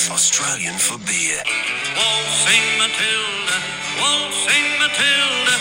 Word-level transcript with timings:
North 0.00 0.12
Australian 0.12 0.78
for 0.78 0.96
beer. 1.04 1.42
Waltzing 1.94 2.78
Matilda, 2.78 3.56
waltzing 4.00 4.66
Matilda. 4.80 5.56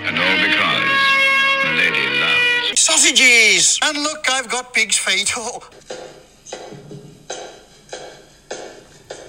And 0.00 0.18
all 0.18 0.36
because 0.44 0.92
the 1.64 1.70
lady 1.78 2.06
loves. 2.20 2.78
Sausages! 2.78 3.78
And 3.82 4.02
look, 4.02 4.28
I've 4.30 4.50
got 4.50 4.74
pig's 4.74 4.98
feet. 4.98 5.32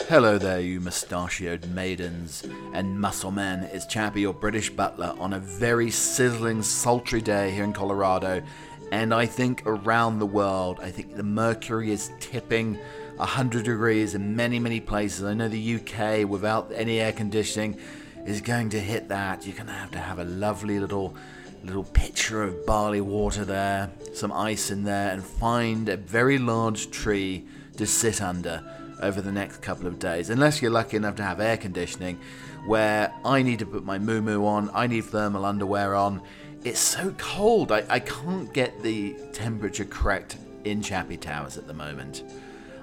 Hello 0.07 0.37
there, 0.37 0.59
you 0.59 0.79
mustachioed 0.79 1.65
maidens 1.69 2.43
and 2.73 3.01
muscle 3.01 3.31
men. 3.31 3.63
It's 3.73 3.87
Chappie, 3.87 4.21
your 4.21 4.35
British 4.35 4.69
butler, 4.69 5.15
on 5.17 5.33
a 5.33 5.39
very 5.39 5.89
sizzling, 5.89 6.61
sultry 6.61 7.21
day 7.21 7.49
here 7.49 7.63
in 7.63 7.73
Colorado. 7.73 8.43
And 8.91 9.11
I 9.11 9.25
think 9.25 9.63
around 9.65 10.19
the 10.19 10.27
world, 10.27 10.79
I 10.79 10.91
think 10.91 11.15
the 11.15 11.23
mercury 11.23 11.89
is 11.89 12.11
tipping 12.19 12.75
100 13.15 13.65
degrees 13.65 14.13
in 14.13 14.35
many, 14.35 14.59
many 14.59 14.79
places. 14.79 15.23
I 15.23 15.33
know 15.33 15.47
the 15.47 15.75
UK, 15.77 16.29
without 16.29 16.71
any 16.75 16.99
air 16.99 17.11
conditioning, 17.11 17.79
is 18.27 18.41
going 18.41 18.69
to 18.69 18.79
hit 18.79 19.07
that. 19.07 19.47
You're 19.47 19.55
going 19.55 19.67
to 19.67 19.73
have 19.73 19.89
to 19.89 19.99
have 19.99 20.19
a 20.19 20.25
lovely 20.25 20.79
little 20.79 21.15
little 21.63 21.83
pitcher 21.83 22.43
of 22.43 22.63
barley 22.67 23.01
water 23.01 23.43
there, 23.43 23.89
some 24.13 24.31
ice 24.31 24.69
in 24.69 24.83
there, 24.83 25.09
and 25.09 25.23
find 25.23 25.89
a 25.89 25.97
very 25.97 26.37
large 26.37 26.91
tree 26.91 27.43
to 27.77 27.87
sit 27.87 28.21
under 28.21 28.63
over 29.01 29.21
the 29.21 29.31
next 29.31 29.61
couple 29.61 29.87
of 29.87 29.99
days. 29.99 30.29
Unless 30.29 30.61
you're 30.61 30.71
lucky 30.71 30.97
enough 30.97 31.15
to 31.15 31.23
have 31.23 31.39
air 31.39 31.57
conditioning, 31.57 32.19
where 32.65 33.13
I 33.23 33.41
need 33.41 33.59
to 33.59 33.65
put 33.65 33.83
my 33.83 33.99
moo 33.99 34.45
on, 34.45 34.69
I 34.73 34.87
need 34.87 35.05
thermal 35.05 35.45
underwear 35.45 35.95
on. 35.95 36.21
It's 36.63 36.79
so 36.79 37.13
cold, 37.17 37.71
I, 37.71 37.83
I 37.89 37.99
can't 37.99 38.51
get 38.53 38.81
the 38.81 39.15
temperature 39.33 39.85
correct 39.85 40.37
in 40.63 40.81
Chappie 40.81 41.17
Towers 41.17 41.57
at 41.57 41.67
the 41.67 41.73
moment. 41.73 42.23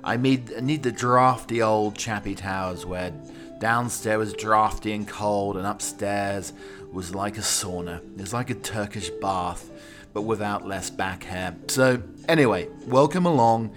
I 0.05 0.16
need, 0.16 0.52
I 0.56 0.60
need 0.60 0.83
the 0.83 0.92
drafty 0.92 1.62
old 1.62 1.96
Chappie 1.96 2.34
Towers 2.34 2.86
where 2.86 3.12
downstairs 3.58 4.18
was 4.18 4.33
drafty 4.34 4.92
and 4.92 5.06
cold, 5.06 5.56
and 5.56 5.66
upstairs 5.66 6.52
was 6.90 7.14
like 7.14 7.38
a 7.38 7.42
sauna. 7.42 7.98
It 7.98 8.20
was 8.20 8.33
like 8.33 8.50
a 8.50 8.55
Turkish 8.55 9.08
bath, 9.20 9.70
but 10.12 10.22
without 10.22 10.66
less 10.66 10.90
back 10.90 11.22
hair. 11.22 11.56
So, 11.68 12.02
anyway, 12.28 12.68
welcome 12.86 13.24
along. 13.24 13.74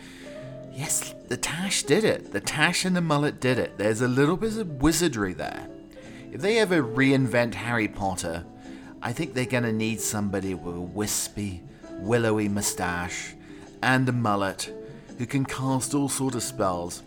Yes, 0.76 1.16
the 1.30 1.38
Tash 1.38 1.84
did 1.84 2.04
it. 2.04 2.34
The 2.34 2.42
Tash 2.42 2.84
and 2.84 2.96
the 2.96 3.02
mullet 3.02 3.40
did 3.40 3.58
it. 3.58 3.78
There's 3.78 4.02
a 4.02 4.10
little 4.10 4.36
bit 4.36 4.58
of 4.58 4.82
wizardry 4.82 5.34
there. 5.34 5.70
If 6.34 6.42
they 6.42 6.60
ever 6.60 6.84
reinvent 6.84 7.54
Harry 7.54 7.88
Potter, 7.88 8.44
I 9.02 9.14
think 9.14 9.34
they're 9.34 9.46
going 9.46 9.64
to 9.64 9.72
need 9.72 10.02
somebody 10.02 10.54
with 10.54 10.76
a 10.76 10.82
wispy, 10.82 11.62
willowy 11.92 12.50
mustache 12.50 13.36
and 13.82 14.10
a 14.10 14.12
mullet 14.12 14.74
who 15.18 15.26
can 15.26 15.46
cast 15.46 15.94
all 15.94 16.10
sort 16.10 16.36
of 16.36 16.44
spells. 16.44 17.04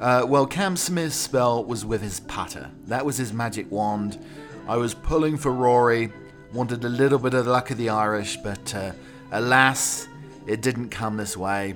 Uh, 0.00 0.24
well, 0.26 0.44
Cam 0.44 0.76
Smith's 0.76 1.14
spell 1.14 1.64
was 1.64 1.84
with 1.84 2.02
his 2.02 2.18
putter. 2.18 2.68
That 2.88 3.06
was 3.06 3.16
his 3.16 3.32
magic 3.32 3.70
wand. 3.70 4.18
I 4.66 4.76
was 4.76 4.92
pulling 4.92 5.36
for 5.36 5.52
Rory, 5.52 6.12
wanted 6.52 6.84
a 6.84 6.88
little 6.88 7.20
bit 7.20 7.34
of 7.34 7.44
the 7.44 7.52
luck 7.52 7.70
of 7.70 7.78
the 7.78 7.90
Irish, 7.90 8.38
but 8.38 8.74
uh, 8.74 8.90
alas, 9.30 10.08
it 10.48 10.62
didn't 10.62 10.88
come 10.88 11.16
this 11.16 11.36
way. 11.36 11.74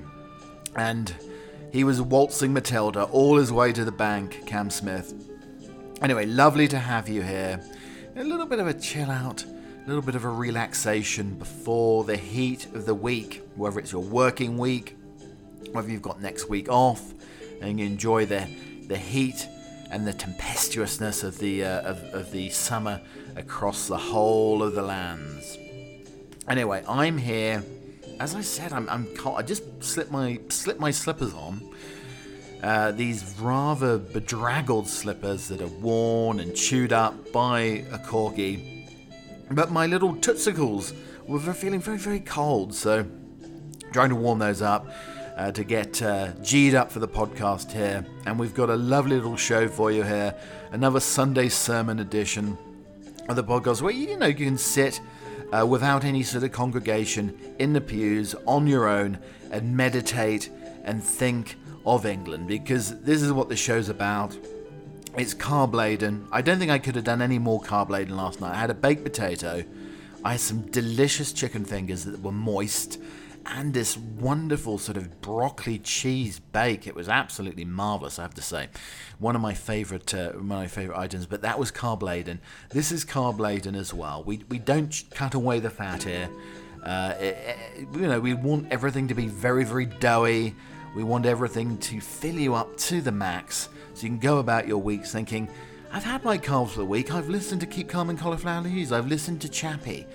And 0.75 1.13
he 1.71 1.83
was 1.83 2.01
waltzing 2.01 2.53
Matilda 2.53 3.03
all 3.03 3.37
his 3.37 3.51
way 3.51 3.71
to 3.73 3.85
the 3.85 3.91
bank, 3.91 4.45
Cam 4.45 4.69
Smith. 4.69 5.13
Anyway, 6.01 6.25
lovely 6.25 6.67
to 6.67 6.79
have 6.79 7.09
you 7.09 7.21
here. 7.21 7.61
A 8.15 8.23
little 8.23 8.45
bit 8.45 8.59
of 8.59 8.67
a 8.67 8.73
chill 8.73 9.11
out, 9.11 9.43
a 9.43 9.87
little 9.87 10.01
bit 10.01 10.15
of 10.15 10.25
a 10.25 10.29
relaxation 10.29 11.35
before 11.35 12.03
the 12.03 12.17
heat 12.17 12.65
of 12.73 12.85
the 12.85 12.95
week, 12.95 13.43
whether 13.55 13.79
it's 13.79 13.91
your 13.91 14.03
working 14.03 14.57
week, 14.57 14.97
whether 15.71 15.89
you've 15.89 16.01
got 16.01 16.21
next 16.21 16.49
week 16.49 16.69
off, 16.69 17.13
and 17.61 17.79
you 17.79 17.85
enjoy 17.85 18.25
the, 18.25 18.47
the 18.87 18.97
heat 18.97 19.47
and 19.91 20.07
the 20.07 20.13
tempestuousness 20.13 21.23
of 21.23 21.37
the, 21.39 21.63
uh, 21.63 21.81
of, 21.81 22.03
of 22.13 22.31
the 22.31 22.49
summer 22.49 23.01
across 23.35 23.87
the 23.87 23.97
whole 23.97 24.63
of 24.63 24.73
the 24.73 24.81
lands. 24.81 25.57
Anyway, 26.47 26.83
I'm 26.87 27.17
here. 27.17 27.63
As 28.19 28.35
I 28.35 28.41
said, 28.41 28.73
I'm, 28.73 28.89
I'm 28.89 29.07
I 29.25 29.41
just 29.41 29.63
slipped 29.81 30.11
my 30.11 30.39
slipped 30.49 30.79
my 30.79 30.91
slippers 30.91 31.33
on. 31.33 31.61
Uh, 32.61 32.91
these 32.91 33.23
rather 33.39 33.97
bedraggled 33.97 34.87
slippers 34.87 35.47
that 35.47 35.61
are 35.61 35.67
worn 35.67 36.41
and 36.41 36.53
chewed 36.53 36.91
up 36.91 37.31
by 37.31 37.59
a 37.91 37.97
corgi. 37.97 38.85
But 39.49 39.71
my 39.71 39.87
little 39.87 40.13
tootsicles 40.15 40.93
were 41.25 41.39
feeling 41.53 41.79
very, 41.79 41.97
very 41.97 42.19
cold, 42.19 42.73
so 42.73 43.05
trying 43.93 44.09
to 44.09 44.15
warm 44.15 44.39
those 44.39 44.61
up 44.61 44.87
uh, 45.37 45.51
to 45.53 45.63
get 45.63 46.01
uh, 46.01 46.33
G'd 46.43 46.75
up 46.75 46.91
for 46.91 46.99
the 46.99 47.07
podcast 47.07 47.71
here. 47.71 48.05
And 48.25 48.37
we've 48.37 48.53
got 48.53 48.69
a 48.69 48.75
lovely 48.75 49.15
little 49.15 49.37
show 49.37 49.69
for 49.69 49.91
you 49.91 50.03
here. 50.03 50.35
Another 50.73 50.99
Sunday 50.99 51.47
sermon 51.47 51.99
edition 51.99 52.57
of 53.29 53.37
the 53.37 53.43
podcast 53.43 53.81
where 53.81 53.93
you 53.93 54.17
know 54.17 54.25
you 54.25 54.35
can 54.35 54.57
sit 54.57 54.99
uh, 55.51 55.65
without 55.65 56.03
any 56.03 56.23
sort 56.23 56.43
of 56.43 56.51
congregation 56.51 57.37
in 57.59 57.73
the 57.73 57.81
pews 57.81 58.35
on 58.45 58.67
your 58.67 58.87
own 58.87 59.17
and 59.51 59.75
meditate 59.75 60.49
and 60.83 61.03
think 61.03 61.57
of 61.85 62.05
England 62.05 62.47
because 62.47 62.99
this 63.01 63.21
is 63.21 63.31
what 63.31 63.49
the 63.49 63.55
show's 63.55 63.89
about. 63.89 64.37
It's 65.17 65.33
carb 65.33 65.73
laden. 65.73 66.27
I 66.31 66.41
don't 66.41 66.59
think 66.59 66.71
I 66.71 66.79
could 66.79 66.95
have 66.95 67.03
done 67.03 67.21
any 67.21 67.39
more 67.39 67.61
carb 67.61 67.89
laden 67.89 68.15
last 68.15 68.41
night. 68.41 68.53
I 68.53 68.59
had 68.59 68.69
a 68.69 68.75
baked 68.75 69.03
potato. 69.03 69.63
I 70.23 70.33
had 70.33 70.41
some 70.41 70.61
delicious 70.69 71.33
chicken 71.33 71.65
fingers 71.65 72.05
that 72.05 72.21
were 72.21 72.31
moist 72.31 73.01
and 73.45 73.73
this 73.73 73.97
wonderful 73.97 74.77
sort 74.77 74.97
of 74.97 75.21
broccoli 75.21 75.79
cheese 75.79 76.39
bake. 76.39 76.87
It 76.87 76.95
was 76.95 77.09
absolutely 77.09 77.65
marvelous, 77.65 78.19
I 78.19 78.23
have 78.23 78.33
to 78.35 78.41
say. 78.41 78.69
One 79.17 79.35
of 79.35 79.41
my 79.41 79.53
favorite, 79.53 80.13
uh, 80.13 80.33
my 80.35 80.67
favorite 80.67 80.97
items. 80.97 81.25
But 81.25 81.41
that 81.41 81.59
was 81.59 81.71
carb 81.71 82.01
laden. 82.01 82.41
This 82.69 82.91
is 82.91 83.05
carb 83.05 83.39
laden 83.39 83.75
as 83.75 83.93
well. 83.93 84.23
We 84.23 84.43
we 84.49 84.59
don't 84.59 85.03
cut 85.11 85.33
away 85.33 85.59
the 85.59 85.69
fat 85.69 86.03
here. 86.03 86.29
Uh, 86.83 87.13
it, 87.19 87.37
it, 87.37 87.87
you 87.93 88.07
know, 88.07 88.19
we 88.19 88.33
want 88.33 88.71
everything 88.71 89.07
to 89.07 89.13
be 89.13 89.27
very 89.27 89.63
very 89.63 89.85
doughy. 89.85 90.55
We 90.95 91.03
want 91.03 91.25
everything 91.25 91.77
to 91.77 92.01
fill 92.01 92.35
you 92.35 92.55
up 92.55 92.75
to 92.77 93.01
the 93.01 93.11
max, 93.11 93.69
so 93.93 94.03
you 94.03 94.09
can 94.09 94.19
go 94.19 94.39
about 94.39 94.67
your 94.67 94.79
weeks 94.79 95.11
thinking. 95.11 95.49
I've 95.91 96.03
had 96.03 96.23
my 96.23 96.37
carbs 96.37 96.69
for 96.69 96.79
the 96.79 96.85
week. 96.85 97.11
I've 97.11 97.29
listened 97.29 97.61
to 97.61 97.67
Keep 97.67 97.89
Calm 97.89 98.11
and 98.11 98.19
Cauliflower 98.19 98.61
News. 98.61 98.91
I've 98.91 99.07
listened 99.07 99.41
to 99.41 99.49
Chappie. 99.49 100.05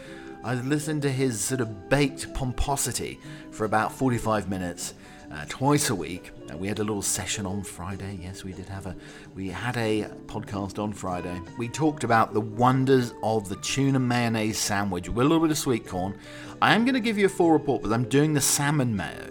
I 0.45 0.57
listened 0.57 1.01
to 1.03 1.11
his 1.11 1.41
sort 1.41 1.63
of 1.63 1.89
baked 1.89 2.35
pomposity 2.35 3.19
for 3.51 3.65
about 3.65 3.93
45 3.93 4.51
minutes 4.51 4.93
uh, 5.33 5.47
twice 5.49 5.89
a 5.89 5.95
week. 5.95 6.33
Uh, 6.53 6.59
we 6.59 6.69
had 6.69 6.81
a 6.81 6.85
little 6.85 7.01
session 7.01 7.47
on 7.47 7.63
Friday. 7.63 8.19
Yes, 8.21 8.45
we 8.45 8.53
did 8.53 8.69
have 8.69 8.85
a 8.85 8.95
we 9.35 9.49
had 9.49 9.79
a 9.79 10.03
podcast 10.27 10.79
on 10.79 10.93
Friday. 10.93 11.41
We 11.57 11.69
talked 11.69 12.05
about 12.05 12.35
the 12.35 12.43
wonders 12.43 13.15
of 13.23 13.49
the 13.49 13.57
tuna 13.57 13.99
mayonnaise 13.99 14.59
sandwich 14.59 15.09
with 15.09 15.25
a 15.25 15.29
little 15.29 15.41
bit 15.41 15.51
of 15.51 15.57
sweet 15.57 15.87
corn. 15.87 16.19
I 16.61 16.75
am 16.75 16.85
going 16.85 16.93
to 16.93 17.01
give 17.01 17.17
you 17.17 17.25
a 17.25 17.31
full 17.31 17.51
report, 17.51 17.81
but 17.81 17.91
I'm 17.91 18.07
doing 18.07 18.35
the 18.35 18.43
salmon 18.43 18.95
mayo. 18.95 19.31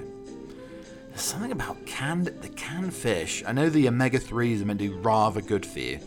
There's 1.10 1.22
something 1.22 1.52
about 1.52 1.86
canned 1.86 2.26
the 2.26 2.50
canned 2.50 2.92
fish. 2.92 3.44
I 3.46 3.52
know 3.52 3.70
the 3.70 3.88
omega 3.88 4.18
threes 4.18 4.64
are 4.64 4.66
meant 4.66 4.80
to 4.80 4.90
be 4.90 4.96
rather 4.96 5.42
good 5.42 5.64
for 5.64 5.78
you. 5.78 6.00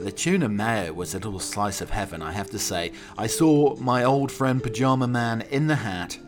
The 0.00 0.10
tuna 0.12 0.48
mayo 0.48 0.92
was 0.92 1.14
a 1.14 1.18
little 1.18 1.38
slice 1.38 1.80
of 1.80 1.90
heaven, 1.90 2.20
I 2.20 2.32
have 2.32 2.50
to 2.50 2.58
say. 2.58 2.92
I 3.16 3.26
saw 3.26 3.76
my 3.76 4.04
old 4.04 4.32
friend 4.32 4.62
Pajama 4.62 5.06
Man 5.06 5.42
in 5.50 5.68
the 5.68 5.76
hat. 5.76 6.18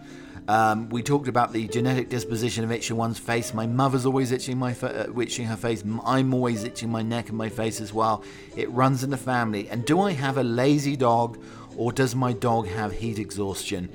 Um, 0.48 0.88
we 0.88 1.02
talked 1.02 1.26
about 1.26 1.52
the 1.52 1.66
genetic 1.66 2.08
disposition 2.08 2.62
of 2.62 2.70
itching 2.70 2.96
one's 2.96 3.18
face. 3.18 3.52
My 3.52 3.66
mother's 3.66 4.06
always 4.06 4.30
itching 4.30 4.56
my 4.56 4.72
fa- 4.72 5.08
uh, 5.08 5.20
itching 5.20 5.46
her 5.46 5.56
face. 5.56 5.82
I'm 6.04 6.32
always 6.32 6.62
itching 6.62 6.88
my 6.88 7.02
neck 7.02 7.28
and 7.28 7.36
my 7.36 7.48
face 7.48 7.80
as 7.80 7.92
well. 7.92 8.22
It 8.54 8.70
runs 8.70 9.02
in 9.02 9.10
the 9.10 9.16
family. 9.16 9.68
And 9.68 9.84
do 9.84 10.00
I 10.00 10.12
have 10.12 10.38
a 10.38 10.44
lazy 10.44 10.94
dog, 10.94 11.42
or 11.76 11.90
does 11.90 12.14
my 12.14 12.32
dog 12.32 12.68
have 12.68 12.92
heat 12.92 13.18
exhaustion? 13.18 13.88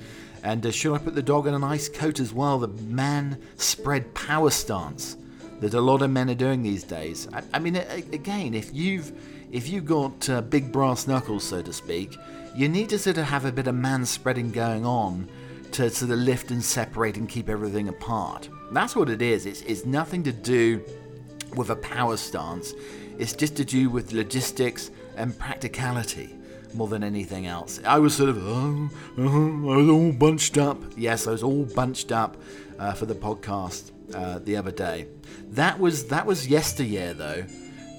And 0.44 0.66
uh, 0.66 0.72
should 0.72 0.94
I 0.94 0.98
put 0.98 1.16
the 1.16 1.24
dog 1.24 1.48
in 1.48 1.54
an 1.54 1.64
ice 1.64 1.88
coat 1.88 2.20
as 2.20 2.34
well? 2.34 2.60
The 2.60 2.68
man 2.68 3.42
spread 3.56 4.14
power 4.14 4.50
stance 4.50 5.16
that 5.62 5.74
a 5.74 5.82
lot 5.82 6.02
of 6.02 6.10
men 6.10 6.30
are 6.30 6.36
doing 6.36 6.62
these 6.62 6.84
days. 6.84 7.30
I, 7.32 7.44
I 7.54 7.60
mean, 7.60 7.78
again, 7.78 8.54
if 8.54 8.74
you've 8.74 9.14
if 9.52 9.70
you've 9.70 9.86
got 9.86 10.30
uh, 10.30 10.42
big 10.42 10.72
brass 10.72 11.08
knuckles, 11.08 11.44
so 11.44 11.62
to 11.62 11.74
speak, 11.74 12.18
you 12.56 12.68
need 12.68 12.90
to 12.90 13.00
sort 13.00 13.18
of 13.18 13.26
have 13.26 13.46
a 13.46 13.52
bit 13.52 13.68
of 13.68 13.76
man 13.76 14.06
spreading 14.06 14.52
going 14.52 14.86
on 14.86 15.30
to 15.74 15.90
sort 15.90 16.12
of 16.12 16.20
lift 16.20 16.52
and 16.52 16.64
separate 16.64 17.18
and 17.18 17.30
keep 17.30 17.50
everything 17.50 17.88
apart. 17.88 18.50
That's 18.72 18.96
what 18.96 19.10
it 19.10 19.22
is. 19.22 19.46
It's, 19.46 19.62
it's 19.62 19.86
nothing 19.86 20.24
to 20.24 20.32
do 20.32 20.84
with 21.56 21.70
a 21.70 21.76
power 21.76 22.18
stance, 22.18 22.74
it's 23.20 23.34
just 23.34 23.56
to 23.58 23.66
do 23.66 23.90
with 23.90 24.14
logistics 24.14 24.90
and 25.18 25.38
practicality 25.38 26.36
more 26.74 26.88
than 26.88 27.04
anything 27.04 27.46
else. 27.46 27.82
I 27.86 28.00
was 28.00 28.16
sort 28.16 28.30
of, 28.30 28.38
oh, 28.48 28.90
oh 29.18 29.72
I 29.72 29.78
was 29.78 29.90
all 29.90 30.14
bunched 30.14 30.58
up. 30.58 30.82
Yes, 30.96 31.28
I 31.28 31.32
was 31.32 31.44
all 31.44 31.66
bunched 31.66 32.14
up 32.14 32.38
uh, 32.80 32.94
for 32.94 33.06
the 33.06 33.16
podcast 33.16 33.92
uh, 34.16 34.40
the 34.40 34.56
other 34.56 34.72
day. 34.72 35.08
That 35.50 35.80
was 35.80 36.08
that 36.08 36.26
was 36.26 36.48
yesteryear 36.48 37.14
though. 37.14 37.46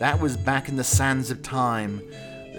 That 0.03 0.19
was 0.19 0.37
back 0.37 0.69
in 0.69 0.75
the 0.75 0.83
sands 0.83 1.31
of 1.31 1.45
time 1.45 2.03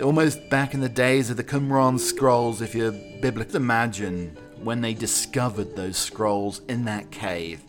almost 0.01 0.50
back 0.50 0.74
in 0.74 0.80
the 0.80 0.88
days 0.88 1.30
of 1.30 1.36
the 1.36 1.44
Qumran 1.44 2.00
scrolls, 2.00 2.62
if 2.62 2.74
you're 2.74 2.94
biblical. 2.94 3.57
Imagine 3.57 4.38
when 4.63 4.80
they 4.80 4.94
discovered 4.94 5.75
those 5.75 5.98
scrolls 5.98 6.62
in 6.69 6.86
that 6.86 7.12
cave, 7.12 7.60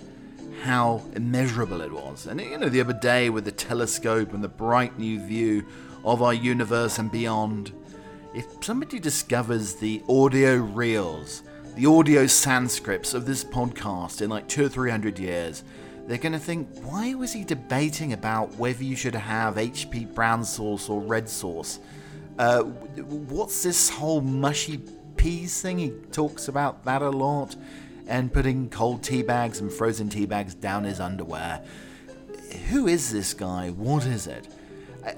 how 0.63 1.03
immeasurable 1.17 1.81
it 1.81 1.91
was. 1.91 2.29
And 2.29 2.41
you 2.41 2.57
know, 2.57 2.69
the 2.69 2.83
other 2.83 2.93
day 2.93 3.31
with 3.31 3.47
the 3.47 3.51
telescope 3.51 4.33
and 4.33 4.45
the 4.45 4.49
bright 4.49 4.97
new 4.97 5.19
view 5.19 5.67
of 6.05 6.23
our 6.23 6.35
universe 6.35 7.01
and 7.01 7.11
beyond, 7.11 7.73
if 8.33 8.47
somebody 8.61 9.01
discovers 9.01 9.75
the 9.75 10.05
audio 10.09 10.55
reels, 10.55 11.43
the 11.75 11.87
audio 11.87 12.27
Sanscripts 12.27 13.13
of 13.13 13.27
this 13.27 13.43
podcast 13.43 14.23
in 14.23 14.31
like 14.31 14.47
two 14.47 14.67
or 14.67 14.69
three 14.69 14.93
hundred 14.93 15.19
years, 15.19 15.65
they're 16.07 16.19
going 16.19 16.33
to 16.33 16.39
think, 16.39 16.69
why 16.83 17.15
was 17.15 17.33
he 17.33 17.45
debating 17.45 18.13
about 18.13 18.55
whether 18.57 18.85
you 18.85 18.97
should 18.97 19.15
have 19.15 19.55
HP 19.57 20.13
brown 20.15 20.45
sauce 20.45 20.89
or 20.89 21.01
red 21.01 21.29
sauce? 21.29 21.81
Uh, 22.39 22.63
what's 22.63 23.63
this 23.63 23.89
whole 23.89 24.21
mushy 24.21 24.81
peas 25.17 25.63
thing? 25.63 25.79
He 25.79 25.91
talks 26.13 26.49
about 26.49 26.85
that 26.85 27.01
a 27.01 27.11
lot. 27.11 27.57
And 28.07 28.31
putting 28.31 28.69
cold 28.69 29.03
tea 29.03 29.23
bags 29.23 29.61
and 29.61 29.73
frozen 29.73 30.11
tea 30.11 30.27
bags 30.27 30.55
down 30.55 30.85
his 30.85 31.01
underwear. 31.01 31.65
Who 32.69 32.87
is 32.87 33.11
this 33.11 33.33
guy? 33.33 33.71
What 33.71 34.05
is 34.05 34.27
it? 34.27 34.47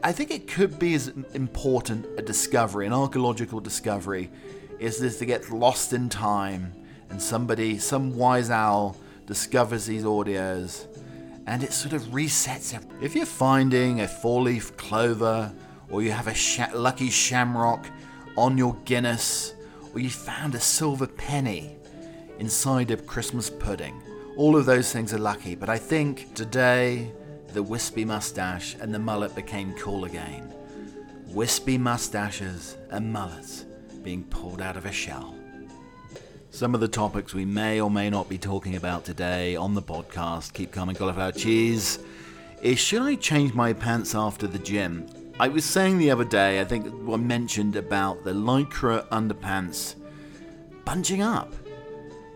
I 0.04 0.12
think 0.12 0.30
it 0.30 0.46
could 0.46 0.78
be 0.78 0.94
as 0.94 1.08
important 1.34 2.06
a 2.16 2.22
discovery, 2.22 2.86
an 2.86 2.92
archaeological 2.92 3.58
discovery, 3.58 4.30
is 4.78 4.98
this 4.98 5.18
to 5.18 5.26
get 5.26 5.50
lost 5.50 5.92
in 5.92 6.08
time 6.08 6.72
and 7.10 7.20
somebody, 7.20 7.78
some 7.78 8.16
wise 8.16 8.50
owl, 8.50 8.96
discovers 9.26 9.86
these 9.86 10.04
audios 10.04 10.86
and 11.46 11.62
it 11.62 11.72
sort 11.72 11.92
of 11.92 12.02
resets 12.04 12.74
it. 12.74 12.84
If 13.00 13.14
you're 13.14 13.26
finding 13.26 14.00
a 14.00 14.08
four 14.08 14.42
leaf 14.42 14.76
clover 14.76 15.52
or 15.90 16.02
you 16.02 16.10
have 16.10 16.26
a 16.26 16.34
sh- 16.34 16.60
lucky 16.74 17.10
shamrock 17.10 17.86
on 18.36 18.58
your 18.58 18.74
Guinness 18.84 19.54
or 19.94 20.00
you 20.00 20.10
found 20.10 20.54
a 20.54 20.60
silver 20.60 21.06
penny 21.06 21.76
inside 22.38 22.90
a 22.90 22.96
Christmas 22.96 23.48
pudding, 23.48 24.02
all 24.36 24.56
of 24.56 24.66
those 24.66 24.92
things 24.92 25.14
are 25.14 25.18
lucky. 25.18 25.54
But 25.54 25.68
I 25.68 25.78
think 25.78 26.34
today 26.34 27.12
the 27.52 27.62
wispy 27.62 28.04
mustache 28.04 28.76
and 28.80 28.92
the 28.92 28.98
mullet 28.98 29.34
became 29.34 29.74
cool 29.74 30.04
again. 30.04 30.52
Wispy 31.28 31.78
mustaches 31.78 32.76
and 32.90 33.12
mullets 33.12 33.64
being 34.02 34.24
pulled 34.24 34.60
out 34.60 34.76
of 34.76 34.84
a 34.86 34.92
shell. 34.92 35.34
Some 36.56 36.74
of 36.74 36.80
the 36.80 36.88
topics 36.88 37.34
we 37.34 37.44
may 37.44 37.82
or 37.82 37.90
may 37.90 38.08
not 38.08 38.30
be 38.30 38.38
talking 38.38 38.76
about 38.76 39.04
today 39.04 39.56
on 39.56 39.74
the 39.74 39.82
podcast, 39.82 40.54
Keep 40.54 40.72
Calm 40.72 40.88
and 40.88 40.96
Cauliflower 40.96 41.32
Cheese, 41.32 41.98
is 42.62 42.72
eh, 42.72 42.74
should 42.74 43.02
I 43.02 43.14
change 43.16 43.52
my 43.52 43.74
pants 43.74 44.14
after 44.14 44.46
the 44.46 44.58
gym? 44.58 45.06
I 45.38 45.48
was 45.48 45.66
saying 45.66 45.98
the 45.98 46.10
other 46.10 46.24
day, 46.24 46.58
I 46.58 46.64
think 46.64 46.86
I 46.86 47.16
mentioned 47.16 47.76
about 47.76 48.24
the 48.24 48.32
Lycra 48.32 49.06
underpants 49.08 49.96
bunching 50.86 51.20
up. 51.20 51.52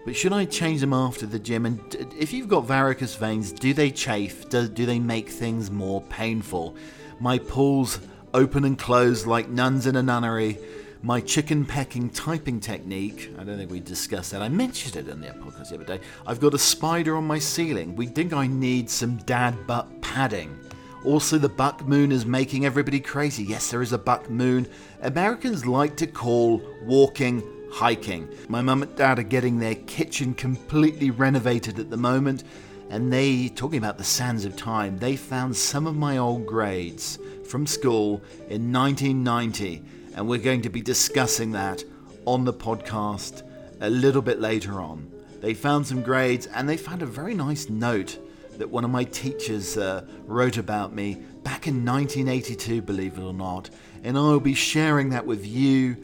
But 0.05 0.15
should 0.15 0.35
I 0.35 0.45
change 0.45 0.83
them 0.83 0.93
after 0.93 1.25
the 1.25 1.39
gym? 1.39 1.65
And 1.65 1.81
if 2.19 2.35
you've 2.35 2.47
got 2.47 2.67
varicose 2.67 3.17
veins, 3.17 3.53
do 3.53 3.73
they 3.73 3.91
chafe? 3.91 4.51
Do, 4.51 4.69
do 4.69 4.85
they 4.85 4.99
make 4.99 5.31
things 5.31 5.71
more 5.71 6.03
painful? 6.11 6.77
My 7.21 7.39
pools 7.39 8.01
open 8.35 8.67
and 8.67 8.79
close 8.79 9.25
like 9.25 9.49
nuns 9.49 9.87
in 9.87 9.97
a 9.97 10.03
nunnery 10.03 10.59
my 11.03 11.21
chicken 11.21 11.65
pecking 11.65 12.11
typing 12.11 12.61
technique. 12.61 13.31
I 13.39 13.45
don't 13.45 13.57
think 13.57 13.71
we 13.71 13.81
discussed 13.81 14.33
that. 14.33 14.43
I 14.43 14.49
mentioned 14.49 14.97
it 14.97 15.11
in 15.11 15.21
the 15.21 15.29
podcast 15.29 15.71
the 15.71 15.77
other 15.77 15.85
day. 15.85 16.01
I've 16.27 16.41
got 16.41 16.53
a 16.53 16.59
spider 16.59 17.17
on 17.17 17.27
my 17.27 17.39
ceiling. 17.39 17.97
We 17.97 18.07
think 18.07 18.35
I 18.35 18.47
need 18.47 18.91
some 18.91 19.17
dad 19.19 19.67
butt 19.67 20.03
padding. 20.03 20.59
Also, 21.03 21.39
the 21.39 21.49
buck 21.49 21.87
moon 21.87 22.13
is 22.13 22.27
making 22.27 22.67
everybody 22.67 23.01
crazy. 23.01 23.43
Yes, 23.43 23.71
there 23.71 23.81
is 23.81 23.95
a 23.95 23.99
buck 23.99 24.29
moon. 24.29 24.69
Americans 25.01 25.65
like 25.65 25.97
to 25.97 26.07
call 26.07 26.61
walking 26.83 27.43
hiking. 27.73 28.29
My 28.49 28.61
mum 28.61 28.83
and 28.83 28.95
dad 28.95 29.19
are 29.19 29.23
getting 29.23 29.59
their 29.59 29.77
kitchen 29.77 30.35
completely 30.35 31.11
renovated 31.11 31.79
at 31.79 31.89
the 31.89 31.97
moment, 31.97 32.45
and 32.91 33.11
they, 33.11 33.49
talking 33.49 33.79
about 33.79 33.97
the 33.97 34.05
sands 34.05 34.45
of 34.45 34.57
time, 34.57 34.99
they 34.99 35.17
found 35.17 35.57
some 35.57 35.87
of 35.87 35.97
my 35.97 36.19
old 36.19 36.45
grades 36.45 37.19
from 37.47 37.67
school 37.67 38.21
in 38.51 38.71
1990 38.71 39.83
and 40.15 40.29
we're 40.29 40.39
going 40.39 40.63
to 40.63 40.71
be 40.71 40.83
discussing 40.83 41.53
that 41.53 41.85
on 42.25 42.45
the 42.45 42.53
podcast 42.53 43.43
a 43.81 43.91
little 43.91 44.23
bit 44.23 44.41
later 44.41 44.81
on. 44.81 45.11
They 45.41 45.55
found 45.55 45.87
some 45.87 46.03
grades 46.03 46.47
and 46.47 46.69
they 46.69 46.77
found 46.77 47.03
a 47.03 47.07
very 47.07 47.35
nice 47.35 47.69
note 47.69 48.19
that 48.59 48.69
one 48.69 48.85
of 48.85 48.91
my 48.91 49.05
teachers 49.05 49.79
uh, 49.79 50.05
wrote 50.27 50.59
about 50.59 50.95
me 50.95 51.15
back 51.43 51.67
in 51.67 51.85
1982, 51.85 52.83
believe 52.83 53.17
it 53.17 53.23
or 53.23 53.33
not, 53.33 53.71
and 54.05 54.19
I 54.19 54.21
will 54.21 54.41
be 54.41 54.55
sharing 54.55 55.11
that 55.11 55.25
with 55.25 55.47
you, 55.47 55.97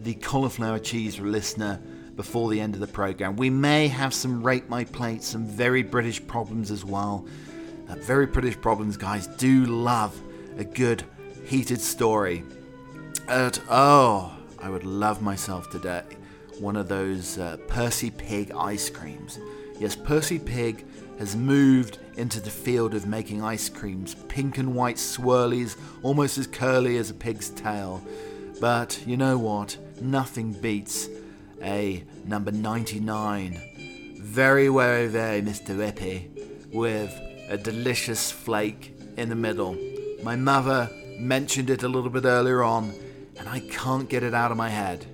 the 0.00 0.14
cauliflower 0.14 0.80
cheese 0.80 1.20
listener, 1.20 1.80
before 2.16 2.50
the 2.50 2.60
end 2.60 2.74
of 2.74 2.80
the 2.80 2.86
program. 2.86 3.36
We 3.36 3.48
may 3.48 3.88
have 3.88 4.12
some 4.12 4.42
rate 4.42 4.68
my 4.68 4.84
plate, 4.84 5.22
some 5.22 5.46
very 5.46 5.82
British 5.82 6.24
problems 6.26 6.70
as 6.70 6.84
well. 6.84 7.26
Uh, 7.88 7.94
very 7.94 8.26
British 8.26 8.60
problems, 8.60 8.96
guys, 8.96 9.26
do 9.26 9.64
love 9.64 10.20
a 10.58 10.64
good 10.64 11.02
heated 11.46 11.80
story. 11.80 12.44
At, 13.30 13.60
oh, 13.70 14.32
I 14.58 14.68
would 14.68 14.82
love 14.82 15.22
myself 15.22 15.70
today 15.70 16.02
one 16.58 16.74
of 16.74 16.88
those 16.88 17.38
uh, 17.38 17.58
Percy 17.68 18.10
Pig 18.10 18.50
ice 18.58 18.90
creams. 18.90 19.38
Yes, 19.78 19.94
Percy 19.94 20.40
Pig 20.40 20.84
has 21.20 21.36
moved 21.36 21.98
into 22.16 22.40
the 22.40 22.50
field 22.50 22.92
of 22.92 23.06
making 23.06 23.40
ice 23.40 23.68
creams, 23.68 24.16
pink 24.26 24.58
and 24.58 24.74
white 24.74 24.96
swirlies, 24.96 25.76
almost 26.02 26.38
as 26.38 26.48
curly 26.48 26.96
as 26.96 27.10
a 27.10 27.14
pig's 27.14 27.50
tail. 27.50 28.02
But 28.60 29.00
you 29.06 29.16
know 29.16 29.38
what? 29.38 29.78
Nothing 30.00 30.52
beats 30.52 31.08
a 31.62 32.02
number 32.24 32.50
99. 32.50 33.60
Very, 34.18 34.66
very, 34.66 35.06
very 35.06 35.40
Mr. 35.40 35.76
Whippy 35.76 36.74
with 36.74 37.16
a 37.48 37.56
delicious 37.56 38.32
flake 38.32 38.92
in 39.16 39.28
the 39.28 39.36
middle. 39.36 39.78
My 40.24 40.34
mother 40.34 40.90
mentioned 41.16 41.70
it 41.70 41.84
a 41.84 41.88
little 41.88 42.10
bit 42.10 42.24
earlier 42.24 42.64
on 42.64 42.92
and 43.40 43.48
I 43.48 43.60
can't 43.60 44.08
get 44.08 44.22
it 44.22 44.34
out 44.34 44.50
of 44.50 44.58
my 44.58 44.68
head. 44.68 45.06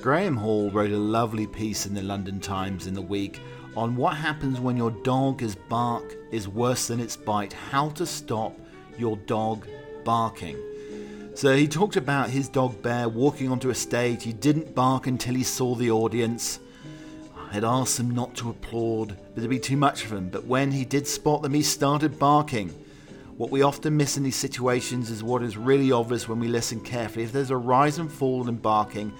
Graham 0.00 0.36
Hall 0.36 0.70
wrote 0.70 0.92
a 0.92 0.96
lovely 0.96 1.48
piece 1.48 1.84
in 1.84 1.94
the 1.94 2.02
London 2.02 2.38
Times 2.38 2.86
in 2.86 2.94
the 2.94 3.02
week 3.02 3.40
on 3.76 3.96
what 3.96 4.16
happens 4.16 4.60
when 4.60 4.76
your 4.76 4.92
dog's 4.92 5.56
bark 5.56 6.14
is 6.30 6.46
worse 6.46 6.86
than 6.86 7.00
its 7.00 7.16
bite, 7.16 7.52
how 7.52 7.90
to 7.90 8.06
stop 8.06 8.56
your 8.96 9.16
dog 9.16 9.66
barking. 10.04 10.56
So 11.34 11.56
he 11.56 11.66
talked 11.66 11.96
about 11.96 12.30
his 12.30 12.48
dog 12.48 12.80
Bear 12.82 13.08
walking 13.08 13.50
onto 13.50 13.70
a 13.70 13.74
stage. 13.74 14.22
He 14.22 14.32
didn't 14.32 14.74
bark 14.76 15.08
until 15.08 15.34
he 15.34 15.42
saw 15.42 15.74
the 15.74 15.90
audience. 15.90 16.60
I 17.36 17.52
had 17.52 17.64
asked 17.64 17.98
him 17.98 18.12
not 18.12 18.36
to 18.36 18.50
applaud, 18.50 19.08
but 19.34 19.38
it'd 19.38 19.50
be 19.50 19.58
too 19.58 19.76
much 19.76 20.04
for 20.04 20.16
him. 20.16 20.28
But 20.28 20.46
when 20.46 20.70
he 20.70 20.84
did 20.84 21.06
spot 21.06 21.42
them, 21.42 21.52
he 21.52 21.62
started 21.62 22.18
barking. 22.18 22.72
What 23.36 23.50
we 23.50 23.60
often 23.60 23.96
miss 23.96 24.16
in 24.16 24.22
these 24.22 24.36
situations 24.36 25.10
is 25.10 25.22
what 25.22 25.42
is 25.42 25.58
really 25.58 25.92
obvious 25.92 26.26
when 26.26 26.40
we 26.40 26.48
listen 26.48 26.80
carefully. 26.80 27.24
If 27.24 27.32
there's 27.32 27.50
a 27.50 27.56
rise 27.56 27.98
and 27.98 28.10
fall 28.10 28.48
in 28.48 28.56
barking, 28.56 29.12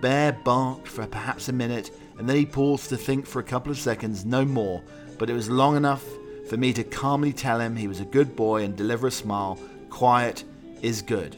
Bear 0.00 0.32
barked 0.32 0.88
for 0.88 1.06
perhaps 1.06 1.48
a 1.48 1.52
minute 1.52 1.90
and 2.18 2.28
then 2.28 2.36
he 2.36 2.46
paused 2.46 2.88
to 2.88 2.96
think 2.96 3.26
for 3.26 3.38
a 3.38 3.44
couple 3.44 3.70
of 3.70 3.78
seconds, 3.78 4.24
no 4.24 4.44
more, 4.44 4.82
but 5.18 5.30
it 5.30 5.34
was 5.34 5.48
long 5.48 5.76
enough 5.76 6.04
for 6.48 6.56
me 6.56 6.72
to 6.72 6.82
calmly 6.82 7.32
tell 7.32 7.60
him 7.60 7.76
he 7.76 7.86
was 7.86 8.00
a 8.00 8.04
good 8.04 8.34
boy 8.34 8.64
and 8.64 8.76
deliver 8.76 9.06
a 9.06 9.10
smile. 9.10 9.58
Quiet 9.88 10.44
is 10.82 11.00
good. 11.00 11.36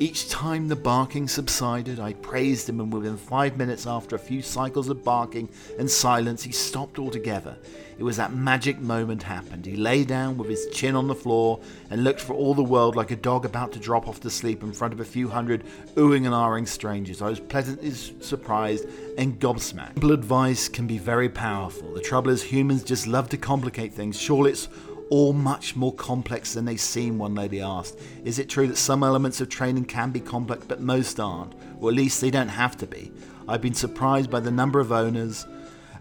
Each 0.00 0.28
time 0.28 0.66
the 0.66 0.74
barking 0.74 1.28
subsided, 1.28 2.00
I 2.00 2.14
praised 2.14 2.68
him, 2.68 2.80
and 2.80 2.92
within 2.92 3.16
five 3.16 3.56
minutes, 3.56 3.86
after 3.86 4.16
a 4.16 4.18
few 4.18 4.42
cycles 4.42 4.88
of 4.88 5.04
barking 5.04 5.48
and 5.78 5.88
silence, 5.88 6.42
he 6.42 6.50
stopped 6.50 6.98
altogether. 6.98 7.56
It 7.96 8.02
was 8.02 8.16
that 8.16 8.34
magic 8.34 8.80
moment 8.80 9.22
happened. 9.22 9.64
He 9.64 9.76
lay 9.76 10.02
down 10.02 10.36
with 10.36 10.48
his 10.48 10.66
chin 10.72 10.96
on 10.96 11.06
the 11.06 11.14
floor 11.14 11.60
and 11.90 12.02
looked 12.02 12.20
for 12.20 12.34
all 12.34 12.54
the 12.54 12.62
world 12.62 12.96
like 12.96 13.12
a 13.12 13.16
dog 13.16 13.44
about 13.44 13.70
to 13.72 13.78
drop 13.78 14.08
off 14.08 14.18
to 14.22 14.30
sleep 14.30 14.64
in 14.64 14.72
front 14.72 14.92
of 14.92 14.98
a 14.98 15.04
few 15.04 15.28
hundred 15.28 15.62
oohing 15.94 16.26
and 16.26 16.34
ahhing 16.34 16.66
strangers. 16.66 17.22
I 17.22 17.28
was 17.28 17.38
pleasantly 17.38 17.92
surprised 17.92 18.88
and 19.16 19.38
gobsmacked. 19.38 19.94
Simple 19.94 20.10
advice 20.10 20.68
can 20.68 20.88
be 20.88 20.98
very 20.98 21.28
powerful. 21.28 21.94
The 21.94 22.00
trouble 22.00 22.30
is, 22.30 22.42
humans 22.42 22.82
just 22.82 23.06
love 23.06 23.28
to 23.28 23.36
complicate 23.36 23.92
things. 23.92 24.20
Surely 24.20 24.50
it's 24.50 24.68
all 25.10 25.32
much 25.32 25.76
more 25.76 25.92
complex 25.94 26.54
than 26.54 26.64
they 26.64 26.76
seem, 26.76 27.18
one 27.18 27.34
lady 27.34 27.60
asked. 27.60 27.98
Is 28.24 28.38
it 28.38 28.48
true 28.48 28.66
that 28.68 28.76
some 28.76 29.02
elements 29.02 29.40
of 29.40 29.48
training 29.48 29.84
can 29.84 30.10
be 30.10 30.20
complex, 30.20 30.64
but 30.66 30.80
most 30.80 31.20
aren't? 31.20 31.54
Or 31.80 31.90
at 31.90 31.96
least 31.96 32.20
they 32.20 32.30
don't 32.30 32.48
have 32.48 32.76
to 32.78 32.86
be. 32.86 33.12
I've 33.46 33.60
been 33.60 33.74
surprised 33.74 34.30
by 34.30 34.40
the 34.40 34.50
number 34.50 34.80
of 34.80 34.92
owners 34.92 35.46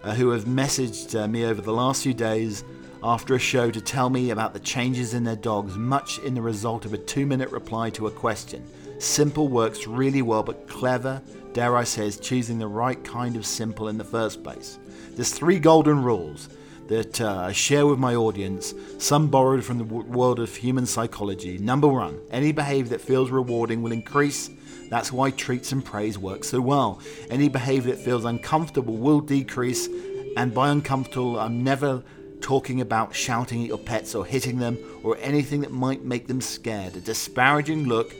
uh, 0.03 0.13
who 0.13 0.29
have 0.29 0.45
messaged 0.45 1.19
uh, 1.19 1.27
me 1.27 1.45
over 1.45 1.61
the 1.61 1.73
last 1.73 2.03
few 2.03 2.13
days 2.13 2.63
after 3.03 3.35
a 3.35 3.39
show 3.39 3.69
to 3.69 3.81
tell 3.81 4.09
me 4.09 4.29
about 4.29 4.53
the 4.53 4.59
changes 4.59 5.13
in 5.13 5.23
their 5.23 5.35
dogs, 5.35 5.75
much 5.75 6.19
in 6.19 6.33
the 6.33 6.41
result 6.41 6.85
of 6.85 6.93
a 6.93 6.97
two 6.97 7.25
minute 7.25 7.49
reply 7.49 7.89
to 7.89 8.07
a 8.07 8.11
question. 8.11 8.65
Simple 8.99 9.49
works 9.49 9.85
really 9.87 10.21
well, 10.21 10.43
but 10.43 10.67
clever, 10.69 11.21
dare 11.51 11.75
I 11.75 11.83
say, 11.83 12.07
is 12.07 12.17
choosing 12.17 12.57
the 12.57 12.67
right 12.67 13.03
kind 13.03 13.35
of 13.35 13.45
simple 13.45 13.89
in 13.89 13.97
the 13.97 14.03
first 14.05 14.43
place. 14.43 14.79
There's 15.11 15.33
three 15.33 15.59
golden 15.59 16.01
rules 16.01 16.47
that 16.87 17.21
uh, 17.21 17.45
I 17.47 17.51
share 17.53 17.87
with 17.87 17.99
my 17.99 18.15
audience, 18.15 18.73
some 18.97 19.27
borrowed 19.29 19.63
from 19.63 19.77
the 19.77 19.85
w- 19.85 20.05
world 20.05 20.39
of 20.39 20.55
human 20.55 20.85
psychology. 20.85 21.57
Number 21.57 21.87
one, 21.87 22.19
any 22.29 22.51
behavior 22.51 22.89
that 22.89 23.01
feels 23.01 23.31
rewarding 23.31 23.81
will 23.81 23.91
increase 23.91 24.49
That's 24.89 25.11
why 25.11 25.31
treats 25.31 25.71
and 25.71 25.83
praise 25.83 26.19
work 26.19 26.43
so 26.43 26.61
well. 26.61 26.99
Any 27.31 27.49
behavior 27.49 27.95
that 27.95 28.03
feels 28.03 28.25
uncomfortable 28.25 28.95
will 28.95 29.21
decrease, 29.21 29.89
and 30.37 30.53
by 30.53 30.69
uncomfortable, 30.69 31.39
I'm 31.39 31.63
never 31.63 32.03
talking 32.41 32.79
about 32.79 33.15
shouting 33.15 33.63
at 33.63 33.69
your 33.69 33.79
pets 33.79 34.13
or 34.13 34.23
hitting 34.23 34.59
them 34.59 34.77
or 35.03 35.17
anything 35.19 35.61
that 35.61 35.71
might 35.71 36.03
make 36.03 36.27
them 36.27 36.41
scared. 36.41 36.95
A 36.95 36.99
disparaging 36.99 37.87
look 37.87 38.13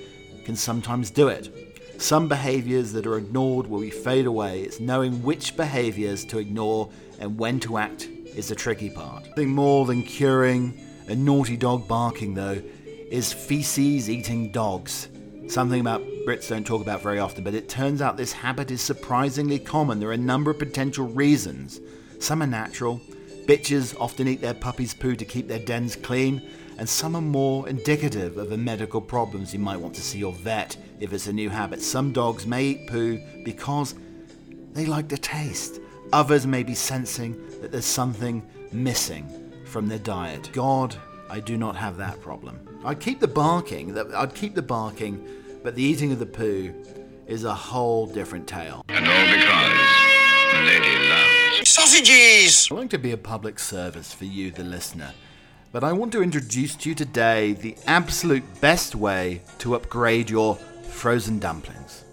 can 0.46 0.55
sometimes 0.55 1.12
do 1.12 1.27
it. 1.27 2.01
Some 2.01 2.27
behaviors 2.27 2.91
that 2.93 3.05
are 3.05 3.17
ignored 3.17 3.67
will 3.67 3.88
fade 3.91 4.25
away. 4.25 4.62
It's 4.62 4.79
knowing 4.79 5.22
which 5.22 5.55
behaviors 5.55 6.25
to 6.25 6.39
ignore 6.39 6.89
and 7.20 7.38
when 7.38 7.60
to 7.62 7.77
act 7.77 8.10
is 8.36 8.50
the 8.50 8.56
tricky 8.56 8.90
part. 8.90 9.25
Something 9.25 9.50
more 9.50 9.86
than 9.86 10.04
curing 10.04 10.80
a 11.08 11.16
naughty 11.16 11.58
dog 11.58 11.88
barking, 11.88 12.34
though, 12.34 12.62
is 13.12 13.34
feces 13.34 14.10
eating 14.10 14.52
dogs. 14.52 15.10
Something 15.48 15.82
about 15.82 16.02
Brits 16.25 16.48
don't 16.48 16.66
talk 16.66 16.82
about 16.82 17.02
very 17.02 17.20
often, 17.20 17.44
but 17.44 17.54
it 17.54 17.68
turns 17.68 18.02
out 18.02 18.16
this 18.18 18.32
habit 18.32 18.72
is 18.72 18.82
surprisingly 18.82 19.60
common. 19.60 20.00
There 20.00 20.10
are 20.10 20.13
a 20.13 20.18
number 20.18 20.52
of 20.52 20.58
potential 20.58 21.08
reasons. 21.08 21.82
Some 22.20 22.42
are 22.42 22.48
natural. 22.48 23.02
Bitches 23.46 23.94
often 24.00 24.28
eat 24.28 24.40
their 24.40 24.54
puppy's 24.54 24.94
poo 24.94 25.16
to 25.16 25.25
keep 25.25 25.50
their 25.50 25.60
dens 25.60 25.98
clean, 25.98 26.42
and 26.78 26.88
some 26.88 27.16
are 27.16 27.22
more 27.22 27.68
indicative 27.68 28.38
of 28.38 28.50
the 28.50 28.58
medical 28.58 29.02
problems. 29.02 29.54
You 29.54 29.60
might 29.60 29.78
want 29.78 29.94
to 29.96 30.02
see 30.02 30.20
your 30.20 30.32
vet 30.32 30.78
if 31.02 31.12
it's 31.12 31.28
a 31.28 31.34
new 31.34 31.50
habit. 31.50 31.82
Some 31.82 32.13
dogs 32.13 32.48
may 32.48 32.63
eat 32.63 32.88
poo 32.88 33.20
because 33.44 33.96
they 34.72 34.86
like 34.86 35.10
the 35.10 35.18
taste. 35.18 35.82
Others 36.13 36.48
may 36.48 36.63
be 36.63 36.74
sensing 36.74 37.36
that 37.63 37.72
there's 37.72 37.86
something 37.86 38.46
missing 38.74 39.25
from 39.63 39.88
their 39.88 40.00
diet. 40.00 40.50
God, 40.51 40.98
I 41.29 41.39
do 41.39 41.58
not 41.58 41.77
have 41.77 41.96
that 41.96 42.20
problem. 42.20 42.60
I'd 42.84 43.00
keep 43.00 43.22
the 43.22 43.27
barking, 43.27 43.98
I'd 43.98 44.36
keep 44.36 44.53
the 44.53 44.62
barking, 44.62 45.25
but 45.63 45.74
the 45.74 45.82
eating 45.82 46.12
of 46.12 46.20
the 46.20 46.25
poo 46.25 46.74
is 47.25 47.46
a 47.46 47.53
whole 47.53 48.05
different 48.05 48.50
tale. 48.50 48.84
And 48.89 49.08
all 49.08 49.25
because 49.34 49.79
the 50.51 50.62
lady 50.65 51.08
loves. 51.08 51.70
Sausages! 51.70 52.67
I'd 52.70 52.75
like 52.75 52.89
to 52.89 52.98
be 52.98 53.13
a 53.13 53.17
public 53.17 53.58
service 53.60 54.13
for 54.13 54.25
you, 54.25 54.51
the 54.51 54.65
listener, 54.65 55.13
but 55.72 55.86
I 55.86 55.93
want 55.93 56.12
to 56.12 56.22
introduce 56.22 56.75
to 56.75 56.89
you 56.89 56.96
today 56.96 57.53
the 57.53 57.77
absolute 57.88 58.43
best 58.60 58.93
way 58.93 59.41
to 59.60 59.75
upgrade 59.75 60.29
your 60.29 60.55
frozen 60.89 61.39
dumplings. 61.39 62.03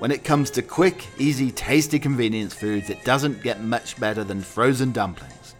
When 0.00 0.12
it 0.12 0.24
comes 0.24 0.50
to 0.52 0.62
quick, 0.62 1.06
easy, 1.18 1.50
tasty 1.50 1.98
convenience 1.98 2.54
foods, 2.54 2.88
it 2.88 3.04
doesn't 3.04 3.42
get 3.42 3.60
much 3.60 4.00
better 4.00 4.24
than 4.24 4.40
frozen 4.40 4.92
dumplings. 4.92 5.54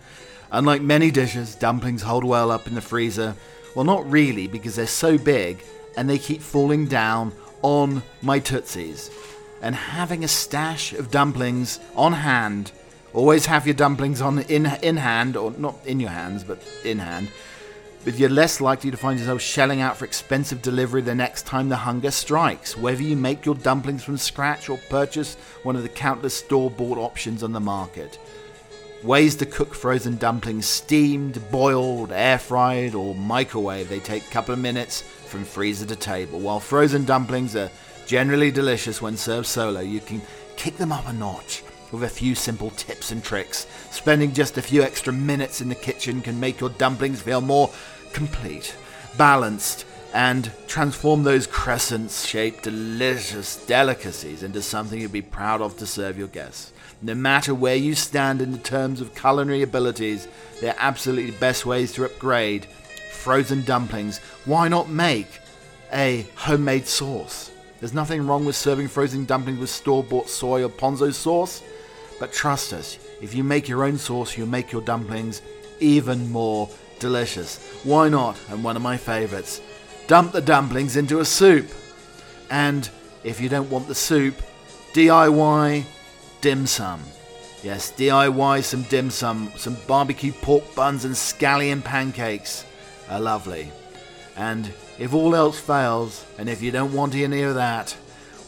Unlike 0.50 0.80
many 0.80 1.10
dishes, 1.10 1.54
dumplings 1.54 2.00
hold 2.00 2.24
well 2.24 2.50
up 2.50 2.66
in 2.66 2.74
the 2.74 2.80
freezer. 2.80 3.34
Well, 3.76 3.84
not 3.84 4.10
really, 4.10 4.46
because 4.46 4.76
they're 4.76 4.86
so 4.86 5.18
big 5.18 5.62
and 5.94 6.08
they 6.08 6.16
keep 6.16 6.40
falling 6.40 6.86
down 6.86 7.32
on 7.60 8.02
my 8.22 8.38
tootsies. 8.38 9.10
And 9.60 9.74
having 9.74 10.24
a 10.24 10.28
stash 10.28 10.94
of 10.94 11.10
dumplings 11.10 11.78
on 11.94 12.14
hand, 12.14 12.72
always 13.12 13.44
have 13.44 13.66
your 13.66 13.74
dumplings 13.74 14.22
on 14.22 14.38
in 14.38 14.64
in 14.82 14.96
hand, 14.96 15.36
or 15.36 15.50
not 15.58 15.76
in 15.84 16.00
your 16.00 16.08
hands, 16.08 16.44
but 16.44 16.62
in 16.82 16.98
hand. 16.98 17.28
But 18.02 18.18
you're 18.18 18.30
less 18.30 18.62
likely 18.62 18.90
to 18.90 18.96
find 18.96 19.18
yourself 19.18 19.42
shelling 19.42 19.82
out 19.82 19.96
for 19.96 20.06
expensive 20.06 20.62
delivery 20.62 21.02
the 21.02 21.14
next 21.14 21.44
time 21.44 21.68
the 21.68 21.76
hunger 21.76 22.10
strikes. 22.10 22.76
Whether 22.76 23.02
you 23.02 23.14
make 23.14 23.44
your 23.44 23.54
dumplings 23.54 24.02
from 24.02 24.16
scratch 24.16 24.70
or 24.70 24.78
purchase 24.88 25.34
one 25.64 25.76
of 25.76 25.82
the 25.82 25.88
countless 25.90 26.34
store 26.34 26.70
bought 26.70 26.96
options 26.96 27.42
on 27.42 27.52
the 27.52 27.60
market. 27.60 28.18
Ways 29.02 29.36
to 29.36 29.46
cook 29.46 29.74
frozen 29.74 30.16
dumplings 30.16 30.66
steamed, 30.66 31.42
boiled, 31.50 32.10
air 32.12 32.38
fried, 32.38 32.94
or 32.94 33.14
microwave. 33.14 33.88
They 33.88 34.00
take 34.00 34.26
a 34.26 34.30
couple 34.30 34.54
of 34.54 34.60
minutes 34.60 35.02
from 35.02 35.44
freezer 35.44 35.86
to 35.86 35.96
table. 35.96 36.38
While 36.38 36.60
frozen 36.60 37.04
dumplings 37.04 37.54
are 37.54 37.70
generally 38.06 38.50
delicious 38.50 39.00
when 39.00 39.16
served 39.16 39.46
solo, 39.46 39.80
you 39.80 40.00
can 40.00 40.22
kick 40.56 40.76
them 40.76 40.92
up 40.92 41.06
a 41.06 41.12
notch 41.12 41.62
with 41.92 42.02
a 42.04 42.08
few 42.08 42.34
simple 42.34 42.70
tips 42.70 43.10
and 43.10 43.22
tricks. 43.22 43.66
Spending 43.90 44.32
just 44.32 44.58
a 44.58 44.62
few 44.62 44.82
extra 44.82 45.12
minutes 45.12 45.60
in 45.60 45.68
the 45.68 45.74
kitchen 45.74 46.20
can 46.20 46.38
make 46.38 46.60
your 46.60 46.70
dumplings 46.70 47.20
feel 47.20 47.40
more 47.40 47.70
complete, 48.12 48.74
balanced, 49.16 49.86
and 50.12 50.50
transform 50.66 51.22
those 51.22 51.46
crescent 51.46 52.10
shaped 52.10 52.64
delicious 52.64 53.64
delicacies 53.66 54.42
into 54.42 54.60
something 54.60 55.00
you'd 55.00 55.12
be 55.12 55.22
proud 55.22 55.60
of 55.60 55.76
to 55.76 55.86
serve 55.86 56.18
your 56.18 56.28
guests. 56.28 56.72
No 57.02 57.14
matter 57.14 57.54
where 57.54 57.76
you 57.76 57.94
stand 57.94 58.42
in 58.42 58.52
the 58.52 58.58
terms 58.58 59.00
of 59.00 59.14
culinary 59.14 59.62
abilities, 59.62 60.28
they're 60.60 60.74
absolutely 60.78 61.30
best 61.32 61.64
ways 61.64 61.92
to 61.92 62.04
upgrade 62.04 62.66
frozen 63.12 63.62
dumplings. 63.64 64.18
Why 64.44 64.68
not 64.68 64.88
make 64.88 65.28
a 65.92 66.26
homemade 66.34 66.86
sauce? 66.86 67.50
There's 67.78 67.94
nothing 67.94 68.26
wrong 68.26 68.44
with 68.44 68.56
serving 68.56 68.88
frozen 68.88 69.24
dumplings 69.24 69.60
with 69.60 69.70
store 69.70 70.04
bought 70.04 70.28
soy 70.28 70.62
or 70.62 70.68
ponzu 70.68 71.14
sauce, 71.14 71.62
but 72.18 72.32
trust 72.32 72.74
us, 72.74 72.98
if 73.22 73.34
you 73.34 73.42
make 73.42 73.68
your 73.68 73.84
own 73.84 73.96
sauce, 73.96 74.36
you'll 74.36 74.48
make 74.48 74.72
your 74.72 74.82
dumplings 74.82 75.40
even 75.78 76.30
more 76.30 76.68
delicious. 77.00 77.58
Why 77.82 78.08
not? 78.08 78.38
And 78.48 78.62
one 78.62 78.76
of 78.76 78.82
my 78.82 78.96
favorites 78.96 79.60
dump 80.06 80.32
the 80.32 80.40
dumplings 80.40 80.96
into 80.96 81.20
a 81.20 81.24
soup. 81.24 81.68
And 82.50 82.88
if 83.24 83.40
you 83.40 83.48
don't 83.48 83.70
want 83.70 83.88
the 83.88 83.94
soup, 83.94 84.34
DIY 84.92 85.84
dim 86.40 86.66
sum. 86.66 87.02
Yes, 87.62 87.92
DIY 87.92 88.64
some 88.64 88.82
dim 88.84 89.10
sum, 89.10 89.52
some 89.56 89.76
barbecue 89.86 90.32
pork 90.32 90.74
buns 90.74 91.04
and 91.04 91.14
scallion 91.14 91.84
pancakes 91.84 92.64
are 93.08 93.20
lovely. 93.20 93.70
And 94.36 94.72
if 94.98 95.12
all 95.12 95.34
else 95.34 95.60
fails, 95.60 96.24
and 96.38 96.48
if 96.48 96.62
you 96.62 96.70
don't 96.70 96.92
want 96.92 97.14
any 97.14 97.42
of 97.42 97.54
that, 97.56 97.92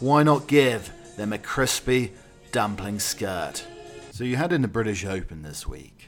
why 0.00 0.22
not 0.22 0.46
give 0.46 0.90
them 1.16 1.32
a 1.32 1.38
crispy 1.38 2.12
dumpling 2.50 2.98
skirt? 2.98 3.66
So 4.10 4.24
you 4.24 4.36
had 4.36 4.52
in 4.52 4.62
the 4.62 4.68
British 4.68 5.04
Open 5.04 5.42
this 5.42 5.66
week, 5.66 6.01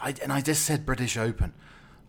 I, 0.00 0.14
and 0.22 0.32
I 0.32 0.40
just 0.40 0.64
said 0.64 0.86
British 0.86 1.16
Open. 1.16 1.52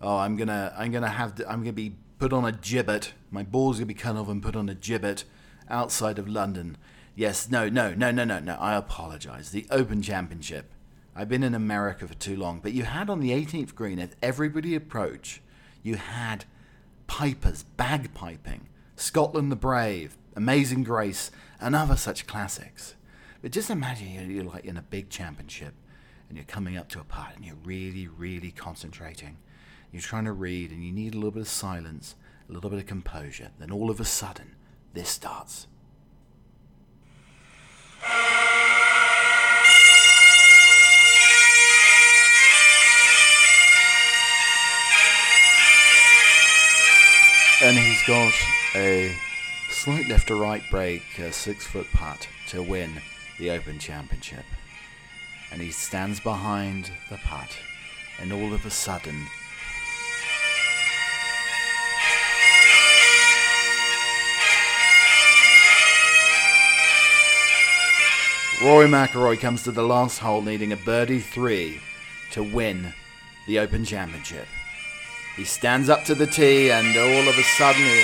Oh, 0.01 0.17
I'm 0.17 0.35
gonna, 0.37 0.73
I'm 0.77 0.91
gonna 0.91 1.09
have, 1.09 1.35
to, 1.35 1.49
I'm 1.49 1.59
gonna 1.59 1.73
be 1.73 1.95
put 2.17 2.33
on 2.33 2.45
a 2.45 2.51
gibbet. 2.51 3.11
My 3.31 3.43
balls 3.43 3.77
gonna 3.77 3.87
be 3.87 3.93
cut 3.93 4.15
off 4.15 4.29
and 4.29 4.41
put 4.41 4.55
on 4.55 4.69
a 4.69 4.75
gibbet 4.75 5.23
outside 5.69 6.19
of 6.19 6.27
London. 6.27 6.77
Yes, 7.15 7.49
no, 7.49 7.67
no, 7.67 7.93
no, 7.93 8.11
no, 8.11 8.23
no, 8.23 8.39
no. 8.39 8.55
I 8.55 8.75
apologise. 8.75 9.49
The 9.49 9.67
Open 9.69 10.01
Championship. 10.01 10.71
I've 11.15 11.27
been 11.27 11.43
in 11.43 11.53
America 11.53 12.07
for 12.07 12.13
too 12.13 12.37
long, 12.37 12.61
but 12.61 12.71
you 12.71 12.83
had 12.83 13.09
on 13.09 13.19
the 13.19 13.31
18th 13.31 13.75
green 13.75 13.99
at 13.99 14.15
everybody 14.21 14.73
approach, 14.73 15.41
you 15.83 15.95
had 15.95 16.45
pipers, 17.07 17.65
bagpiping, 17.77 18.61
Scotland 18.95 19.51
the 19.51 19.57
Brave, 19.57 20.17
Amazing 20.35 20.83
Grace, 20.83 21.31
and 21.59 21.75
other 21.75 21.97
such 21.97 22.25
classics. 22.25 22.95
But 23.41 23.51
just 23.51 23.69
imagine 23.69 24.31
you're, 24.31 24.45
like 24.45 24.63
in 24.63 24.77
a 24.77 24.81
big 24.81 25.09
championship 25.09 25.73
and 26.29 26.37
you're 26.37 26.45
coming 26.45 26.77
up 26.77 26.87
to 26.89 26.99
a 26.99 27.03
part 27.03 27.35
and 27.35 27.43
you're 27.43 27.57
really, 27.63 28.07
really 28.07 28.51
concentrating. 28.51 29.37
You're 29.91 30.01
trying 30.01 30.25
to 30.25 30.31
read 30.31 30.71
and 30.71 30.83
you 30.83 30.91
need 30.91 31.15
a 31.15 31.17
little 31.17 31.31
bit 31.31 31.41
of 31.41 31.49
silence, 31.49 32.15
a 32.47 32.53
little 32.53 32.69
bit 32.69 32.79
of 32.79 32.85
composure. 32.85 33.49
Then 33.59 33.71
all 33.71 33.89
of 33.89 33.99
a 33.99 34.05
sudden, 34.05 34.55
this 34.93 35.09
starts. 35.09 35.67
And 47.61 47.77
he's 47.77 48.01
got 48.07 48.33
a 48.75 49.13
slight 49.69 50.07
left 50.07 50.27
to 50.29 50.35
right 50.35 50.61
break, 50.71 51.01
a 51.17 51.33
six 51.33 51.67
foot 51.67 51.87
putt 51.91 52.27
to 52.49 52.63
win 52.63 53.01
the 53.37 53.49
Open 53.51 53.79
Championship. 53.79 54.45
And 55.51 55.61
he 55.61 55.71
stands 55.71 56.19
behind 56.19 56.91
the 57.09 57.17
putt, 57.17 57.57
and 58.19 58.31
all 58.31 58.53
of 58.53 58.65
a 58.65 58.69
sudden, 58.69 59.25
Rory 68.61 68.87
McIlroy 68.87 69.39
comes 69.39 69.63
to 69.63 69.71
the 69.71 69.83
last 69.83 70.19
hole 70.19 70.41
needing 70.41 70.73
a 70.73 70.77
birdie 70.77 71.21
three 71.21 71.79
to 72.31 72.43
win 72.43 72.93
the 73.47 73.57
Open 73.57 73.85
Championship. 73.85 74.47
He 75.37 75.45
stands 75.45 75.87
up 75.87 76.03
to 76.03 76.13
the 76.13 76.27
tee, 76.27 76.69
and 76.69 76.95
all 76.97 77.29
of 77.29 77.39
a 77.39 77.43
sudden, 77.43 77.81
he, 77.81 78.03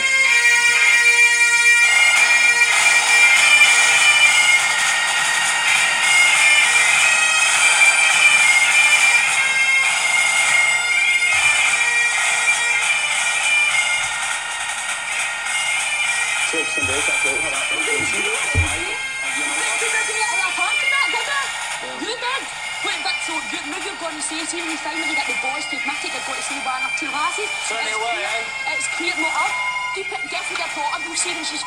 get 30.36 30.44
for 30.44 30.58
their 30.60 30.68
thought. 30.76 30.92
I'm 31.00 31.08
them. 31.08 31.44
She's 31.48 31.64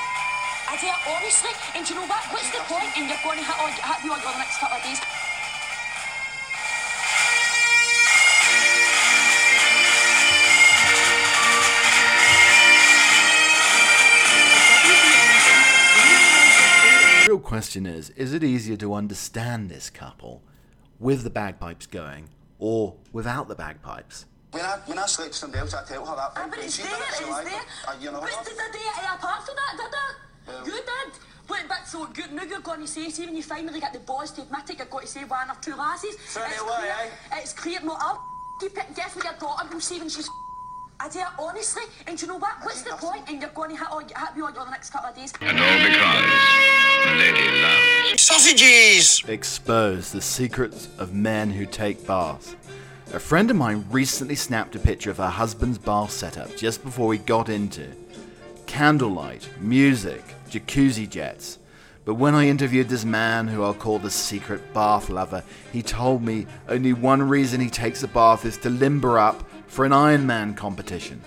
I 0.68 0.76
do 0.76 0.86
it 0.86 1.00
honestly, 1.08 1.50
and 1.74 1.88
you 1.88 1.96
know 1.96 2.06
what? 2.06 2.22
What's 2.28 2.50
the 2.50 2.58
point? 2.68 2.92
And 2.98 3.08
you're 3.08 3.16
oh, 3.16 3.24
going 3.24 3.38
to 3.38 3.44
hit, 3.44 3.56
all, 3.58 3.68
hit 3.68 4.04
me 4.04 4.10
on 4.10 4.20
the 4.20 4.38
next 4.38 4.58
couple 4.60 4.76
of 4.76 4.84
days. 4.84 5.00
The 17.24 17.32
real 17.32 17.38
question 17.38 17.86
is 17.86 18.10
is 18.10 18.34
it 18.34 18.44
easier 18.44 18.76
to 18.76 18.92
understand 18.92 19.70
this 19.70 19.88
couple 19.88 20.42
with 20.98 21.22
the 21.22 21.30
bagpipes 21.30 21.86
going 21.86 22.28
or 22.58 22.96
without 23.12 23.48
the 23.48 23.54
bagpipes? 23.54 24.26
When 24.50 24.64
I 24.64 24.78
when 24.86 24.98
I 24.98 25.06
slept 25.06 25.30
with 25.30 25.36
somebody 25.36 25.60
else, 25.60 25.74
I 25.74 25.84
tell 25.84 26.06
her 26.06 26.16
that. 26.16 26.32
Ah, 26.36 26.46
but 26.48 26.58
it's 26.58 26.78
there, 26.78 26.86
it's 26.88 27.18
so 27.18 27.30
I- 27.30 27.44
there. 27.44 27.60
I- 27.86 27.96
you 28.00 28.10
know 28.10 28.20
but 28.20 28.30
did 28.44 28.56
I 28.58 28.70
do 28.72 28.78
it 28.78 29.04
apart 29.14 29.44
from 29.44 29.56
that, 29.56 29.72
did 29.76 29.94
I? 29.94 30.14
Well- 30.46 30.66
you 30.66 30.72
did. 30.72 31.12
But, 31.48 31.64
but 31.66 31.88
so 31.88 32.04
good, 32.06 32.30
now 32.32 32.42
you're 32.42 32.60
going 32.60 32.82
to 32.82 32.86
say, 32.86 33.08
see 33.08 33.24
when 33.24 33.34
you 33.34 33.42
finally 33.42 33.80
get 33.80 33.94
the 33.94 34.00
balls 34.00 34.32
to 34.32 34.42
admit 34.42 34.68
it, 34.68 34.78
you've 34.78 34.90
got 34.90 35.00
to 35.00 35.06
say 35.06 35.24
one 35.24 35.48
or 35.48 35.56
two 35.62 35.74
lasses. 35.74 36.14
Funny 36.16 36.52
it's 36.52 36.62
way, 36.62 36.68
clear, 36.76 36.92
eh? 37.32 37.38
It's 37.40 37.52
clear, 37.54 37.80
no, 37.82 37.96
I'll 37.98 38.22
keep 38.60 38.76
it 38.76 38.94
definitely 38.94 39.30
your 39.30 39.40
daughter 39.40 39.66
will 39.72 39.80
see 39.80 39.98
when 39.98 40.10
she's 40.10 40.28
I 41.00 41.08
do 41.08 41.20
it 41.20 41.26
honestly, 41.38 41.84
and 42.06 42.18
do 42.18 42.26
you 42.26 42.32
know 42.32 42.38
what? 42.38 42.56
What's 42.62 42.82
the 42.82 42.90
point? 42.90 43.22
And 43.28 43.40
you're 43.40 43.50
going 43.50 43.70
to 43.70 43.76
hit, 43.76 43.88
all, 43.90 44.00
hit 44.00 44.36
me 44.36 44.42
on 44.42 44.52
the 44.52 44.70
next 44.70 44.90
couple 44.90 45.08
of 45.08 45.16
days. 45.16 45.32
And 45.40 45.58
all 45.58 45.78
because 45.78 47.04
the 47.06 47.14
lady 47.14 47.62
loves. 47.62 48.20
Sausages! 48.20 49.22
Expose 49.28 50.10
the 50.12 50.20
secrets 50.20 50.88
of 50.98 51.14
men 51.14 51.50
who 51.50 51.64
take 51.66 52.04
baths. 52.06 52.56
A 53.14 53.18
friend 53.18 53.50
of 53.50 53.56
mine 53.56 53.86
recently 53.90 54.34
snapped 54.34 54.76
a 54.76 54.78
picture 54.78 55.10
of 55.10 55.16
her 55.16 55.30
husband's 55.30 55.78
bath 55.78 56.10
setup 56.10 56.54
just 56.58 56.84
before 56.84 57.06
we 57.06 57.16
got 57.16 57.48
into 57.48 57.90
candlelight, 58.66 59.48
music, 59.60 60.22
jacuzzi 60.50 61.08
jets. 61.08 61.58
But 62.04 62.16
when 62.16 62.34
I 62.34 62.48
interviewed 62.48 62.90
this 62.90 63.06
man, 63.06 63.48
who 63.48 63.62
I'll 63.62 63.72
call 63.72 63.98
the 63.98 64.10
secret 64.10 64.74
bath 64.74 65.08
lover, 65.08 65.42
he 65.72 65.82
told 65.82 66.22
me 66.22 66.46
only 66.68 66.92
one 66.92 67.26
reason 67.26 67.62
he 67.62 67.70
takes 67.70 68.02
a 68.02 68.08
bath 68.08 68.44
is 68.44 68.58
to 68.58 68.68
limber 68.68 69.18
up 69.18 69.42
for 69.68 69.86
an 69.86 69.92
Ironman 69.92 70.54
competition. 70.54 71.22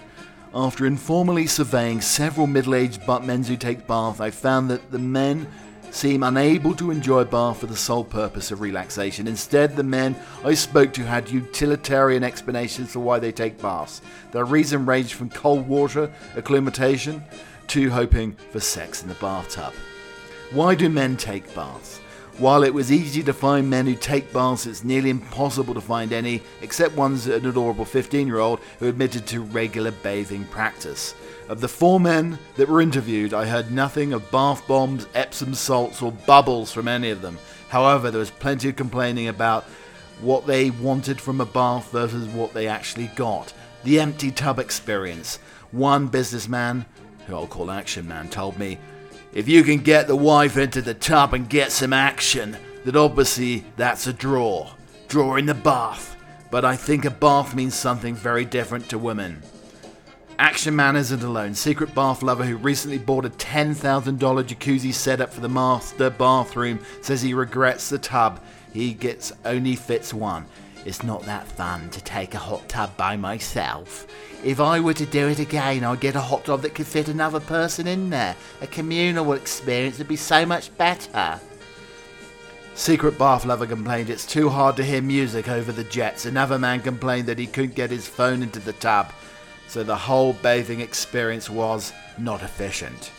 After 0.53 0.85
informally 0.85 1.47
surveying 1.47 1.99
several 2.01 2.45
middle 2.45 2.75
aged 2.75 3.07
butt 3.07 3.25
men 3.25 3.43
who 3.43 3.57
take 3.57 3.87
baths, 3.87 4.19
I 4.19 4.29
found 4.29 4.69
that 4.69 4.91
the 4.91 4.99
men 4.99 5.47
seem 5.91 6.23
unable 6.23 6.73
to 6.75 6.91
enjoy 6.91 7.23
bath 7.23 7.59
for 7.59 7.67
the 7.67 7.75
sole 7.75 8.03
purpose 8.03 8.51
of 8.51 8.61
relaxation. 8.61 9.27
Instead, 9.27 9.75
the 9.75 9.83
men 9.83 10.15
I 10.43 10.53
spoke 10.53 10.93
to 10.93 11.03
had 11.03 11.29
utilitarian 11.29 12.23
explanations 12.23 12.91
for 12.91 12.99
why 12.99 13.19
they 13.19 13.31
take 13.31 13.61
baths. 13.61 14.01
Their 14.31 14.45
reason 14.45 14.85
ranged 14.85 15.13
from 15.13 15.29
cold 15.29 15.67
water, 15.67 16.11
acclimatation, 16.35 17.21
to 17.67 17.89
hoping 17.89 18.35
for 18.51 18.59
sex 18.59 19.03
in 19.03 19.09
the 19.09 19.15
bathtub. 19.15 19.73
Why 20.51 20.75
do 20.75 20.89
men 20.89 21.17
take 21.17 21.53
baths? 21.53 21.99
While 22.37 22.63
it 22.63 22.73
was 22.73 22.91
easy 22.91 23.21
to 23.23 23.33
find 23.33 23.69
men 23.69 23.85
who 23.85 23.95
take 23.95 24.33
baths, 24.33 24.65
it's 24.65 24.83
nearly 24.83 25.09
impossible 25.09 25.73
to 25.73 25.81
find 25.81 26.11
any, 26.11 26.41
except 26.61 26.95
one's 26.95 27.27
an 27.27 27.45
adorable 27.45 27.85
15 27.85 28.25
year 28.25 28.39
old 28.39 28.59
who 28.79 28.87
admitted 28.87 29.27
to 29.27 29.41
regular 29.41 29.91
bathing 29.91 30.45
practice. 30.45 31.13
Of 31.51 31.59
the 31.59 31.67
four 31.67 31.99
men 31.99 32.39
that 32.55 32.69
were 32.69 32.79
interviewed, 32.79 33.33
I 33.33 33.45
heard 33.45 33.73
nothing 33.73 34.13
of 34.13 34.31
bath 34.31 34.65
bombs, 34.69 35.05
Epsom 35.13 35.53
salts, 35.53 36.01
or 36.01 36.13
bubbles 36.13 36.71
from 36.71 36.87
any 36.87 37.09
of 37.09 37.21
them. 37.21 37.37
However, 37.67 38.09
there 38.09 38.21
was 38.21 38.31
plenty 38.31 38.69
of 38.69 38.77
complaining 38.77 39.27
about 39.27 39.65
what 40.21 40.47
they 40.47 40.69
wanted 40.69 41.19
from 41.19 41.41
a 41.41 41.45
bath 41.45 41.91
versus 41.91 42.25
what 42.29 42.53
they 42.53 42.67
actually 42.67 43.07
got. 43.17 43.51
The 43.83 43.99
empty 43.99 44.31
tub 44.31 44.59
experience. 44.59 45.39
One 45.71 46.07
businessman, 46.07 46.85
who 47.27 47.35
I'll 47.35 47.47
call 47.47 47.69
Action 47.69 48.07
Man, 48.07 48.29
told 48.29 48.57
me, 48.57 48.77
if 49.33 49.49
you 49.49 49.65
can 49.65 49.79
get 49.79 50.07
the 50.07 50.15
wife 50.15 50.55
into 50.55 50.81
the 50.81 50.93
tub 50.93 51.33
and 51.33 51.49
get 51.49 51.73
some 51.73 51.91
action, 51.91 52.55
then 52.85 52.95
obviously 52.95 53.65
that's 53.75 54.07
a 54.07 54.13
draw. 54.13 54.71
Draw 55.09 55.35
in 55.35 55.47
the 55.47 55.53
bath. 55.53 56.15
But 56.49 56.63
I 56.63 56.77
think 56.77 57.03
a 57.03 57.11
bath 57.11 57.53
means 57.53 57.75
something 57.75 58.15
very 58.15 58.45
different 58.45 58.87
to 58.87 58.97
women. 58.97 59.43
Action 60.41 60.75
Man 60.75 60.95
isn't 60.95 61.21
alone. 61.21 61.53
Secret 61.53 61.93
bath 61.93 62.23
lover 62.23 62.43
who 62.43 62.57
recently 62.57 62.97
bought 62.97 63.25
a 63.25 63.29
$10,000 63.29 64.17
jacuzzi 64.17 64.91
setup 64.91 65.31
for 65.31 65.39
the 65.39 65.47
master 65.47 66.09
bathroom 66.09 66.79
says 67.01 67.21
he 67.21 67.35
regrets 67.35 67.89
the 67.89 67.99
tub. 67.99 68.41
He 68.73 68.95
gets 68.95 69.31
only 69.45 69.75
fits 69.75 70.15
one. 70.15 70.47
It's 70.83 71.03
not 71.03 71.21
that 71.27 71.45
fun 71.45 71.91
to 71.91 72.03
take 72.03 72.33
a 72.33 72.39
hot 72.39 72.67
tub 72.67 72.97
by 72.97 73.17
myself. 73.17 74.07
If 74.43 74.59
I 74.59 74.79
were 74.79 74.95
to 74.95 75.05
do 75.05 75.27
it 75.27 75.37
again, 75.37 75.83
I'd 75.83 75.99
get 75.99 76.15
a 76.15 76.19
hot 76.19 76.45
tub 76.45 76.63
that 76.63 76.73
could 76.73 76.87
fit 76.87 77.07
another 77.07 77.39
person 77.39 77.85
in 77.85 78.09
there. 78.09 78.35
A 78.61 78.67
communal 78.67 79.33
experience 79.33 79.99
would 79.99 80.07
be 80.07 80.15
so 80.15 80.43
much 80.43 80.75
better. 80.75 81.39
Secret 82.73 83.15
bath 83.19 83.45
lover 83.45 83.67
complained 83.67 84.09
it's 84.09 84.25
too 84.25 84.49
hard 84.49 84.75
to 84.77 84.83
hear 84.83 85.03
music 85.03 85.49
over 85.49 85.71
the 85.71 85.83
jets. 85.83 86.25
Another 86.25 86.57
man 86.57 86.81
complained 86.81 87.27
that 87.27 87.37
he 87.37 87.45
couldn't 87.45 87.75
get 87.75 87.91
his 87.91 88.07
phone 88.07 88.41
into 88.41 88.59
the 88.59 88.73
tub, 88.73 89.13
so 89.71 89.83
the 89.83 89.95
whole 89.95 90.33
bathing 90.33 90.81
experience 90.81 91.49
was 91.49 91.93
not 92.17 92.43
efficient. 92.43 93.09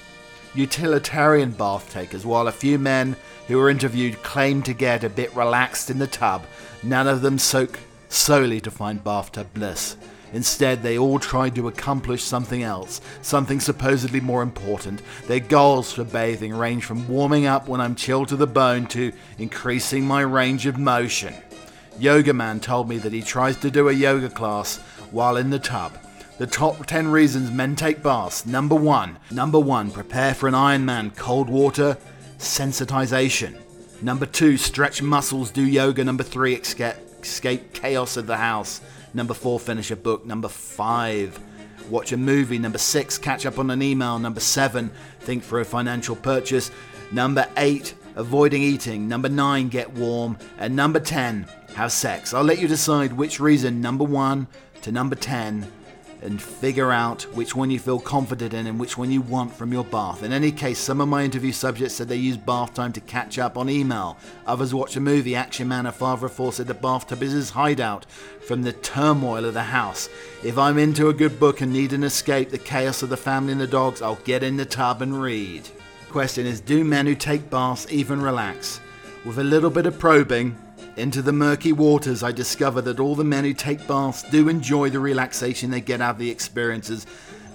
Utilitarian 0.55 1.51
bath 1.51 1.91
takers, 1.91 2.27
while 2.27 2.47
a 2.47 2.53
few 2.53 2.79
men 2.79 3.17
who 3.49 3.57
were 3.57 3.71
interviewed 3.71 4.23
claimed 4.23 4.67
to 4.67 4.75
get 4.75 5.03
a 5.03 5.09
bit 5.09 5.35
relaxed 5.35 5.89
in 5.89 5.99
the 5.99 6.07
tub, 6.07 6.45
none 6.83 7.09
of 7.09 7.23
them 7.23 7.39
soak 7.39 7.79
solely 8.11 8.61
to 8.61 8.71
find 8.71 9.03
bathtub 9.03 9.47
bliss. 9.55 9.97
Instead, 10.35 10.83
they 10.83 10.99
all 10.99 11.19
tried 11.19 11.55
to 11.55 11.69
accomplish 11.69 12.23
something 12.23 12.63
else, 12.63 13.01
something 13.23 13.59
supposedly 13.59 14.21
more 14.21 14.43
important. 14.43 15.01
Their 15.29 15.41
goals 15.41 15.91
for 15.91 16.05
bathing 16.05 16.53
range 16.53 16.85
from 16.85 17.09
warming 17.09 17.47
up 17.47 17.67
when 17.67 17.81
I'm 17.81 17.95
chilled 17.95 18.29
to 18.29 18.37
the 18.37 18.47
bone 18.47 18.87
to 18.89 19.11
increasing 19.39 20.07
my 20.07 20.21
range 20.21 20.67
of 20.67 20.77
motion. 20.77 21.33
Yoga 21.99 22.35
Man 22.35 22.61
told 22.61 22.91
me 22.91 22.99
that 22.99 23.15
he 23.15 23.23
tries 23.23 23.57
to 23.57 23.71
do 23.71 23.89
a 23.89 23.93
yoga 23.93 24.29
class 24.29 24.77
while 25.11 25.39
in 25.39 25.49
the 25.49 25.59
tub. 25.59 25.97
The 26.39 26.47
top 26.47 26.87
10 26.87 27.09
reasons 27.09 27.51
men 27.51 27.77
take 27.77 28.03
baths. 28.03 28.47
Number 28.47 28.75
1. 28.75 29.19
Number 29.31 29.61
1. 29.61 29.91
Prepare 29.91 30.35
for 30.35 30.49
an 30.49 30.55
Ironman. 30.55 31.15
Cold 31.15 31.49
water. 31.49 31.97
Sensitization. 32.39 33.61
Number 34.01 34.27
2. 34.27 34.57
Stretch 34.57 35.03
muscles. 35.03 35.51
Do 35.51 35.63
yoga. 35.63 36.03
Number 36.03 36.25
3. 36.25 36.55
Escape, 36.55 37.73
chaos 37.73 38.17
of 38.17 38.27
the 38.27 38.39
house. 38.39 38.81
Number 39.15 39.35
4. 39.35 39.61
Finish 39.61 39.91
a 39.91 39.97
book. 39.97 40.27
Number 40.27 40.49
5. 40.49 41.39
Watch 41.91 42.13
a 42.13 42.17
movie. 42.17 42.59
Number 42.59 42.79
6. 42.79 43.19
Catch 43.19 43.47
up 43.47 43.59
on 43.59 43.71
an 43.71 43.83
email. 43.83 44.19
Number 44.19 44.41
7. 44.41 44.91
Think 45.21 45.45
for 45.45 45.61
a 45.61 45.65
financial 45.65 46.17
purchase. 46.17 46.71
Number 47.13 47.47
8. 47.57 47.95
Avoiding 48.17 48.63
eating. 48.63 49.07
Number 49.07 49.29
9. 49.29 49.69
Get 49.69 49.93
warm. 49.93 50.39
And 50.59 50.75
number 50.75 50.99
10. 50.99 51.47
Have 51.75 51.93
sex. 51.93 52.35
I'll 52.35 52.43
let 52.43 52.59
you 52.59 52.69
decide 52.69 53.15
which 53.15 53.41
reason, 53.41 53.81
number 53.81 54.05
1 54.05 54.47
to 54.83 54.93
number 54.93 55.15
10, 55.17 55.67
and 56.23 56.41
figure 56.41 56.93
out 56.93 57.23
which 57.35 57.55
one 57.55 57.71
you 57.71 57.79
feel 57.79 57.99
confident 57.99 58.55
in 58.55 58.67
and 58.67 58.79
which 58.79 58.97
one 58.97 59.11
you 59.11 59.21
want 59.21 59.53
from 59.53 59.73
your 59.73 59.85
bath. 59.85 60.23
In 60.23 60.33
any 60.33 60.53
case, 60.53 60.79
some 60.79 61.01
of 61.01 61.09
my 61.09 61.25
interview 61.25 61.53
subjects 61.53 61.97
said 61.97 62.09
they 62.09 62.17
use 62.17 62.37
bath 62.37 62.75
time 62.75 62.93
to 62.93 63.01
catch 63.01 63.39
up 63.39 63.59
on 63.59 63.69
email. 63.69 64.17
Others 64.47 64.73
watch 64.73 64.97
a 64.97 65.01
movie. 65.01 65.35
Action 65.35 65.69
Man, 65.69 65.87
a 65.87 65.93
father 65.93 66.27
of 66.27 66.33
four, 66.33 66.53
said 66.53 66.69
the 66.69 66.75
bathtub 66.75 67.23
is 67.23 67.33
his 67.33 67.51
hideout 67.51 68.07
from 68.47 68.63
the 68.63 68.73
turmoil 68.73 69.45
of 69.45 69.55
the 69.55 69.63
house. 69.63 70.09
If 70.45 70.59
I'm 70.59 70.79
into 70.79 71.09
a 71.09 71.15
good 71.15 71.41
book 71.41 71.61
and 71.61 71.73
need 71.73 71.93
an 71.93 72.05
escape, 72.05 72.51
the 72.51 72.59
chaos 72.59 73.03
of 73.03 73.09
the 73.09 73.17
family 73.17 73.53
and 73.53 73.61
the 73.61 73.67
dogs, 73.67 74.03
I'll 74.03 74.17
get 74.17 74.43
in 74.43 74.57
the 74.57 74.65
tub 74.65 75.03
and 75.03 75.21
read. 75.21 75.69
Question 76.11 76.47
is 76.47 76.61
Do 76.61 76.85
men 76.85 77.07
who 77.07 77.15
take 77.15 77.51
baths 77.51 77.87
even 77.91 78.21
relax? 78.21 78.81
With 79.25 79.39
a 79.39 79.45
little 79.45 79.71
bit 79.71 79.87
of 79.87 79.99
probing, 79.99 80.57
into 80.97 81.23
the 81.23 81.33
murky 81.33 81.73
waters, 81.73 82.23
I 82.23 82.33
discover 82.33 82.83
that 82.83 83.01
all 83.01 83.15
the 83.15 83.25
men 83.25 83.45
who 83.45 83.55
take 83.55 83.87
baths 83.87 84.23
do 84.25 84.49
enjoy 84.49 84.91
the 84.91 85.01
relaxation 85.01 85.71
they 85.71 85.81
get 85.81 86.03
out 86.03 86.17
of 86.17 86.19
the 86.19 86.31
experiences. 86.31 87.07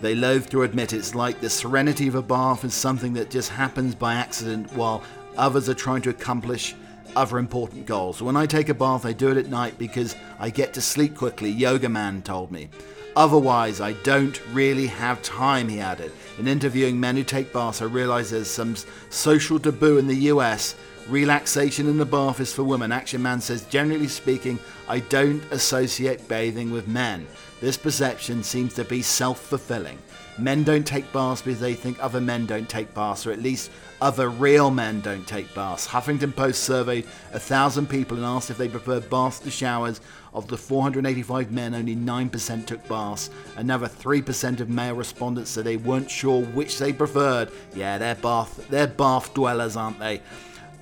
They 0.02 0.15
loathe 0.15 0.50
to 0.50 0.63
admit 0.63 0.93
it's 0.93 1.13
like 1.13 1.39
the 1.39 1.50
serenity 1.50 2.08
of 2.08 2.15
a 2.15 2.21
bath 2.21 2.63
is 2.63 2.73
something 2.73 3.13
that 3.13 3.30
just 3.30 3.50
happens 3.50 3.93
by 3.93 4.15
accident 4.15 4.73
while 4.73 5.04
others 5.38 5.69
are 5.69 5.76
trying 5.76 6.02
to 6.04 6.10
accomplish 6.10 6.76
other 7.15 7.38
important 7.38 7.86
goals. 7.86 8.21
When 8.21 8.36
I 8.36 8.47
take 8.47 8.69
a 8.69 8.73
bath, 8.73 9.06
I 9.06 9.13
do 9.13 9.30
it 9.30 9.38
at 9.38 9.50
night 9.50 9.78
because 9.78 10.15
I 10.39 10.50
get 10.50 10.73
to 10.73 10.82
sleep 10.82 11.15
quickly, 11.15 11.52
Yoga 11.52 11.89
Man 11.89 12.23
told 12.23 12.52
me. 12.52 12.69
Otherwise, 13.15 13.82
I 13.82 13.93
don't 14.04 14.39
really 14.54 14.88
have 14.88 15.21
time, 15.23 15.69
he 15.69 15.80
added. 15.80 16.12
In 16.38 16.47
interviewing 16.47 17.00
men 17.00 17.15
who 17.15 17.23
take 17.23 17.52
baths, 17.52 17.82
I 17.82 17.86
realize 17.86 18.30
there's 18.30 18.50
some 18.50 18.76
social 19.10 19.60
taboo 19.60 19.97
in 19.97 20.08
the 20.08 20.15
US 20.32 20.76
Relaxation 21.09 21.87
in 21.87 21.97
the 21.97 22.05
bath 22.05 22.41
is 22.41 22.53
for 22.53 22.65
women. 22.65 22.91
Action 22.91 23.21
Man 23.21 23.39
says, 23.39 23.63
generally 23.67 24.09
speaking, 24.09 24.59
I 24.89 24.99
don't 24.99 25.41
associate 25.51 26.27
bathing 26.27 26.69
with 26.69 26.89
men. 26.89 27.25
This 27.61 27.77
perception 27.77 28.43
seems 28.43 28.73
to 28.73 28.83
be 28.83 29.01
self 29.01 29.39
fulfilling. 29.39 29.99
Men 30.37 30.63
don't 30.63 30.85
take 30.85 31.11
baths 31.13 31.41
because 31.41 31.61
they 31.61 31.75
think 31.75 31.97
other 32.03 32.19
men 32.19 32.45
don't 32.45 32.67
take 32.67 32.93
baths, 32.93 33.25
or 33.25 33.31
at 33.31 33.41
least 33.41 33.71
other 34.01 34.29
real 34.29 34.69
men 34.69 34.99
don't 34.99 35.25
take 35.25 35.51
baths. 35.55 35.87
Huffington 35.87 36.35
Post 36.35 36.65
surveyed 36.65 37.07
a 37.31 37.39
thousand 37.39 37.89
people 37.89 38.17
and 38.17 38.25
asked 38.25 38.51
if 38.51 38.57
they 38.57 38.67
preferred 38.67 39.09
baths 39.09 39.39
to 39.39 39.49
showers. 39.49 40.01
Of 40.33 40.47
the 40.49 40.57
485 40.57 41.51
men, 41.51 41.73
only 41.73 41.95
9% 41.95 42.65
took 42.67 42.87
baths. 42.87 43.31
Another 43.55 43.87
3% 43.87 44.59
of 44.59 44.69
male 44.69 44.93
respondents 44.93 45.49
said 45.51 45.63
they 45.63 45.77
weren't 45.77 46.11
sure 46.11 46.43
which 46.43 46.77
they 46.77 46.93
preferred. 46.93 47.49
Yeah, 47.73 47.97
they're 47.97 48.13
bath, 48.13 48.67
they're 48.69 48.85
bath 48.85 49.33
dwellers, 49.33 49.75
aren't 49.75 49.97
they? 49.99 50.21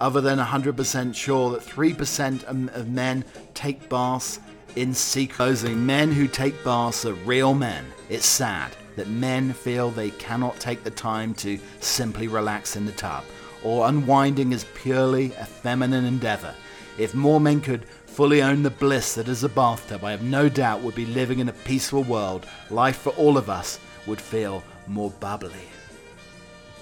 Other 0.01 0.21
than 0.21 0.39
100% 0.39 1.15
sure 1.15 1.51
that 1.51 1.61
3% 1.61 2.43
of 2.75 2.89
men 2.89 3.23
take 3.53 3.87
baths 3.89 4.39
in 4.75 4.93
secret. 4.93 5.63
Men 5.63 6.11
who 6.11 6.27
take 6.27 6.63
baths 6.63 7.05
are 7.05 7.13
real 7.13 7.53
men. 7.53 7.85
It's 8.09 8.25
sad 8.25 8.75
that 8.97 9.07
men 9.07 9.53
feel 9.53 9.89
they 9.89 10.11
cannot 10.11 10.59
take 10.59 10.83
the 10.83 10.91
time 10.91 11.33
to 11.35 11.59
simply 11.79 12.27
relax 12.27 12.75
in 12.75 12.85
the 12.85 12.91
tub, 12.93 13.23
or 13.63 13.87
unwinding 13.87 14.53
is 14.53 14.65
purely 14.75 15.27
a 15.33 15.45
feminine 15.45 16.05
endeavor. 16.05 16.53
If 16.97 17.13
more 17.13 17.39
men 17.39 17.61
could 17.61 17.85
fully 18.05 18.41
own 18.41 18.63
the 18.63 18.69
bliss 18.69 19.15
that 19.15 19.27
is 19.27 19.43
a 19.43 19.49
bathtub, 19.49 20.03
I 20.03 20.11
have 20.11 20.23
no 20.23 20.47
doubt 20.47 20.81
would 20.81 20.95
be 20.95 21.05
living 21.05 21.39
in 21.39 21.49
a 21.49 21.53
peaceful 21.53 22.03
world. 22.03 22.45
Life 22.69 22.97
for 22.97 23.09
all 23.11 23.37
of 23.37 23.49
us 23.49 23.79
would 24.07 24.21
feel 24.21 24.63
more 24.87 25.11
bubbly. 25.19 25.67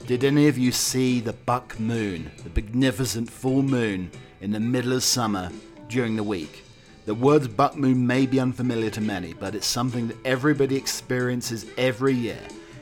Did 0.06 0.26
any 0.26 0.50
of 0.50 0.58
you 0.58 0.74
see 0.74 1.22
the 1.22 1.32
buck 1.32 1.80
moon, 1.80 2.30
the 2.44 2.62
magnificent 2.62 3.30
full 3.30 3.62
moon 3.62 4.12
in 4.42 4.52
the 4.52 4.60
middle 4.60 4.92
of 4.92 5.02
summer 5.02 5.50
during 5.88 6.18
the 6.18 6.24
week? 6.24 6.66
The 7.06 7.16
words 7.16 7.48
buck 7.48 7.78
moon 7.78 8.06
may 8.06 8.26
be 8.26 8.38
unfamiliar 8.38 8.90
to 8.90 9.02
many, 9.02 9.32
but 9.32 9.56
it's 9.56 9.66
something 9.66 10.10
that 10.10 10.18
everybody 10.26 10.76
experiences 10.76 11.66
every 11.78 12.14
year. 12.14 12.42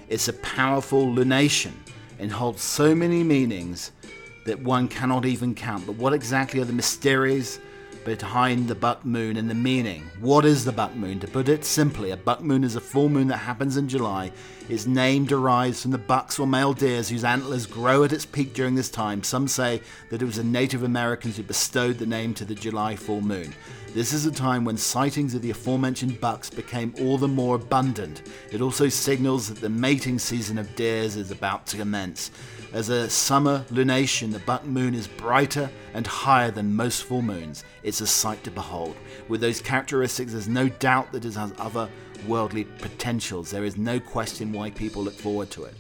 It's 0.10 0.30
a 0.30 0.34
powerful 0.34 1.06
lunation 1.06 1.74
and 2.18 2.32
holds 2.32 2.64
so 2.64 2.96
many 2.96 3.24
meanings 3.24 3.92
that 4.48 4.60
one 4.60 4.88
cannot 4.88 5.24
even 5.24 5.54
count. 5.54 5.86
But 5.86 5.98
what 5.98 6.14
exactly 6.14 6.60
are 6.60 6.66
the 6.66 6.74
mysteries 6.74 7.60
behind 8.04 8.68
the 8.68 8.74
buck 8.74 9.06
moon 9.06 9.38
and 9.38 9.48
the 9.48 9.54
meaning? 9.54 10.10
What 10.20 10.44
is 10.44 10.66
the 10.66 10.72
buck 10.72 10.96
moon? 10.96 11.20
To 11.20 11.28
put 11.28 11.50
it 11.50 11.66
simply, 11.66 12.10
a 12.10 12.18
buck 12.18 12.42
moon 12.42 12.64
is 12.64 12.76
a 12.76 12.82
full 12.82 13.10
moon 13.10 13.28
that 13.28 13.38
happens 13.38 13.78
in 13.78 13.88
July. 13.88 14.32
Its 14.72 14.88
name 14.88 15.26
derives 15.26 15.82
from 15.82 15.92
the 15.92 15.98
bucks 15.98 16.40
or 16.40 16.48
male 16.48 16.72
deers 16.72 17.10
whose 17.10 17.26
antlers 17.26 17.66
grow 17.66 18.06
at 18.06 18.14
its 18.14 18.26
peak 18.26 18.54
during 18.54 18.74
this 18.74 18.90
time. 18.90 19.22
Some 19.22 19.46
say 19.46 19.82
that 20.10 20.22
it 20.22 20.26
was 20.26 20.38
the 20.38 20.46
Native 20.46 20.84
Americans 20.84 21.36
who 21.36 21.44
bestowed 21.44 21.98
the 21.98 22.06
name 22.06 22.34
to 22.36 22.46
the 22.46 22.56
July 22.56 22.96
full 22.96 23.20
moon. 23.20 23.54
This 23.94 24.14
is 24.14 24.26
a 24.26 24.32
time 24.32 24.64
when 24.64 24.78
sightings 24.78 25.36
of 25.36 25.42
the 25.42 25.50
aforementioned 25.50 26.22
bucks 26.22 26.50
became 26.50 26.96
all 27.02 27.18
the 27.18 27.28
more 27.28 27.58
abundant. 27.58 28.22
It 28.50 28.62
also 28.62 28.88
signals 28.88 29.50
that 29.50 29.60
the 29.60 29.68
mating 29.68 30.20
season 30.20 30.58
of 30.58 30.74
deers 30.78 31.18
is 31.18 31.32
about 31.32 31.68
to 31.68 31.76
commence. 31.76 32.32
As 32.72 32.88
a 32.88 33.10
summer 33.10 33.66
lunation, 33.72 34.32
the 34.32 34.40
buck 34.40 34.64
moon 34.64 34.96
is 34.96 35.06
brighter 35.06 35.70
and 35.94 36.08
higher 36.08 36.50
than 36.50 36.74
most 36.74 37.04
full 37.04 37.22
moons. 37.22 37.66
It's 37.84 38.00
a 38.00 38.08
sight 38.08 38.42
to 38.46 38.52
behold. 38.52 38.96
With 39.28 39.42
those 39.42 39.60
characteristics, 39.60 40.32
there's 40.32 40.48
no 40.48 40.70
doubt 40.70 41.12
that 41.12 41.26
it 41.26 41.34
has 41.34 41.52
other 41.58 41.90
worldly 42.28 42.66
potentials. 42.66 43.52
There 43.52 43.66
is 43.66 43.78
no 43.78 44.00
question 44.00 44.52
why 44.52 44.72
people 44.72 45.04
look 45.04 45.14
forward 45.14 45.50
to 45.52 45.64
it. 45.66 45.74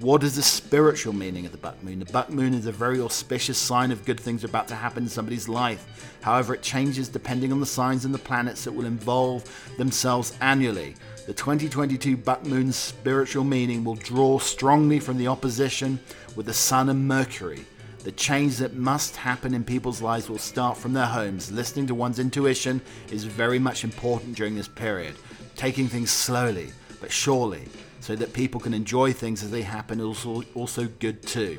What 0.00 0.24
is 0.24 0.36
the 0.36 0.42
spiritual 0.42 1.12
meaning 1.12 1.46
of 1.46 1.52
the 1.52 1.58
buck 1.58 1.82
moon? 1.82 2.00
The 2.00 2.12
buck 2.12 2.28
moon 2.28 2.52
is 2.52 2.66
a 2.66 2.72
very 2.72 3.00
auspicious 3.00 3.56
sign 3.56 3.92
of 3.92 4.04
good 4.04 4.18
things 4.18 4.42
about 4.42 4.66
to 4.68 4.74
happen 4.74 5.04
in 5.04 5.08
somebody's 5.08 5.48
life. 5.48 6.16
However, 6.20 6.54
it 6.54 6.62
changes 6.62 7.08
depending 7.08 7.52
on 7.52 7.60
the 7.60 7.66
signs 7.66 8.04
and 8.04 8.12
the 8.12 8.18
planets 8.18 8.64
that 8.64 8.72
will 8.72 8.86
involve 8.86 9.44
themselves 9.78 10.36
annually. 10.40 10.96
The 11.26 11.32
2022 11.32 12.16
buck 12.16 12.44
moon's 12.44 12.76
spiritual 12.76 13.44
meaning 13.44 13.84
will 13.84 13.94
draw 13.94 14.38
strongly 14.38 14.98
from 14.98 15.16
the 15.16 15.28
opposition 15.28 16.00
with 16.34 16.46
the 16.46 16.52
sun 16.52 16.88
and 16.88 17.06
Mercury. 17.06 17.64
The 18.02 18.12
change 18.12 18.58
that 18.58 18.74
must 18.74 19.16
happen 19.16 19.54
in 19.54 19.64
people's 19.64 20.02
lives 20.02 20.28
will 20.28 20.36
start 20.36 20.76
from 20.76 20.92
their 20.92 21.06
homes. 21.06 21.50
Listening 21.50 21.86
to 21.86 21.94
one's 21.94 22.18
intuition 22.18 22.82
is 23.10 23.24
very 23.24 23.58
much 23.58 23.84
important 23.84 24.36
during 24.36 24.54
this 24.54 24.68
period. 24.68 25.14
Taking 25.56 25.88
things 25.88 26.10
slowly 26.10 26.72
but 27.00 27.12
surely 27.12 27.68
so 28.00 28.14
that 28.16 28.32
people 28.32 28.60
can 28.60 28.74
enjoy 28.74 29.12
things 29.12 29.42
as 29.42 29.50
they 29.50 29.62
happen 29.62 30.00
also, 30.00 30.42
also 30.54 30.86
good 30.98 31.22
too. 31.22 31.58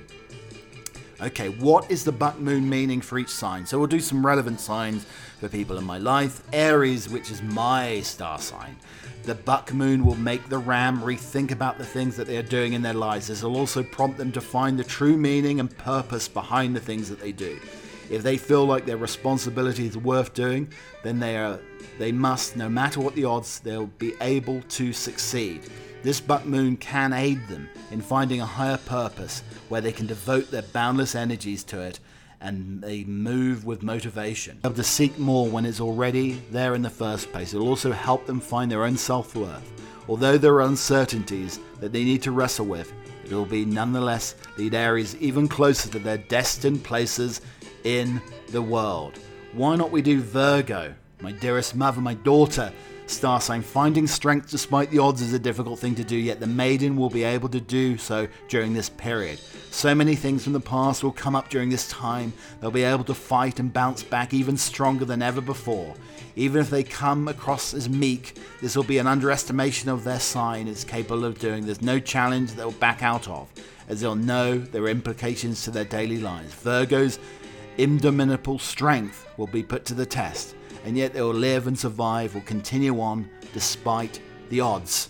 Okay, 1.21 1.49
what 1.49 1.89
is 1.89 2.03
the 2.03 2.11
buck 2.11 2.39
moon 2.39 2.69
meaning 2.69 2.99
for 2.99 3.17
each 3.17 3.29
sign? 3.29 3.65
So 3.65 3.79
we'll 3.79 3.87
do 3.87 4.01
some 4.01 4.25
relevant 4.25 4.59
signs 4.59 5.05
for 5.39 5.47
people 5.47 5.77
in 5.77 5.83
my 5.83 5.97
life. 5.97 6.43
Aries, 6.51 7.09
which 7.09 7.31
is 7.31 7.41
my 7.41 8.01
star 8.01 8.37
sign. 8.37 8.75
The 9.23 9.35
buck 9.35 9.73
moon 9.73 10.05
will 10.05 10.17
make 10.17 10.49
the 10.49 10.57
ram 10.57 10.99
rethink 10.99 11.51
about 11.51 11.77
the 11.77 11.85
things 11.85 12.17
that 12.17 12.27
they 12.27 12.37
are 12.37 12.43
doing 12.43 12.73
in 12.73 12.81
their 12.81 12.93
lives. 12.93 13.27
This 13.27 13.43
will 13.43 13.57
also 13.57 13.81
prompt 13.81 14.17
them 14.17 14.31
to 14.33 14.41
find 14.41 14.77
the 14.77 14.83
true 14.83 15.15
meaning 15.15 15.59
and 15.59 15.75
purpose 15.77 16.27
behind 16.27 16.75
the 16.75 16.81
things 16.81 17.09
that 17.09 17.19
they 17.19 17.31
do. 17.31 17.59
If 18.09 18.21
they 18.21 18.37
feel 18.37 18.65
like 18.65 18.85
their 18.85 18.97
responsibility 18.97 19.87
is 19.87 19.97
worth 19.97 20.33
doing, 20.33 20.71
then 21.01 21.19
they 21.19 21.37
are 21.37 21.59
they 21.97 22.11
must, 22.11 22.55
no 22.55 22.69
matter 22.69 22.99
what 22.99 23.15
the 23.15 23.25
odds, 23.25 23.59
they'll 23.59 23.87
be 23.87 24.13
able 24.21 24.61
to 24.61 24.93
succeed. 24.93 25.61
This 26.03 26.19
buck 26.19 26.45
moon 26.45 26.77
can 26.77 27.13
aid 27.13 27.47
them 27.47 27.67
in 27.91 28.01
finding 28.01 28.39
a 28.39 28.45
higher 28.45 28.77
purpose 28.77 29.41
where 29.69 29.81
they 29.81 29.91
can 29.91 30.05
devote 30.05 30.51
their 30.51 30.61
boundless 30.61 31.15
energies 31.15 31.63
to 31.65 31.81
it 31.81 31.99
and 32.41 32.81
they 32.81 33.03
move 33.05 33.65
with 33.65 33.81
motivation. 33.81 34.59
Able 34.63 34.75
to 34.75 34.83
seek 34.83 35.17
more 35.17 35.47
when 35.47 35.65
it's 35.65 35.81
already 35.81 36.43
there 36.51 36.75
in 36.75 36.83
the 36.83 36.89
first 36.89 37.31
place. 37.31 37.53
It'll 37.53 37.67
also 37.67 37.91
help 37.91 38.27
them 38.27 38.39
find 38.39 38.71
their 38.71 38.83
own 38.83 38.97
self 38.97 39.35
worth. 39.35 39.71
Although 40.07 40.37
there 40.37 40.53
are 40.53 40.61
uncertainties 40.61 41.59
that 41.79 41.91
they 41.91 42.03
need 42.03 42.21
to 42.21 42.31
wrestle 42.31 42.67
with, 42.67 42.93
it 43.23 43.31
will 43.31 43.45
be 43.45 43.65
nonetheless 43.65 44.35
lead 44.57 44.75
Aries 44.75 45.15
even 45.15 45.47
closer 45.47 45.89
to 45.89 45.97
their 45.97 46.19
destined 46.19 46.83
places 46.83 47.41
in 47.83 48.21
the 48.49 48.61
world. 48.61 49.17
Why 49.53 49.75
not 49.75 49.89
we 49.89 50.03
do 50.03 50.21
Virgo? 50.21 50.93
My 51.21 51.31
dearest 51.31 51.75
mother, 51.75 52.01
my 52.01 52.13
daughter, 52.13 52.71
star 53.07 53.39
sign. 53.39 53.61
Finding 53.61 54.07
strength 54.07 54.49
despite 54.49 54.91
the 54.91 54.99
odds 54.99 55.21
is 55.21 55.33
a 55.33 55.39
difficult 55.39 55.79
thing 55.79 55.95
to 55.95 56.03
do, 56.03 56.15
yet 56.15 56.39
the 56.39 56.47
maiden 56.47 56.97
will 56.97 57.09
be 57.09 57.23
able 57.23 57.49
to 57.49 57.61
do 57.61 57.97
so 57.97 58.27
during 58.47 58.73
this 58.73 58.89
period. 58.89 59.39
So 59.71 59.95
many 59.95 60.15
things 60.15 60.43
from 60.43 60.53
the 60.53 60.59
past 60.59 61.03
will 61.03 61.11
come 61.11 61.35
up 61.35 61.49
during 61.49 61.69
this 61.69 61.87
time. 61.89 62.33
They'll 62.59 62.71
be 62.71 62.83
able 62.83 63.03
to 63.05 63.13
fight 63.13 63.59
and 63.59 63.71
bounce 63.71 64.03
back 64.03 64.33
even 64.33 64.57
stronger 64.57 65.05
than 65.05 65.21
ever 65.21 65.41
before. 65.41 65.95
Even 66.35 66.59
if 66.61 66.69
they 66.69 66.83
come 66.83 67.27
across 67.27 67.73
as 67.73 67.89
meek, 67.89 68.37
this 68.61 68.75
will 68.75 68.83
be 68.83 68.97
an 68.97 69.07
underestimation 69.07 69.89
of 69.89 70.03
their 70.03 70.19
sign 70.19 70.67
is 70.67 70.83
capable 70.83 71.23
of 71.23 71.39
doing. 71.39 71.65
There's 71.65 71.81
no 71.81 71.99
challenge 71.99 72.51
they'll 72.51 72.71
back 72.71 73.03
out 73.03 73.27
of, 73.29 73.47
as 73.87 74.01
they'll 74.01 74.15
know 74.15 74.57
there 74.57 74.83
are 74.83 74.89
implications 74.89 75.63
to 75.63 75.71
their 75.71 75.85
daily 75.85 76.19
lives. 76.19 76.53
Virgo's 76.55 77.19
indomitable 77.77 78.59
strength 78.59 79.25
will 79.37 79.47
be 79.47 79.63
put 79.63 79.85
to 79.85 79.93
the 79.93 80.05
test 80.05 80.55
and 80.85 80.97
yet 80.97 81.13
they 81.13 81.21
will 81.21 81.33
live 81.33 81.67
and 81.67 81.77
survive, 81.77 82.33
will 82.33 82.41
continue 82.41 83.01
on 83.01 83.29
despite 83.53 84.21
the 84.49 84.61
odds. 84.61 85.09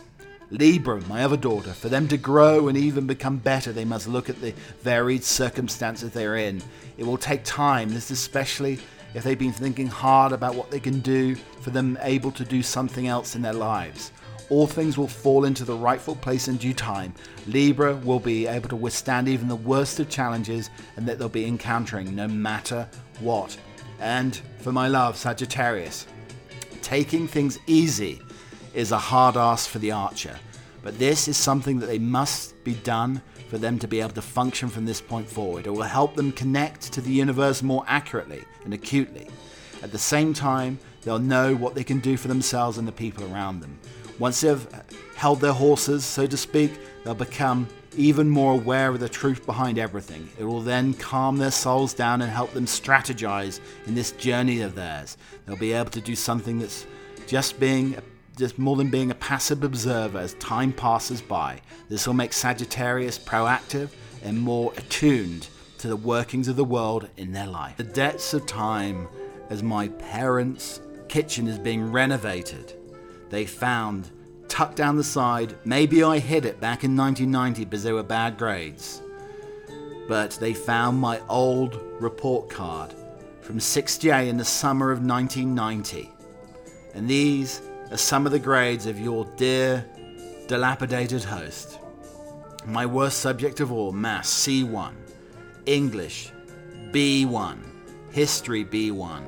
Libra, 0.52 1.02
my 1.08 1.24
other 1.24 1.38
daughter, 1.38 1.74
for 1.74 1.90
them 1.90 2.08
to 2.08 2.18
grow 2.18 2.68
and 2.68 2.78
even 2.78 3.06
become 3.06 3.38
better, 3.38 3.72
they 3.72 3.84
must 3.84 4.08
look 4.08 4.30
at 4.30 4.40
the 4.42 4.54
varied 4.82 5.24
circumstances 5.24 6.12
they're 6.12 6.38
in. 6.38 6.62
It 6.98 7.04
will 7.06 7.18
take 7.18 7.44
time, 7.44 7.90
this 7.90 8.10
especially 8.10 8.80
if 9.14 9.24
they've 9.24 9.38
been 9.38 9.52
thinking 9.52 9.88
hard 9.88 10.32
about 10.32 10.56
what 10.56 10.72
they 10.72 10.80
can 10.80 11.00
do 11.00 11.36
for 11.36 11.72
them 11.72 11.98
able 12.02 12.32
to 12.32 12.46
do 12.46 12.62
something 12.62 13.08
else 13.08 13.36
in 13.36 13.42
their 13.42 13.54
lives. 13.54 14.12
All 14.50 14.68
things 14.68 14.98
will 14.98 15.08
fall 15.08 15.46
into 15.46 15.66
the 15.66 15.76
rightful 15.76 16.16
place 16.16 16.48
in 16.48 16.58
due 16.58 16.74
time. 16.74 17.14
Libra 17.48 17.96
will 17.96 18.20
be 18.20 18.46
able 18.46 18.70
to 18.70 18.76
withstand 18.76 19.28
even 19.28 19.48
the 19.48 19.56
worst 19.56 20.00
of 20.00 20.10
challenges 20.10 20.70
and 20.96 21.08
that 21.08 21.18
they'll 21.18 21.28
be 21.28 21.46
encountering 21.48 22.16
no 22.16 22.28
matter 22.28 22.88
what. 23.20 23.58
And 24.00 24.36
for 24.60 24.72
my 24.72 24.88
love, 24.88 25.18
Sagittarius, 25.18 26.08
taking 26.82 27.28
things 27.28 27.60
easy 27.68 28.22
is 28.74 28.92
a 28.92 28.98
hard 28.98 29.38
ask 29.38 29.70
for 29.70 29.80
the 29.80 29.92
archer. 29.92 30.38
But 30.84 31.00
this 31.00 31.28
is 31.28 31.38
something 31.38 31.80
that 31.80 31.88
they 31.88 32.00
must 32.00 32.64
be 32.64 32.76
done 32.76 33.22
for 33.50 33.58
them 33.58 33.80
to 33.80 33.88
be 33.88 34.02
able 34.02 34.12
to 34.12 34.22
function 34.22 34.70
from 34.70 34.86
this 34.86 35.02
point 35.02 35.28
forward. 35.28 35.66
It 35.66 35.72
will 35.72 35.84
help 35.84 36.16
them 36.16 36.32
connect 36.32 36.92
to 36.94 37.02
the 37.02 37.12
universe 37.12 37.64
more 37.64 37.84
accurately 37.88 38.44
and 38.64 38.74
acutely. 38.74 39.28
At 39.82 39.92
the 39.92 39.98
same 39.98 40.34
time, 40.34 40.80
they'll 41.04 41.20
know 41.20 41.56
what 41.56 41.76
they 41.76 41.84
can 41.84 42.00
do 42.00 42.18
for 42.18 42.28
themselves 42.28 42.78
and 42.78 42.88
the 42.88 42.92
people 42.92 43.32
around 43.32 43.62
them. 43.62 43.80
Once 44.20 44.42
they've 44.42 44.68
held 45.16 45.42
their 45.42 45.54
horses, 45.54 46.06
so 46.06 46.26
to 46.26 46.38
speak, 46.38 46.72
they'll 47.04 47.14
become 47.14 47.68
even 47.96 48.30
more 48.30 48.54
aware 48.54 48.90
of 48.90 49.00
the 49.00 49.10
truth 49.10 49.46
behind 49.46 49.78
everything. 49.78 50.30
It 50.38 50.44
will 50.44 50.62
then 50.62 50.94
calm 50.94 51.38
their 51.38 51.52
souls 51.52 51.94
down 51.94 52.22
and 52.22 52.32
help 52.32 52.52
them 52.52 52.66
strategize 52.66 53.60
in 53.86 53.96
this 53.96 54.12
journey 54.14 54.62
of 54.62 54.76
theirs. 54.76 55.18
They'll 55.46 55.56
be 55.56 55.74
able 55.74 55.92
to 55.92 56.02
do 56.02 56.16
something 56.16 56.60
that's 56.60 56.86
just 57.28 57.60
being 57.60 57.98
just 58.38 58.60
more 58.60 58.76
than 58.76 58.90
being 58.90 59.12
a 59.12 59.16
passive 59.16 59.64
observer 59.64 60.20
as 60.20 60.34
time 60.36 60.74
passes 60.74 61.22
by. 61.22 61.62
This 61.88 62.06
will 62.06 62.14
make 62.14 62.34
Sagittarius 62.34 63.18
proactive 63.18 63.90
and 64.24 64.40
more 64.40 64.74
attuned 64.78 65.48
to 65.78 65.88
the 65.88 65.96
workings 65.96 66.48
of 66.48 66.56
the 66.56 66.66
world 66.66 67.08
in 67.16 67.32
their 67.32 67.48
life. 67.48 67.78
The 67.78 67.84
debts 67.84 68.34
of 68.34 68.46
time 68.46 69.08
as 69.50 69.64
my 69.64 69.88
parents' 69.88 70.82
kitchen 71.08 71.48
is 71.48 71.60
being 71.60 71.92
renovated. 71.92 72.74
They 73.30 73.46
found 73.46 74.12
tucked 74.48 74.76
down 74.76 74.98
the 74.98 75.04
side, 75.04 75.56
maybe 75.66 76.04
I 76.04 76.20
hid 76.20 76.46
it 76.46 76.60
back 76.60 76.84
in 76.84 76.96
1990 76.96 77.66
because 77.66 77.84
they 77.84 77.92
were 77.92 78.04
bad 78.04 78.38
grades, 78.38 79.02
but 80.08 80.32
they 80.32 80.54
found 80.54 81.00
my 81.00 81.22
old 81.28 81.80
report 82.00 82.50
card 82.50 82.94
from 83.42 83.60
6J 83.60 84.28
in 84.28 84.38
the 84.38 84.46
summer 84.46 84.92
of 84.92 85.06
1990. 85.06 86.12
And 86.94 87.08
these 87.08 87.62
are 87.92 87.98
some 87.98 88.26
of 88.26 88.32
the 88.32 88.40
grades 88.40 88.88
of 88.88 89.00
your 89.00 89.26
dear, 89.38 89.86
dilapidated 90.48 91.24
host. 91.24 91.80
My 92.66 92.86
worst 92.86 93.20
subject 93.20 93.60
of 93.60 93.72
all, 93.72 93.92
Maths 93.92 94.48
C1, 94.48 94.94
English 95.66 96.32
B1, 96.92 97.58
History 98.12 98.66
B1, 98.66 99.24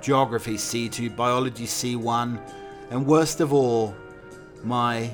Geography 0.00 0.54
C2, 0.54 1.16
Biology 1.16 1.64
C1, 1.66 2.40
and 2.90 3.06
worst 3.06 3.40
of 3.40 3.52
all, 3.52 3.94
my 4.64 5.10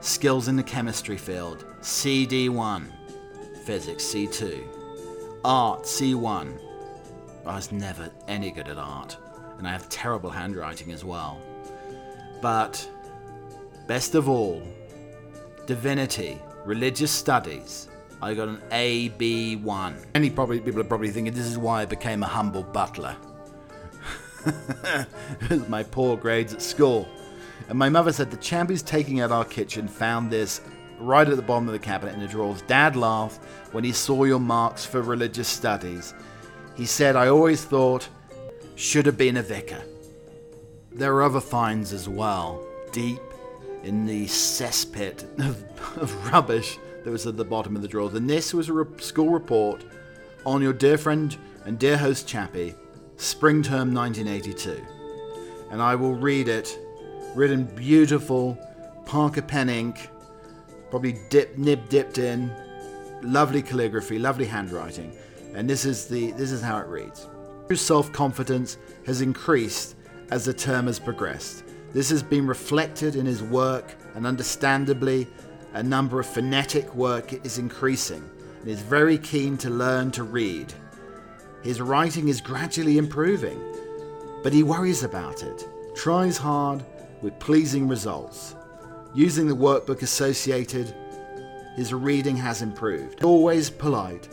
skills 0.00 0.48
in 0.48 0.56
the 0.56 0.62
chemistry 0.62 1.16
field 1.16 1.64
CD1, 1.80 2.86
Physics 3.64 4.04
C2, 4.04 4.62
Art 5.44 5.82
C1. 5.82 6.58
I 7.46 7.54
was 7.54 7.72
never 7.72 8.10
any 8.26 8.50
good 8.50 8.68
at 8.68 8.76
art, 8.76 9.16
and 9.58 9.66
I 9.66 9.72
have 9.72 9.88
terrible 9.88 10.30
handwriting 10.30 10.92
as 10.92 11.04
well. 11.04 11.40
But 12.42 12.88
best 13.86 14.14
of 14.14 14.28
all, 14.28 14.62
divinity, 15.66 16.38
religious 16.64 17.10
studies. 17.10 17.88
I 18.20 18.34
got 18.34 18.48
an 18.48 18.60
AB1. 18.70 20.14
Many 20.14 20.30
probably 20.30 20.60
people 20.60 20.80
are 20.80 20.84
probably 20.84 21.10
thinking 21.10 21.32
this 21.32 21.46
is 21.46 21.56
why 21.56 21.82
I 21.82 21.84
became 21.86 22.22
a 22.22 22.26
humble 22.26 22.64
butler. 22.64 23.16
my 25.68 25.82
poor 25.82 26.16
grades 26.16 26.52
at 26.52 26.62
school. 26.62 27.08
And 27.68 27.78
my 27.78 27.88
mother 27.88 28.12
said 28.12 28.30
the 28.30 28.36
champ 28.38 28.70
who's 28.70 28.82
taking 28.82 29.20
out 29.20 29.30
our 29.30 29.44
kitchen 29.44 29.88
found 29.88 30.30
this 30.30 30.60
right 30.98 31.28
at 31.28 31.36
the 31.36 31.42
bottom 31.42 31.68
of 31.68 31.72
the 31.72 31.78
cabinet 31.78 32.14
in 32.14 32.20
the 32.20 32.26
drawers. 32.26 32.62
Dad 32.62 32.96
laughed 32.96 33.42
when 33.72 33.84
he 33.84 33.92
saw 33.92 34.24
your 34.24 34.40
marks 34.40 34.84
for 34.84 35.02
religious 35.02 35.48
studies. 35.48 36.14
He 36.74 36.86
said, 36.86 37.14
I 37.16 37.28
always 37.28 37.64
thought, 37.64 38.08
should 38.74 39.06
have 39.06 39.18
been 39.18 39.36
a 39.36 39.42
vicar. 39.42 39.82
There 40.92 41.14
are 41.14 41.22
other 41.22 41.40
finds 41.40 41.92
as 41.92 42.08
well, 42.08 42.64
deep 42.92 43.20
in 43.84 44.06
the 44.06 44.26
cesspit 44.26 45.22
of, 45.38 45.62
of 45.96 46.32
rubbish 46.32 46.78
that 47.04 47.10
was 47.10 47.26
at 47.26 47.36
the 47.36 47.44
bottom 47.44 47.76
of 47.76 47.82
the 47.82 47.88
drawers. 47.88 48.14
And 48.14 48.28
this 48.28 48.52
was 48.52 48.68
a 48.68 48.72
re- 48.72 49.00
school 49.00 49.30
report 49.30 49.84
on 50.44 50.62
your 50.62 50.72
dear 50.72 50.98
friend 50.98 51.36
and 51.64 51.78
dear 51.78 51.96
host 51.96 52.26
Chappie, 52.26 52.74
spring 53.16 53.62
term 53.62 53.94
1982. 53.94 54.84
And 55.70 55.82
I 55.82 55.94
will 55.94 56.14
read 56.14 56.48
it, 56.48 56.78
written 57.34 57.64
beautiful, 57.64 58.58
Parker 59.04 59.42
pen 59.42 59.70
ink, 59.70 60.10
probably 60.90 61.18
dip, 61.30 61.56
nib 61.56 61.88
dipped 61.88 62.18
in, 62.18 62.52
lovely 63.22 63.62
calligraphy, 63.62 64.18
lovely 64.18 64.44
handwriting. 64.44 65.16
And 65.54 65.68
this 65.68 65.84
is 65.84 66.06
the 66.06 66.32
this 66.32 66.52
is 66.52 66.60
how 66.60 66.78
it 66.78 66.86
reads. 66.86 67.26
His 67.68 67.80
self-confidence 67.80 68.76
has 69.06 69.20
increased 69.20 69.96
as 70.30 70.44
the 70.44 70.52
term 70.52 70.86
has 70.86 70.98
progressed. 70.98 71.64
This 71.92 72.10
has 72.10 72.22
been 72.22 72.46
reflected 72.46 73.16
in 73.16 73.24
his 73.24 73.42
work, 73.42 73.94
and 74.14 74.26
understandably, 74.26 75.26
a 75.72 75.82
number 75.82 76.20
of 76.20 76.26
phonetic 76.26 76.94
work 76.94 77.32
is 77.44 77.58
increasing, 77.58 78.22
and 78.60 78.68
is 78.68 78.80
very 78.80 79.16
keen 79.16 79.56
to 79.58 79.70
learn 79.70 80.10
to 80.12 80.22
read. 80.22 80.72
His 81.62 81.80
writing 81.80 82.28
is 82.28 82.40
gradually 82.40 82.98
improving, 82.98 83.58
but 84.42 84.52
he 84.52 84.62
worries 84.62 85.02
about 85.02 85.42
it, 85.42 85.66
tries 85.94 86.36
hard 86.36 86.84
with 87.22 87.38
pleasing 87.38 87.88
results. 87.88 88.54
Using 89.14 89.48
the 89.48 89.56
workbook 89.56 90.02
associated, 90.02 90.94
his 91.76 91.94
reading 91.94 92.36
has 92.36 92.62
improved. 92.62 93.24
Always 93.24 93.70
polite, 93.70 94.28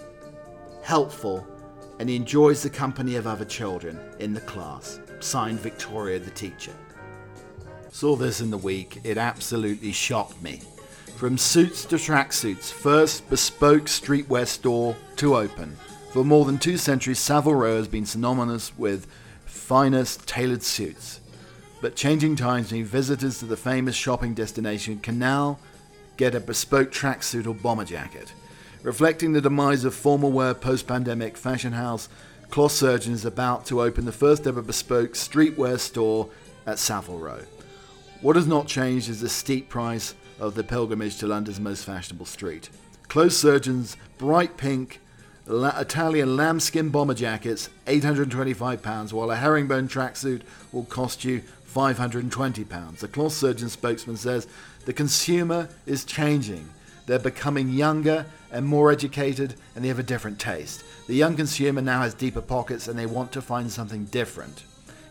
helpful, 0.84 1.46
and 2.00 2.10
he 2.10 2.16
enjoys 2.16 2.62
the 2.64 2.70
company 2.70 3.16
of 3.16 3.28
other 3.28 3.46
children 3.46 4.00
in 4.20 4.34
the 4.34 4.42
class. 4.42 5.00
Signed 5.20 5.60
Victoria, 5.60 6.20
the 6.20 6.32
teacher. 6.32 6.74
Saw 7.90 8.16
this 8.16 8.42
in 8.42 8.52
the 8.52 8.58
week, 8.58 9.00
it 9.04 9.18
absolutely 9.18 9.94
shocked 9.94 10.42
me. 10.42 10.62
From 11.16 11.38
suits 11.38 11.86
to 11.86 11.96
tracksuits, 11.96 12.72
first 12.72 13.30
bespoke 13.30 13.86
streetwear 13.86 14.46
store 14.46 14.98
to 15.16 15.38
open. 15.38 15.78
For 16.12 16.26
more 16.26 16.44
than 16.44 16.58
two 16.58 16.78
centuries, 16.78 17.20
Savile 17.20 17.56
Row 17.56 17.78
has 17.78 17.88
been 17.88 18.06
synonymous 18.06 18.78
with 18.78 19.08
finest 19.46 20.28
tailored 20.28 20.64
suits. 20.64 21.22
But 21.86 21.96
changing 21.96 22.36
times 22.36 22.72
mean 22.72 22.84
visitors 22.84 23.38
to 23.38 23.46
the 23.46 23.56
famous 23.56 23.94
shopping 23.94 24.34
destination 24.34 24.98
can 24.98 25.20
now 25.20 25.60
get 26.18 26.34
a 26.34 26.40
bespoke 26.40 26.92
tracksuit 26.92 27.46
or 27.46 27.54
bomber 27.54 27.86
jacket. 27.86 28.34
Reflecting 28.82 29.34
the 29.34 29.40
demise 29.40 29.86
of 29.86 29.94
formal 29.94 30.32
wear 30.32 30.56
post 30.56 30.88
pandemic, 30.88 31.38
Fashion 31.38 31.74
House 31.74 32.10
Cloth 32.50 32.72
Surgeon 32.72 33.14
is 33.14 33.24
about 33.24 33.68
to 33.68 33.84
open 33.84 34.06
the 34.06 34.12
first 34.12 34.48
ever 34.48 34.64
bespoke 34.64 35.14
streetwear 35.14 35.80
store 35.80 36.28
at 36.66 36.80
Savile 36.80 37.20
Row. 37.20 37.42
What 38.20 38.36
has 38.36 38.48
not 38.48 38.66
changed 38.66 39.08
is 39.08 39.22
the 39.22 39.30
steep 39.30 39.70
price 39.70 40.16
of 40.40 40.56
the 40.56 40.64
pilgrimage 40.64 41.20
to 41.20 41.28
London's 41.28 41.60
most 41.60 41.86
fashionable 41.86 42.26
street. 42.26 42.72
Cloth 43.10 43.34
Surgeon's 43.34 43.96
bright 44.18 44.58
pink 44.58 45.02
la- 45.46 45.80
Italian 45.80 46.36
lambskin 46.36 46.90
bomber 46.90 47.14
jackets, 47.14 47.70
£825, 47.86 49.14
while 49.14 49.30
a 49.30 49.36
herringbone 49.36 49.88
tracksuit 49.88 50.42
will 50.72 50.86
cost 50.86 51.24
you 51.24 51.44
£520. 51.76 52.98
The 53.00 53.08
cloth 53.10 53.34
surgeon 53.34 53.68
spokesman 53.68 54.16
says 54.16 54.48
the 54.86 54.94
consumer 54.94 55.68
is 55.86 56.06
changing. 56.06 56.70
They're 57.06 57.20
becoming 57.20 57.70
younger 57.70 58.26
and 58.52 58.66
more 58.66 58.92
educated, 58.92 59.56
and 59.76 59.84
they 59.84 59.90
have 59.90 60.00
a 60.00 60.04
different 60.04 60.40
taste. 60.40 60.84
The 61.08 61.16
young 61.16 61.36
consumer 61.36 61.82
now 61.82 62.02
has 62.02 62.14
deeper 62.14 62.42
pockets 62.42 62.88
and 62.88 62.98
they 62.98 63.06
want 63.06 63.34
to 63.34 63.42
find 63.42 63.70
something 63.70 64.06
different. 64.06 64.64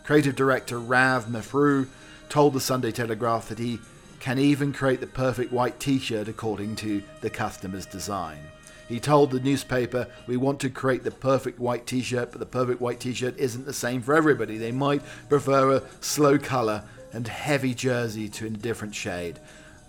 Creative 0.03 0.35
director 0.35 0.79
Rav 0.79 1.27
Matharu 1.27 1.87
told 2.29 2.53
the 2.53 2.59
Sunday 2.59 2.91
Telegraph 2.91 3.47
that 3.49 3.59
he 3.59 3.79
can 4.19 4.39
even 4.39 4.73
create 4.73 4.99
the 4.99 5.07
perfect 5.07 5.51
white 5.51 5.79
t 5.79 5.99
shirt 5.99 6.27
according 6.27 6.75
to 6.77 7.03
the 7.21 7.29
customer's 7.29 7.85
design. 7.85 8.39
He 8.87 8.99
told 8.99 9.31
the 9.31 9.39
newspaper, 9.39 10.07
We 10.27 10.37
want 10.37 10.59
to 10.61 10.69
create 10.69 11.03
the 11.03 11.11
perfect 11.11 11.59
white 11.59 11.87
t 11.87 12.01
shirt, 12.01 12.31
but 12.31 12.39
the 12.39 12.45
perfect 12.45 12.81
white 12.81 12.99
t 12.99 13.13
shirt 13.13 13.37
isn't 13.37 13.65
the 13.65 13.73
same 13.73 14.01
for 14.01 14.15
everybody. 14.15 14.57
They 14.57 14.71
might 14.71 15.01
prefer 15.29 15.71
a 15.71 15.83
slow 16.01 16.37
colour 16.37 16.83
and 17.11 17.27
heavy 17.27 17.73
jersey 17.73 18.29
to 18.29 18.47
a 18.47 18.49
different 18.49 18.93
shade, 18.93 19.39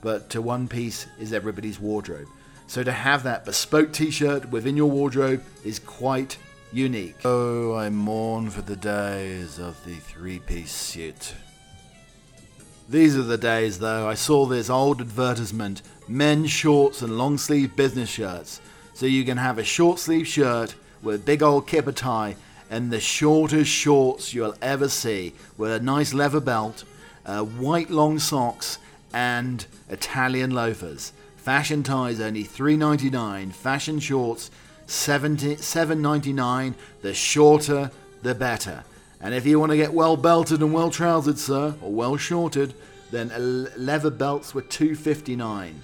but 0.00 0.30
to 0.30 0.40
one 0.40 0.68
piece 0.68 1.06
is 1.18 1.32
everybody's 1.32 1.80
wardrobe. 1.80 2.28
So 2.68 2.82
to 2.82 2.92
have 2.92 3.22
that 3.24 3.44
bespoke 3.44 3.92
t 3.92 4.11
shirt 4.11 4.50
within 4.50 4.76
your 4.76 4.90
wardrobe 4.90 5.42
is 5.64 5.78
quite 5.78 6.38
unique. 6.72 7.16
Oh, 7.24 7.74
I 7.74 7.90
mourn 7.90 8.50
for 8.50 8.62
the 8.62 8.76
days 8.76 9.59
of 9.59 9.82
the 9.85 9.96
three 9.96 10.38
piece 10.38 10.72
suit. 10.72 11.35
These 12.88 13.16
are 13.16 13.22
the 13.22 13.38
days, 13.38 13.80
though, 13.80 14.09
I 14.09 14.14
saw 14.14 14.46
this 14.46 14.70
old 14.70 15.00
advertisement 15.00 15.82
men's 16.06 16.52
shorts 16.52 17.02
and 17.02 17.18
long 17.18 17.37
sleeve 17.37 17.74
business 17.74 18.09
shirts. 18.09 18.61
So 18.96 19.04
you 19.04 19.26
can 19.26 19.37
have 19.37 19.59
a 19.59 19.62
short 19.62 19.98
sleeve 19.98 20.26
shirt 20.26 20.74
with 21.02 21.16
a 21.16 21.18
big 21.18 21.42
old 21.42 21.66
kipper 21.66 21.92
tie 21.92 22.35
and 22.70 22.90
the 22.90 22.98
shortest 22.98 23.70
shorts 23.70 24.32
you'll 24.32 24.54
ever 24.62 24.88
see 24.88 25.35
with 25.59 25.70
a 25.70 25.80
nice 25.80 26.14
leather 26.14 26.40
belt, 26.40 26.82
uh, 27.26 27.42
white 27.42 27.90
long 27.90 28.18
socks, 28.18 28.78
and 29.12 29.66
Italian 29.90 30.52
loafers. 30.52 31.12
Fashion 31.37 31.82
ties 31.82 32.22
only 32.22 32.42
$3.99, 32.42 33.52
fashion 33.52 34.00
shorts 34.00 34.50
70, 34.87 35.56
$7.99. 35.56 36.72
The 37.02 37.12
shorter, 37.12 37.90
the 38.22 38.35
better. 38.35 38.82
And 39.20 39.35
if 39.35 39.44
you 39.44 39.61
want 39.61 39.72
to 39.72 39.76
get 39.76 39.92
well 39.92 40.16
belted 40.16 40.62
and 40.62 40.72
well 40.72 40.88
trousered, 40.88 41.38
sir, 41.38 41.74
or 41.82 41.92
well 41.92 42.16
shorted, 42.16 42.72
then 43.11 43.30
leather 43.76 44.11
belts 44.11 44.54
were 44.54 44.62
$2.59. 44.62 45.74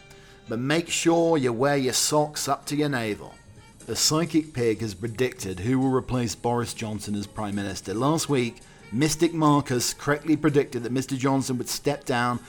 But 0.49 0.59
make 0.59 0.89
sure 0.89 1.39
you 1.39 1.53
wear 1.53 1.77
your 1.77 1.93
socks 1.93 2.49
up 2.49 2.67
to 2.67 2.77
your 2.77 2.89
navel. 2.89 3.35
The 3.87 3.97
psychic 3.97 4.53
pig 4.53 4.81
has 4.81 4.95
predicted 4.95 5.61
who 5.61 5.79
will 5.79 5.91
replace 5.91 6.35
Boris 6.35 6.75
Johnson 6.75 7.15
as 7.15 7.27
Prime 7.27 7.55
Minister. 7.55 7.95
Last 7.95 8.29
week, 8.29 8.61
Mystic 8.93 9.33
Marcus 9.33 9.95
correctly 9.95 10.37
predicted 10.37 10.83
that 10.83 10.93
Mr. 10.93 11.17
Johnson 11.17 11.59
would 11.59 11.69
step 11.69 12.05
down 12.05 12.41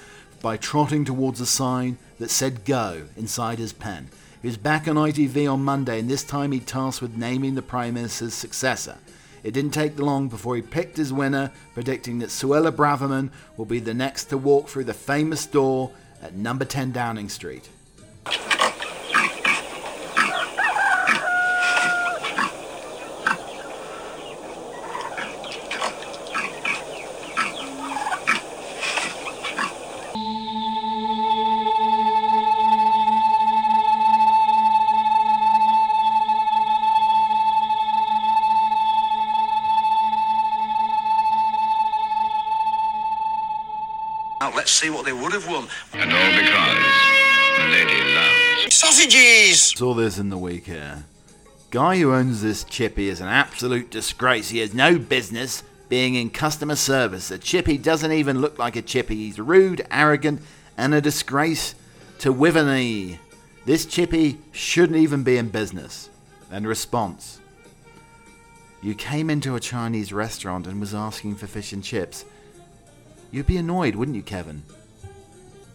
by 0.41 0.57
trotting 0.57 1.05
towards 1.05 1.39
a 1.39 1.45
sign 1.45 1.97
that 2.19 2.29
said 2.29 2.65
go 2.65 3.03
inside 3.15 3.59
his 3.59 3.73
pen. 3.73 4.09
He 4.41 4.47
was 4.47 4.57
back 4.57 4.87
on 4.89 4.95
ITV 4.95 5.51
on 5.51 5.63
Monday, 5.63 5.99
and 5.99 6.09
this 6.09 6.23
time 6.23 6.51
he 6.51 6.59
tasked 6.59 7.01
with 7.01 7.15
naming 7.15 7.55
the 7.55 7.61
Prime 7.61 7.93
Minister's 7.93 8.33
successor. 8.33 8.97
It 9.41 9.53
didn't 9.53 9.71
take 9.71 9.97
long 9.97 10.27
before 10.27 10.55
he 10.55 10.61
picked 10.61 10.97
his 10.97 11.13
winner, 11.13 11.51
predicting 11.73 12.19
that 12.19 12.29
Suella 12.29 12.71
Braverman 12.71 13.29
will 13.55 13.65
be 13.65 13.79
the 13.79 13.93
next 13.93 14.25
to 14.25 14.37
walk 14.37 14.67
through 14.67 14.83
the 14.83 14.93
famous 14.93 15.45
door 15.45 15.91
at 16.21 16.35
number 16.35 16.65
10 16.65 16.91
Downing 16.91 17.29
Street. 17.29 17.69
Now 44.43 44.51
let's 44.53 44.73
see 44.73 44.89
what 44.89 45.05
they 45.05 45.13
would 45.13 45.31
have 45.31 45.47
won. 45.47 45.69
And 45.93 46.11
all 46.11 46.31
because 46.35 46.83
the 47.57 47.65
ladies. 47.71 48.12
Sausages! 48.69 49.61
Saw 49.61 49.93
this 49.93 50.17
in 50.17 50.29
the 50.29 50.37
week 50.37 50.65
here. 50.65 51.05
Guy 51.71 51.97
who 51.97 52.13
owns 52.13 52.41
this 52.41 52.63
chippy 52.63 53.09
is 53.09 53.19
an 53.19 53.27
absolute 53.27 53.89
disgrace. 53.89 54.49
He 54.49 54.59
has 54.59 54.73
no 54.73 54.99
business 54.99 55.63
being 55.89 56.15
in 56.15 56.29
customer 56.29 56.75
service. 56.75 57.31
A 57.31 57.37
chippy 57.37 57.77
doesn't 57.77 58.11
even 58.11 58.41
look 58.41 58.59
like 58.59 58.75
a 58.75 58.81
chippy. 58.81 59.15
He's 59.15 59.39
rude, 59.39 59.85
arrogant, 59.89 60.41
and 60.77 60.93
a 60.93 61.01
disgrace 61.01 61.75
to 62.19 62.31
Wiverney. 62.31 63.19
This 63.65 63.85
chippy 63.85 64.39
shouldn't 64.51 64.99
even 64.99 65.23
be 65.23 65.37
in 65.37 65.49
business. 65.49 66.09
And 66.51 66.67
response. 66.67 67.39
You 68.81 68.93
came 68.93 69.29
into 69.29 69.55
a 69.55 69.59
Chinese 69.59 70.13
restaurant 70.13 70.67
and 70.67 70.79
was 70.79 70.93
asking 70.93 71.35
for 71.35 71.47
fish 71.47 71.73
and 71.73 71.83
chips. 71.83 72.25
You'd 73.31 73.47
be 73.47 73.57
annoyed, 73.57 73.95
wouldn't 73.95 74.17
you, 74.17 74.23
Kevin? 74.23 74.63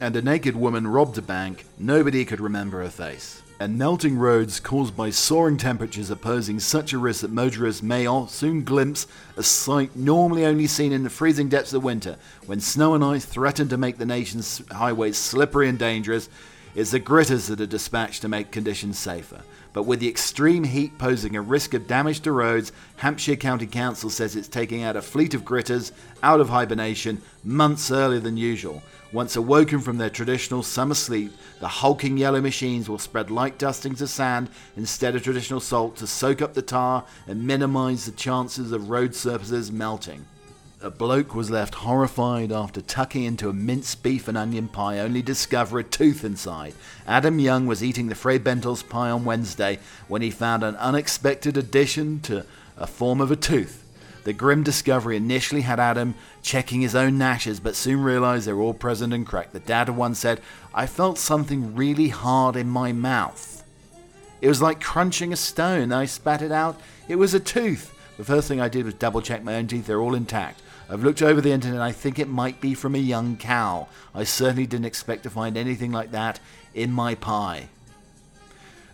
And 0.01 0.15
a 0.17 0.23
naked 0.23 0.55
woman 0.55 0.87
robbed 0.87 1.19
a 1.19 1.23
bank, 1.23 1.65
nobody 1.79 2.25
could 2.25 2.41
remember 2.41 2.83
her 2.83 2.91
face. 2.91 3.43
And 3.61 3.77
melting 3.77 4.17
roads 4.17 4.61
caused 4.61 4.97
by 4.97 5.11
soaring 5.11 5.57
temperatures 5.57 6.13
are 6.13 6.17
posing 6.17 6.61
such 6.61 6.93
a 6.93 6.99
risk 6.99 7.23
that 7.23 7.33
motorists 7.33 7.83
may 7.83 8.07
soon 8.29 8.63
glimpse 8.63 9.09
a 9.37 9.43
sight 9.43 9.97
normally 9.97 10.47
only 10.47 10.69
seen 10.69 10.93
in 10.93 11.03
the 11.03 11.11
freezing 11.11 11.49
depths 11.49 11.73
of 11.73 11.83
winter, 11.83 12.17
when 12.47 12.61
snow 12.61 12.95
and 12.95 13.03
ice 13.03 13.25
threaten 13.25 13.69
to 13.69 13.77
make 13.77 13.99
the 13.99 14.07
nation's 14.07 14.63
highways 14.71 15.19
slippery 15.19 15.69
and 15.69 15.79
dangerous. 15.79 16.29
It's 16.77 16.93
the 16.93 17.01
gritters 17.01 17.49
that 17.49 17.61
are 17.61 17.67
dispatched 17.67 18.23
to 18.23 18.29
make 18.29 18.53
conditions 18.53 18.97
safer. 18.99 19.41
But 19.73 19.83
with 19.83 19.99
the 19.99 20.09
extreme 20.09 20.63
heat 20.63 20.97
posing 20.97 21.35
a 21.35 21.43
risk 21.43 21.75
of 21.75 21.89
damage 21.89 22.21
to 22.21 22.33
roads, 22.33 22.71
Hampshire 22.97 23.37
County 23.37 23.67
Council 23.67 24.11
says 24.11 24.37
it's 24.37 24.47
taking 24.47 24.85
out 24.85 24.95
a 24.95 25.03
fleet 25.03 25.35
of 25.35 25.45
gritters 25.45 25.91
out 26.23 26.41
of 26.41 26.49
hibernation 26.49 27.21
months 27.43 27.91
earlier 27.91 28.21
than 28.21 28.37
usual. 28.37 28.83
Once 29.11 29.37
awoken 29.37 29.81
from 29.81 29.97
their 29.97 30.11
traditional 30.11 30.63
summer 30.63 30.95
sleep, 30.95 31.33
the 31.61 31.69
hulking 31.69 32.19
yellow 32.19 32.43
machines 32.43 32.91
will 32.91 32.99
spread 32.99 33.31
light 33.31 33.59
dustings 33.59 34.03
of 34.03 34.11
sand 34.11 34.51
instead 34.77 35.17
of 35.17 35.23
traditional 35.23 35.61
salt 35.61 35.97
to 35.97 36.07
soak 36.07 36.43
up 36.43 36.53
the 36.53 36.61
tar 36.61 37.05
and 37.27 37.47
minimize 37.47 38.05
the 38.05 38.13
chances 38.13 38.71
of 38.71 38.91
road 38.91 39.15
surfaces 39.15 39.73
melting. 39.73 40.27
A 40.83 40.91
bloke 40.91 41.35
was 41.35 41.51
left 41.51 41.75
horrified 41.75 42.53
after 42.53 42.83
tucking 42.83 43.25
into 43.25 43.49
a 43.49 43.55
minced 43.55 44.03
beef 44.03 44.29
and 44.29 44.37
onion 44.37 44.69
pie 44.69 45.01
only 45.01 45.23
to 45.23 45.27
discover 45.27 45.79
a 45.79 45.85
tooth 45.85 46.23
inside. 46.23 46.75
Adam 47.07 47.39
Young 47.39 47.67
was 47.67 47.83
eating 47.83 48.09
the 48.09 48.15
Fray 48.15 48.39
Bentos 48.39 48.87
pie 48.87 49.11
on 49.11 49.25
Wednesday 49.25 49.79
when 50.07 50.21
he 50.21 50.31
found 50.31 50.63
an 50.63 50.77
unexpected 50.77 51.57
addition 51.57 52.21
to 52.21 52.45
a 52.77 52.87
form 52.87 53.23
of 53.23 53.31
a 53.31 53.37
tooth. 53.37 53.88
The 54.25 54.33
grim 54.33 54.63
discovery 54.63 55.17
initially 55.17 55.63
had 55.63 55.81
Adam 55.81 56.15
checking 56.43 56.81
his 56.81 56.95
own 56.95 57.19
gnashes, 57.19 57.61
but 57.61 57.77
soon 57.77 58.03
realized 58.03 58.47
they 58.47 58.53
were 58.53 58.63
all 58.63 58.75
present 58.75 59.13
and 59.13 59.27
correct. 59.27 59.53
The 59.53 59.61
dad 59.61 59.89
once 59.89 60.19
said, 60.19 60.41
I 60.75 60.87
felt 60.87 61.19
something 61.19 61.75
really 61.75 62.09
hard 62.09 62.57
in 62.57 62.69
my 62.69 62.93
mouth. 62.93 63.65
It 64.41 64.49
was 64.49 64.63
like 64.63 64.81
crunching 64.81 65.33
a 65.33 65.37
stone. 65.37 65.93
I 65.93 66.05
spat 66.05 66.43
it 66.43 66.53
out. 66.53 66.81
It 67.09 67.17
was 67.17 67.35
a 67.35 67.41
tooth. 67.41 67.95
The 68.17 68.25
first 68.25 68.49
thing 68.49 68.61
I 68.61 68.69
did 68.69 68.85
was 68.85 68.95
double 68.95 69.23
check 69.23 69.43
my 69.43 69.57
own 69.57 69.67
teeth. 69.67 69.87
They're 69.87 70.01
all 70.01 70.15
intact. 70.15 70.61
I've 70.91 71.05
looked 71.05 71.23
over 71.23 71.41
the 71.41 71.53
internet. 71.53 71.81
I 71.81 71.93
think 71.93 72.19
it 72.19 72.29
might 72.29 72.61
be 72.61 72.75
from 72.75 72.95
a 72.95 72.99
young 72.99 73.37
cow. 73.37 73.89
I 74.15 74.25
certainly 74.25 74.67
didn't 74.67 74.87
expect 74.87 75.23
to 75.25 75.31
find 75.31 75.57
anything 75.57 75.93
like 75.93 76.13
that 76.13 76.41
in 76.75 76.93
my 76.93 77.15
pie. 77.15 77.69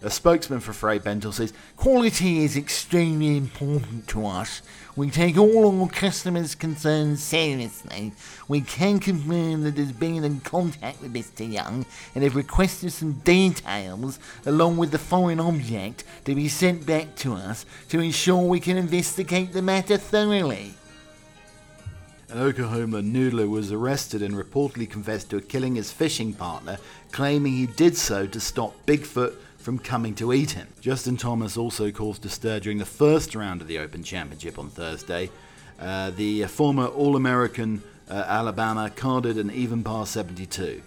A 0.03 0.11
spokesman 0.11 0.61
for 0.61 0.75
Fray 0.75 0.99
Bentos 0.99 1.35
says, 1.35 1.55
Quality 1.79 2.45
is 2.45 2.59
extremely 2.59 3.39
important 3.39 4.07
to 4.09 4.27
us. 4.27 4.61
We 4.96 5.11
take 5.11 5.37
all 5.37 5.83
our 5.83 5.88
customers' 5.88 6.54
concerns 6.54 7.20
seriously. 7.20 8.12
We 8.46 8.61
can 8.61 9.00
confirm 9.00 9.64
that 9.64 9.74
there's 9.74 9.90
been 9.90 10.22
in 10.22 10.38
contact 10.40 11.02
with 11.02 11.12
Mr. 11.12 11.50
Young 11.50 11.85
and 12.14 12.22
have 12.22 12.37
requested 12.37 12.92
some 12.92 13.14
details 13.24 14.20
along 14.46 14.76
with 14.76 14.92
the 14.92 14.98
foreign 14.98 15.40
object 15.40 16.04
to 16.26 16.37
be 16.37 16.48
sent 16.48 16.87
back 16.87 17.16
to 17.16 17.35
us 17.35 17.66
to 17.88 17.98
ensure 17.98 18.40
we 18.42 18.61
can 18.61 18.76
investigate 18.76 19.52
the 19.52 19.62
matter 19.62 19.96
thoroughly. 19.96 20.74
An 22.28 22.38
Oklahoma 22.38 23.02
noodler 23.02 23.48
was 23.48 23.72
arrested 23.72 24.22
and 24.22 24.35
reportedly 24.35 24.88
confessed 24.88 25.30
to 25.30 25.40
killing 25.40 25.74
his 25.74 25.90
fishing 25.90 26.33
partner, 26.33 26.78
claiming 27.11 27.52
he 27.52 27.66
did 27.66 27.96
so 27.96 28.28
to 28.28 28.38
stop 28.38 28.74
Bigfoot 28.87 29.35
from 29.64 29.79
coming 29.79 30.14
to 30.14 30.35
eat 30.35 30.50
him. 30.50 30.68
Justin 30.83 31.16
Thomas 31.16 31.57
also 31.57 31.90
caused 31.90 32.27
a 32.27 32.29
stir 32.29 32.61
during 32.61 32.77
the 32.77 32.85
first 32.85 33.35
round 33.35 33.62
of 33.62 33.66
the 33.66 33.79
Open 33.79 34.03
Championship 34.03 34.59
on 34.59 34.68
Thursday. 34.68 35.31
Uh, 35.81 36.11
the 36.11 36.44
former 36.44 36.85
All 36.85 37.16
American 37.16 37.83
uh, 38.11 38.12
Alabama 38.27 38.90
carded 38.94 39.38
an 39.38 39.50
even 39.50 39.83
par 39.83 40.05
72. 40.05 40.83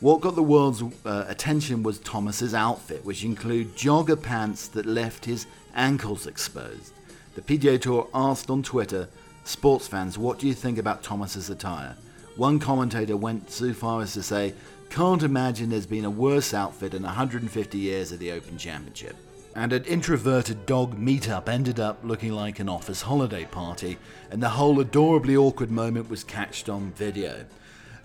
What 0.00 0.20
got 0.20 0.34
the 0.34 0.42
world's 0.42 0.82
uh, 0.82 1.24
attention 1.28 1.82
was 1.82 1.98
Thomas's 2.00 2.52
outfit, 2.52 3.06
which 3.06 3.24
included 3.24 3.74
jogger 3.74 4.22
pants 4.22 4.68
that 4.68 4.84
left 4.84 5.24
his 5.24 5.46
ankles 5.74 6.26
exposed. 6.26 6.92
The 7.36 7.40
PGA 7.40 7.80
Tour 7.80 8.06
asked 8.12 8.50
on 8.50 8.62
Twitter, 8.62 9.08
sports 9.44 9.88
fans, 9.88 10.18
what 10.18 10.38
do 10.38 10.46
you 10.46 10.52
think 10.52 10.76
about 10.76 11.02
Thomas's 11.02 11.48
attire? 11.48 11.96
One 12.36 12.58
commentator 12.58 13.16
went 13.16 13.50
so 13.50 13.72
far 13.72 14.02
as 14.02 14.12
to 14.12 14.22
say, 14.22 14.52
can't 14.90 15.22
imagine 15.22 15.70
there's 15.70 15.86
been 15.86 16.04
a 16.04 16.10
worse 16.10 16.52
outfit 16.52 16.94
in 16.94 17.04
150 17.04 17.78
years 17.78 18.10
of 18.10 18.18
the 18.18 18.32
Open 18.32 18.58
Championship. 18.58 19.16
And 19.54 19.72
an 19.72 19.84
introverted 19.84 20.66
dog 20.66 20.98
meetup 20.98 21.48
ended 21.48 21.80
up 21.80 22.00
looking 22.02 22.32
like 22.32 22.58
an 22.58 22.68
office 22.68 23.02
holiday 23.02 23.44
party, 23.44 23.98
and 24.30 24.42
the 24.42 24.50
whole 24.50 24.80
adorably 24.80 25.36
awkward 25.36 25.70
moment 25.70 26.10
was 26.10 26.24
catched 26.24 26.68
on 26.68 26.90
video. 26.92 27.46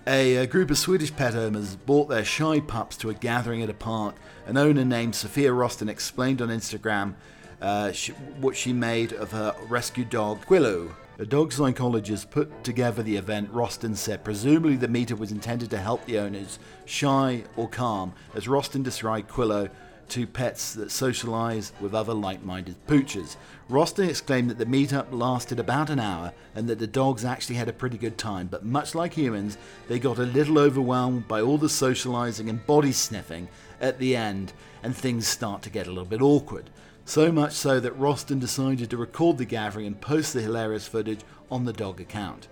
A, 0.08 0.36
a, 0.38 0.48
group 0.48 0.70
of 0.70 0.78
Swedish 0.78 1.16
pet 1.16 1.36
owners 1.36 1.76
brought 1.76 2.08
their 2.08 2.24
shy 2.24 2.60
pups 2.60 2.96
to 2.98 3.10
a 3.10 3.16
gathering 3.16 3.64
at 3.64 3.70
a 3.72 3.74
park. 3.74 4.16
An 4.46 4.56
owner 4.56 4.86
named 4.86 5.16
Sophia 5.16 5.50
Rosten 5.50 5.90
explained 5.90 6.44
on 6.44 6.50
Instagram 6.50 7.16
uh, 7.62 7.92
she, 7.92 8.12
what 8.12 8.56
she 8.56 8.72
made 8.74 9.12
of 9.14 9.32
her 9.32 9.56
rescue 9.68 10.06
dog, 10.06 10.46
Quillo. 10.46 10.92
A 11.18 11.26
dog 11.26 11.54
psychologist 11.54 12.30
put 12.30 12.66
together 12.66 13.02
the 13.02 13.16
event, 13.16 13.50
Roston 13.54 13.96
said. 13.96 14.26
Presumably, 14.26 14.76
the 14.76 14.90
meetup 14.90 15.18
was 15.18 15.32
intended 15.32 15.70
to 15.70 15.78
help 15.78 16.04
the 16.04 16.20
owners, 16.20 16.60
shy 16.84 17.46
or 17.56 17.70
calm, 17.70 18.12
as 18.34 18.48
Roston 18.48 18.84
described 18.84 19.30
Quillo 19.30 19.70
to 20.10 20.28
pets 20.28 20.74
that 20.74 20.92
socialize 20.92 21.72
with 21.80 21.96
other 21.96 22.14
like 22.14 22.44
minded 22.44 22.76
pooches. 22.86 23.38
Roston 23.70 24.10
exclaimed 24.10 24.50
that 24.50 24.58
the 24.58 24.66
meetup 24.66 25.08
lasted 25.14 25.58
about 25.58 25.90
an 25.90 26.02
hour 26.02 26.34
and 26.54 26.68
that 26.68 26.80
the 26.80 26.86
dogs 26.86 27.24
actually 27.24 27.56
had 27.56 27.70
a 27.70 27.74
pretty 27.74 27.98
good 27.98 28.18
time, 28.18 28.48
but 28.48 28.66
much 28.66 28.94
like 28.94 29.14
humans, 29.14 29.58
they 29.88 30.00
got 30.00 30.20
a 30.20 30.24
little 30.24 30.60
overwhelmed 30.60 31.30
by 31.30 31.40
all 31.40 31.58
the 31.58 31.70
socializing 31.70 32.50
and 32.50 32.66
body 32.68 32.92
sniffing 32.92 33.48
at 33.80 34.00
the 34.00 34.18
end, 34.18 34.52
and 34.84 34.94
things 34.94 35.30
start 35.30 35.62
to 35.62 35.70
get 35.70 35.88
a 35.88 35.92
little 35.92 36.04
bit 36.04 36.22
awkward. 36.22 36.70
So 37.08 37.32
much 37.32 37.54
so 37.54 37.80
that 37.80 38.00
Roston 38.00 38.40
decided 38.40 38.90
to 38.90 38.98
record 38.98 39.38
the 39.38 39.46
gathering 39.46 39.86
and 39.86 40.02
post 40.02 40.34
the 40.34 40.42
hilarious 40.42 40.88
footage 40.88 41.22
on 41.52 41.64
the 41.64 41.72
dog 41.72 42.02
account. 42.02 42.48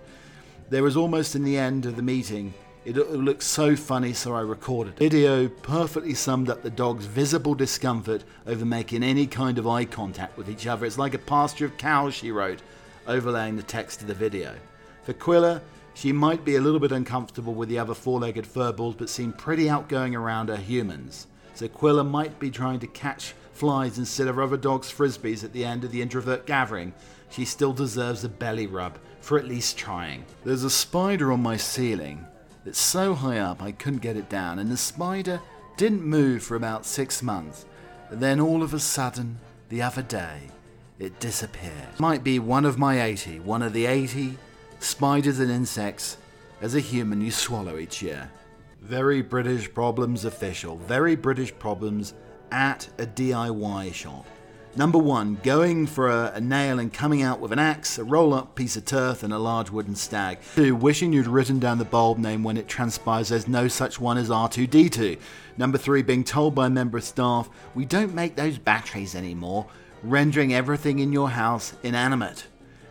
There 0.70 0.84
was 0.84 0.96
almost 0.96 1.34
in 1.34 1.42
the 1.42 1.58
end 1.58 1.86
of 1.86 1.96
the 1.96 2.02
meeting 2.02 2.54
it 2.84 2.96
looked 2.96 3.42
so 3.42 3.74
funny, 3.76 4.12
so 4.12 4.34
I 4.34 4.42
recorded. 4.42 4.98
Video 4.98 5.48
perfectly 5.48 6.14
summed 6.14 6.50
up 6.50 6.62
the 6.62 6.70
dog's 6.70 7.06
visible 7.06 7.54
discomfort 7.54 8.24
over 8.46 8.64
making 8.64 9.02
any 9.02 9.26
kind 9.26 9.58
of 9.58 9.66
eye 9.66 9.86
contact 9.86 10.36
with 10.36 10.50
each 10.50 10.66
other. 10.66 10.84
It's 10.84 10.98
like 10.98 11.14
a 11.14 11.18
pasture 11.18 11.64
of 11.64 11.78
cows, 11.78 12.14
she 12.14 12.30
wrote, 12.30 12.60
overlaying 13.06 13.56
the 13.56 13.62
text 13.62 14.02
of 14.02 14.06
the 14.06 14.14
video. 14.14 14.54
For 15.02 15.14
Quilla, 15.14 15.62
she 15.94 16.12
might 16.12 16.44
be 16.44 16.56
a 16.56 16.60
little 16.60 16.80
bit 16.80 16.92
uncomfortable 16.92 17.54
with 17.54 17.70
the 17.70 17.78
other 17.78 17.94
four 17.94 18.20
legged 18.20 18.44
furballs, 18.44 18.98
but 18.98 19.08
seemed 19.08 19.38
pretty 19.38 19.68
outgoing 19.70 20.14
around 20.14 20.50
her 20.50 20.56
humans. 20.56 21.26
So 21.54 21.68
Quilla 21.68 22.06
might 22.06 22.38
be 22.38 22.50
trying 22.50 22.80
to 22.80 22.86
catch 22.86 23.34
flies 23.54 23.98
instead 23.98 24.28
of 24.28 24.38
other 24.38 24.56
dogs' 24.56 24.92
frisbees 24.92 25.44
at 25.44 25.52
the 25.52 25.64
end 25.64 25.84
of 25.84 25.92
the 25.92 26.02
introvert 26.02 26.46
gathering. 26.46 26.92
She 27.30 27.44
still 27.44 27.72
deserves 27.72 28.22
a 28.24 28.28
belly 28.28 28.66
rub 28.66 28.98
for 29.20 29.38
at 29.38 29.46
least 29.46 29.78
trying. 29.78 30.24
There's 30.44 30.64
a 30.64 30.70
spider 30.70 31.32
on 31.32 31.42
my 31.42 31.56
ceiling 31.56 32.26
that's 32.64 32.78
so 32.78 33.14
high 33.14 33.38
up 33.38 33.62
I 33.62 33.72
couldn't 33.72 34.02
get 34.02 34.16
it 34.16 34.28
down, 34.28 34.58
and 34.58 34.70
the 34.70 34.76
spider 34.76 35.40
didn't 35.76 36.02
move 36.02 36.42
for 36.42 36.56
about 36.56 36.84
six 36.84 37.22
months. 37.22 37.64
And 38.10 38.20
then 38.20 38.40
all 38.40 38.62
of 38.62 38.74
a 38.74 38.78
sudden, 38.78 39.38
the 39.68 39.82
other 39.82 40.02
day, 40.02 40.42
it 40.98 41.18
disappeared. 41.20 41.98
Might 41.98 42.22
be 42.22 42.38
one 42.38 42.64
of 42.64 42.78
my 42.78 43.02
80, 43.02 43.40
one 43.40 43.62
of 43.62 43.72
the 43.72 43.86
80 43.86 44.36
spiders 44.78 45.40
and 45.40 45.50
insects 45.50 46.16
as 46.60 46.74
a 46.74 46.80
human 46.80 47.20
you 47.20 47.30
swallow 47.30 47.78
each 47.78 48.02
year. 48.02 48.30
Very 48.80 49.22
British 49.22 49.72
Problems 49.72 50.24
official. 50.24 50.76
Very 50.76 51.16
British 51.16 51.52
Problems 51.58 52.14
at 52.54 52.88
a 52.98 53.04
DIY 53.04 53.92
shop. 53.92 54.24
Number 54.76 54.98
one, 54.98 55.38
going 55.42 55.86
for 55.86 56.08
a, 56.08 56.32
a, 56.36 56.40
nail 56.40 56.78
and 56.78 56.92
coming 56.92 57.20
out 57.20 57.40
with 57.40 57.52
an 57.52 57.58
axe, 57.58 57.98
a 57.98 58.04
roll 58.04 58.32
up 58.32 58.54
piece 58.54 58.76
of 58.76 58.84
turf, 58.84 59.24
and 59.24 59.32
a 59.32 59.38
large 59.38 59.70
wooden 59.70 59.96
stag. 59.96 60.38
Two, 60.54 60.76
wishing 60.76 61.12
you'd 61.12 61.26
written 61.26 61.58
down 61.58 61.78
the 61.78 61.84
bulb 61.84 62.18
name 62.18 62.44
when 62.44 62.56
it 62.56 62.68
transpires 62.68 63.28
there's 63.28 63.48
no 63.48 63.66
such 63.66 64.00
one 64.00 64.18
as 64.18 64.30
R2D2. 64.30 65.18
Number 65.56 65.78
three, 65.78 66.02
being 66.02 66.22
told 66.22 66.54
by 66.54 66.66
a 66.66 66.70
member 66.70 66.98
of 66.98 67.04
staff, 67.04 67.50
we 67.74 67.84
don't 67.84 68.14
make 68.14 68.36
those 68.36 68.58
batteries 68.58 69.16
anymore, 69.16 69.66
rendering 70.02 70.54
everything 70.54 71.00
in 71.00 71.12
your 71.12 71.30
house 71.30 71.74
inanimate. 71.82 72.46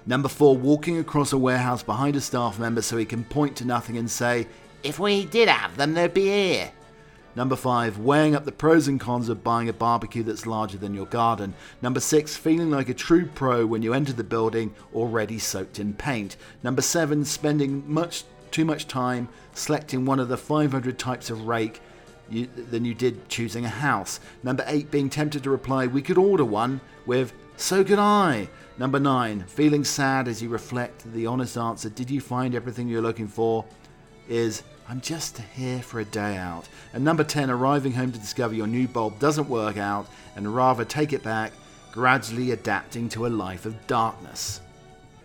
Number 0.05 0.29
four, 0.29 0.57
walking 0.57 0.99
across 0.99 1.31
a 1.31 1.37
warehouse 1.37 1.83
behind 1.83 2.17
a 2.17 2.21
staff 2.21 2.59
member 2.59 2.81
so 2.81 2.97
he 2.97 3.05
can 3.05 3.23
point 3.23 3.55
to 3.57 3.65
nothing 3.65 3.97
and 3.97 4.11
say, 4.11 4.47
If 4.83 4.99
we 4.99 5.25
did 5.25 5.47
have 5.47 5.77
them, 5.77 5.93
they'd 5.93 6.13
be 6.13 6.25
here. 6.25 6.71
Number 7.35 7.55
five, 7.55 7.97
weighing 7.97 8.35
up 8.35 8.45
the 8.45 8.51
pros 8.51 8.87
and 8.87 8.99
cons 8.99 9.27
of 9.27 9.43
buying 9.43 9.67
a 9.67 9.73
barbecue 9.73 10.21
that's 10.21 10.45
larger 10.45 10.77
than 10.77 10.93
your 10.93 11.07
garden. 11.07 11.55
Number 11.81 11.99
six, 11.99 12.37
feeling 12.37 12.69
like 12.69 12.89
a 12.89 12.93
true 12.93 13.25
pro 13.25 13.65
when 13.65 13.81
you 13.81 13.93
enter 13.93 14.13
the 14.13 14.23
building 14.23 14.73
already 14.93 15.39
soaked 15.39 15.79
in 15.79 15.93
paint. 15.93 16.37
Number 16.61 16.81
seven, 16.81 17.25
spending 17.25 17.83
much 17.91 18.23
too 18.51 18.65
much 18.65 18.87
time 18.87 19.27
selecting 19.53 20.05
one 20.05 20.19
of 20.19 20.29
the 20.29 20.37
500 20.37 20.99
types 20.99 21.31
of 21.31 21.47
rake 21.47 21.81
you, 22.29 22.45
than 22.45 22.85
you 22.85 22.93
did 22.93 23.27
choosing 23.29 23.65
a 23.65 23.69
house. 23.69 24.19
Number 24.43 24.63
eight, 24.67 24.91
being 24.91 25.09
tempted 25.09 25.43
to 25.43 25.49
reply, 25.49 25.87
we 25.87 26.01
could 26.01 26.17
order 26.17 26.45
one 26.45 26.79
with, 27.05 27.33
so 27.57 27.83
could 27.83 27.99
I. 27.99 28.47
Number 28.77 28.99
nine, 28.99 29.43
feeling 29.47 29.83
sad 29.83 30.27
as 30.27 30.41
you 30.41 30.49
reflect 30.49 31.11
the 31.13 31.25
honest 31.25 31.57
answer, 31.57 31.89
did 31.89 32.09
you 32.09 32.21
find 32.21 32.55
everything 32.55 32.87
you're 32.87 33.01
looking 33.01 33.27
for? 33.27 33.65
Is, 34.29 34.63
I'm 34.87 34.99
just 34.99 35.37
here 35.55 35.81
for 35.81 36.01
a 36.01 36.05
day 36.05 36.35
out. 36.35 36.67
And 36.93 37.03
number 37.03 37.23
10, 37.23 37.49
arriving 37.49 37.93
home 37.93 38.11
to 38.11 38.19
discover 38.19 38.53
your 38.53 38.67
new 38.67 38.87
bulb 38.87 39.17
doesn't 39.19 39.49
work 39.49 39.77
out 39.77 40.07
and 40.35 40.53
rather 40.53 40.83
take 40.83 41.13
it 41.13 41.23
back, 41.23 41.53
gradually 41.91 42.51
adapting 42.51 43.07
to 43.09 43.25
a 43.25 43.29
life 43.29 43.65
of 43.65 43.87
darkness. 43.87 44.61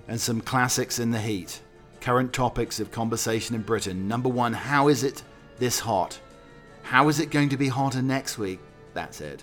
And 0.07 0.21
some 0.21 0.41
classics 0.41 0.99
in 0.99 1.11
the 1.11 1.21
heat. 1.21 1.61
Current 2.01 2.33
topics 2.33 2.79
of 2.79 2.93
conversation 2.93 3.57
in 3.57 3.63
Britain. 3.63 4.07
Number 4.07 4.29
one, 4.29 4.53
how 4.53 4.89
is 4.89 5.03
it 5.03 5.23
this 5.59 5.81
hot? 5.81 6.21
How 6.83 7.09
is 7.09 7.19
it 7.19 7.31
going 7.31 7.49
to 7.49 7.57
be 7.57 7.69
hotter 7.69 8.01
next 8.01 8.39
week? 8.39 8.61
That's 8.95 9.21
it. 9.21 9.43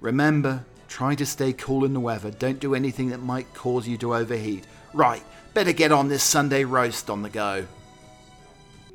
Remember, 0.00 0.64
try 0.88 1.16
to 1.16 1.26
stay 1.26 1.52
cool 1.52 1.84
in 1.84 1.92
the 1.92 2.00
weather. 2.00 2.30
Don't 2.30 2.60
do 2.60 2.74
anything 2.74 3.10
that 3.10 3.20
might 3.20 3.52
cause 3.52 3.88
you 3.88 3.98
to 3.98 4.14
overheat. 4.14 4.64
Right, 4.94 5.22
better 5.52 5.72
get 5.72 5.92
on 5.92 6.08
this 6.08 6.22
Sunday 6.22 6.64
roast 6.64 7.10
on 7.10 7.22
the 7.22 7.28
go. 7.28 7.66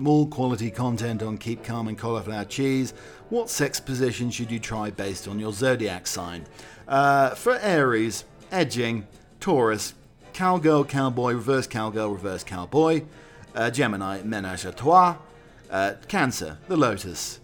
More 0.01 0.25
quality 0.25 0.71
content 0.71 1.21
on 1.21 1.37
Keep 1.37 1.63
Calm 1.63 1.87
and 1.87 1.95
Cauliflower 1.95 2.45
Cheese. 2.45 2.95
What 3.29 3.51
sex 3.51 3.79
position 3.79 4.31
should 4.31 4.49
you 4.49 4.57
try 4.57 4.89
based 4.89 5.27
on 5.27 5.39
your 5.39 5.53
zodiac 5.53 6.07
sign? 6.07 6.47
Uh, 6.87 7.35
for 7.35 7.59
Aries, 7.59 8.25
edging, 8.51 9.05
Taurus, 9.39 9.93
cowgirl, 10.33 10.85
cowboy, 10.85 11.33
reverse 11.33 11.67
cowgirl, 11.67 12.09
reverse 12.09 12.43
cowboy. 12.43 13.03
Uh, 13.53 13.69
Gemini, 13.69 14.23
menage 14.23 14.65
a 14.65 14.71
trois. 14.71 15.17
Uh, 15.69 15.93
Cancer, 16.07 16.57
the 16.67 16.75
lotus. 16.75 17.39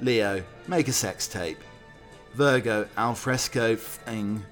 Leo, 0.00 0.42
make 0.66 0.88
a 0.88 0.92
sex 0.92 1.28
tape. 1.28 1.60
Virgo, 2.34 2.88
alfresco 2.96 3.76
thing. 3.76 4.44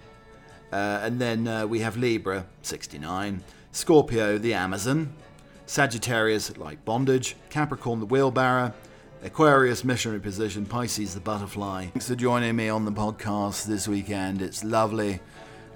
Uh, 0.73 1.01
and 1.03 1.21
then 1.21 1.49
uh, 1.49 1.67
we 1.67 1.81
have 1.81 1.97
Libra, 1.97 2.47
69. 2.63 3.43
Scorpio, 3.73 4.39
the 4.39 4.55
Amazon. 4.55 5.13
Sagittarius, 5.69 6.57
like 6.57 6.83
bondage. 6.87 7.37
Capricorn, 7.51 8.01
the 8.01 8.07
wheelbarrow. 8.07 8.73
Aquarius, 9.23 9.85
missionary 9.85 10.19
position. 10.19 10.65
Pisces, 10.65 11.13
the 11.13 11.21
butterfly. 11.21 11.87
Thanks 11.89 12.09
for 12.09 12.15
joining 12.15 12.57
me 12.57 12.71
on 12.71 12.87
the 12.87 12.91
podcast 12.91 13.67
this 13.67 13.87
weekend. 13.87 14.41
It's 14.41 14.65
lovely. 14.65 15.21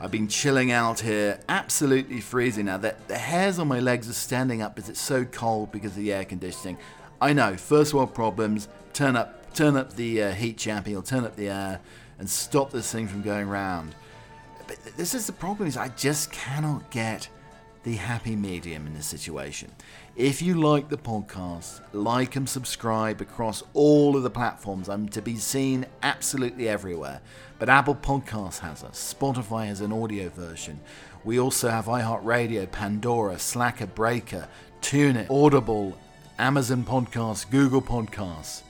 I've 0.00 0.10
been 0.10 0.28
chilling 0.28 0.72
out 0.72 1.00
here, 1.00 1.38
absolutely 1.46 2.22
freezing 2.22 2.66
now. 2.66 2.78
The, 2.78 2.96
the 3.06 3.18
hairs 3.18 3.58
on 3.58 3.68
my 3.68 3.80
legs 3.80 4.08
are 4.08 4.14
standing 4.14 4.62
up 4.62 4.74
because 4.74 4.88
it's 4.88 5.00
so 5.00 5.26
cold 5.26 5.70
because 5.70 5.90
of 5.90 5.98
the 5.98 6.12
air 6.12 6.24
conditioning. 6.24 6.78
I 7.20 7.34
know, 7.34 7.54
first 7.58 7.92
world 7.92 8.14
problems. 8.14 8.68
Turn 8.94 9.14
up, 9.14 9.52
turn 9.52 9.76
up 9.76 9.92
the 9.92 10.22
uh, 10.22 10.32
heat 10.32 10.56
champion, 10.56 10.96
or 10.96 11.02
turn 11.02 11.24
up 11.24 11.36
the 11.36 11.50
air, 11.50 11.80
and 12.18 12.28
stop 12.28 12.72
this 12.72 12.90
thing 12.90 13.06
from 13.08 13.20
going 13.20 13.46
round. 13.46 13.94
But 14.66 14.78
this 14.96 15.14
is 15.14 15.26
the 15.26 15.34
problem: 15.34 15.68
is 15.68 15.76
I 15.76 15.88
just 15.88 16.32
cannot 16.32 16.90
get 16.90 17.28
the 17.84 17.96
happy 17.96 18.36
medium 18.36 18.86
in 18.86 18.94
this 18.94 19.06
situation. 19.06 19.70
If 20.14 20.40
you 20.40 20.60
like 20.60 20.88
the 20.88 20.96
podcast, 20.96 21.80
like 21.92 22.36
and 22.36 22.48
subscribe 22.48 23.20
across 23.20 23.62
all 23.74 24.16
of 24.16 24.22
the 24.22 24.30
platforms. 24.30 24.88
I'm 24.88 25.08
to 25.10 25.22
be 25.22 25.36
seen 25.36 25.86
absolutely 26.02 26.68
everywhere. 26.68 27.20
But 27.58 27.68
Apple 27.68 27.94
Podcasts 27.94 28.58
has 28.58 28.84
us, 28.84 29.14
Spotify 29.18 29.66
has 29.66 29.80
an 29.80 29.92
audio 29.92 30.28
version. 30.28 30.80
We 31.24 31.38
also 31.38 31.70
have 31.70 31.86
iHeartRadio, 31.86 32.70
Pandora, 32.70 33.38
Slacker, 33.38 33.86
Breaker, 33.86 34.48
TuneIn, 34.80 35.30
Audible, 35.30 35.96
Amazon 36.38 36.84
Podcasts, 36.84 37.48
Google 37.48 37.82
Podcasts. 37.82 38.62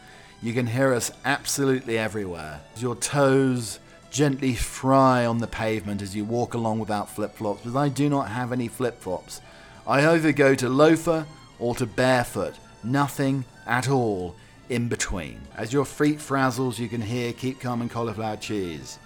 You 0.43 0.53
can 0.53 0.67
hear 0.67 0.93
us 0.93 1.11
absolutely 1.25 1.97
everywhere. 1.97 2.61
Your 2.77 2.97
toes 2.97 3.79
gently 4.13 4.55
fry 4.55 5.25
on 5.25 5.39
the 5.39 5.47
pavement 5.47 6.03
as 6.03 6.15
you 6.15 6.23
walk 6.23 6.53
along 6.53 6.79
without 6.79 7.09
flip 7.09 7.35
flops, 7.35 7.63
but 7.65 7.79
I 7.79 7.89
do 7.89 8.11
not 8.11 8.29
have 8.29 8.53
any 8.53 8.69
flip 8.69 9.01
flops. 9.01 9.41
I 9.87 10.07
either 10.07 10.33
go 10.33 10.55
to 10.55 10.69
loafer 10.69 11.27
or 11.59 11.75
to 11.77 11.87
barefoot, 11.87 12.55
nothing 12.85 13.47
at 13.67 13.89
all 13.89 14.37
in 14.69 14.89
between. 14.89 15.41
As 15.57 15.73
your 15.73 15.87
feet 15.87 16.19
frazzles, 16.19 16.79
you 16.79 16.89
can 16.89 17.01
hear 17.01 17.33
Keep 17.33 17.61
Calm 17.61 17.81
and 17.81 17.91
Cauliflower 17.91 18.37
Cheese. 18.37 18.99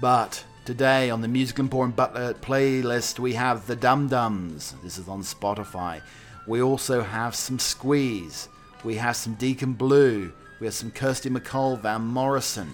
But 0.00 0.44
today 0.64 1.10
on 1.10 1.20
the 1.20 1.28
Music 1.28 1.60
Emporium 1.60 1.92
Butler 1.92 2.34
playlist, 2.34 3.20
we 3.20 3.34
have 3.34 3.68
the 3.68 3.76
Dum 3.76 4.08
Dums. 4.08 4.74
This 4.82 4.98
is 4.98 5.08
on 5.08 5.22
Spotify. 5.22 6.02
We 6.48 6.60
also 6.60 7.02
have 7.02 7.36
some 7.36 7.60
Squeeze. 7.60 8.48
We 8.82 8.96
have 8.96 9.14
some 9.14 9.34
Deacon 9.34 9.74
Blue. 9.74 10.32
We 10.58 10.66
have 10.66 10.74
some 10.74 10.90
Kirsty 10.90 11.30
MacColl, 11.30 11.80
Van 11.80 12.02
Morrison. 12.02 12.72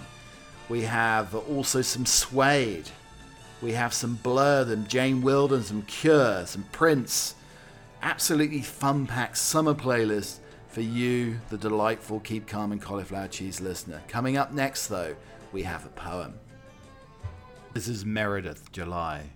We 0.68 0.82
have 0.82 1.34
also 1.34 1.80
some 1.80 2.06
Suede. 2.06 2.90
We 3.62 3.72
have 3.72 3.94
some 3.94 4.16
Blur, 4.16 4.66
some 4.68 4.86
Jane 4.86 5.22
Wilden, 5.22 5.62
some 5.62 5.82
Cure, 5.82 6.44
some 6.46 6.64
Prince. 6.72 7.36
Absolutely 8.02 8.62
fun 8.62 9.06
packed 9.06 9.38
summer 9.38 9.74
playlist 9.74 10.38
for 10.68 10.80
you, 10.80 11.40
the 11.48 11.56
delightful 11.56 12.20
Keep 12.20 12.48
Calm 12.48 12.72
and 12.72 12.82
Cauliflower 12.82 13.28
Cheese 13.28 13.60
listener. 13.60 14.02
Coming 14.08 14.36
up 14.36 14.52
next, 14.52 14.88
though, 14.88 15.14
we 15.52 15.62
have 15.62 15.86
a 15.86 15.90
poem. 15.90 16.34
This 17.72 17.88
is 17.88 18.04
Meredith, 18.04 18.72
July. 18.72 19.30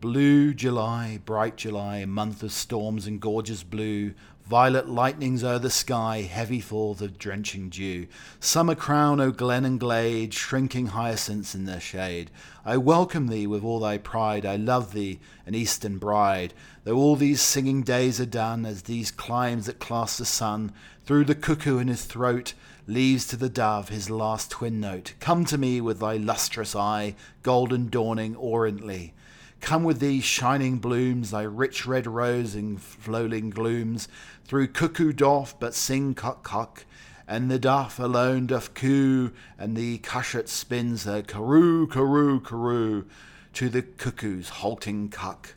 Blue 0.00 0.52
July, 0.52 1.20
bright 1.24 1.56
July, 1.56 2.04
month 2.04 2.42
of 2.42 2.52
storms 2.52 3.06
and 3.06 3.20
gorgeous 3.20 3.62
blue, 3.62 4.12
violet 4.48 4.88
lightnings 4.88 5.42
o'er 5.42 5.58
the 5.58 5.68
sky, 5.68 6.22
heavy 6.22 6.60
falls 6.60 7.02
of 7.02 7.18
drenching 7.18 7.68
dew. 7.68 8.06
Summer 8.38 8.76
crown, 8.76 9.18
O 9.20 9.32
glen 9.32 9.64
and 9.64 9.80
glade, 9.80 10.32
shrinking 10.32 10.86
hyacinths 10.88 11.54
in 11.54 11.64
their 11.64 11.80
shade. 11.80 12.30
I 12.64 12.76
welcome 12.76 13.26
thee 13.26 13.48
with 13.48 13.64
all 13.64 13.80
thy 13.80 13.98
pride, 13.98 14.46
I 14.46 14.54
love 14.54 14.92
thee, 14.92 15.18
an 15.46 15.56
eastern 15.56 15.98
bride. 15.98 16.54
Though 16.84 16.96
all 16.96 17.16
these 17.16 17.42
singing 17.42 17.82
days 17.82 18.20
are 18.20 18.26
done, 18.26 18.64
as 18.64 18.82
these 18.82 19.10
climes 19.10 19.66
that 19.66 19.80
clasp 19.80 20.18
the 20.18 20.24
sun, 20.24 20.72
through 21.04 21.24
the 21.24 21.34
cuckoo 21.34 21.78
in 21.78 21.88
his 21.88 22.04
throat, 22.04 22.54
leaves 22.86 23.26
to 23.26 23.36
the 23.36 23.48
dove 23.48 23.88
his 23.88 24.10
last 24.10 24.52
twin 24.52 24.78
note. 24.78 25.14
Come 25.18 25.44
to 25.46 25.58
me 25.58 25.80
with 25.80 25.98
thy 25.98 26.16
lustrous 26.16 26.76
eye, 26.76 27.16
golden 27.42 27.88
dawning 27.88 28.36
oriently. 28.36 29.12
Come 29.60 29.84
with 29.84 29.98
these 29.98 30.24
shining 30.24 30.78
blooms, 30.78 31.30
thy 31.30 31.42
rich 31.42 31.86
red 31.86 32.06
rose 32.06 32.54
in 32.54 32.76
flowing 32.76 33.50
glooms, 33.50 34.08
through 34.44 34.68
cuckoo 34.68 35.12
doff 35.12 35.58
but 35.58 35.74
sing 35.74 36.14
cock 36.14 36.42
cock, 36.42 36.84
and 37.26 37.50
the 37.50 37.58
duff 37.58 37.98
alone 37.98 38.46
doth 38.46 38.74
coo, 38.74 39.32
and 39.58 39.76
the 39.76 39.98
cushat 39.98 40.48
spins 40.48 41.04
her 41.04 41.22
caroo, 41.22 41.88
caroo, 41.88 42.40
caroo, 42.40 43.06
to 43.54 43.68
the 43.68 43.82
cuckoo's 43.82 44.48
halting 44.48 45.08
cuck. 45.08 45.54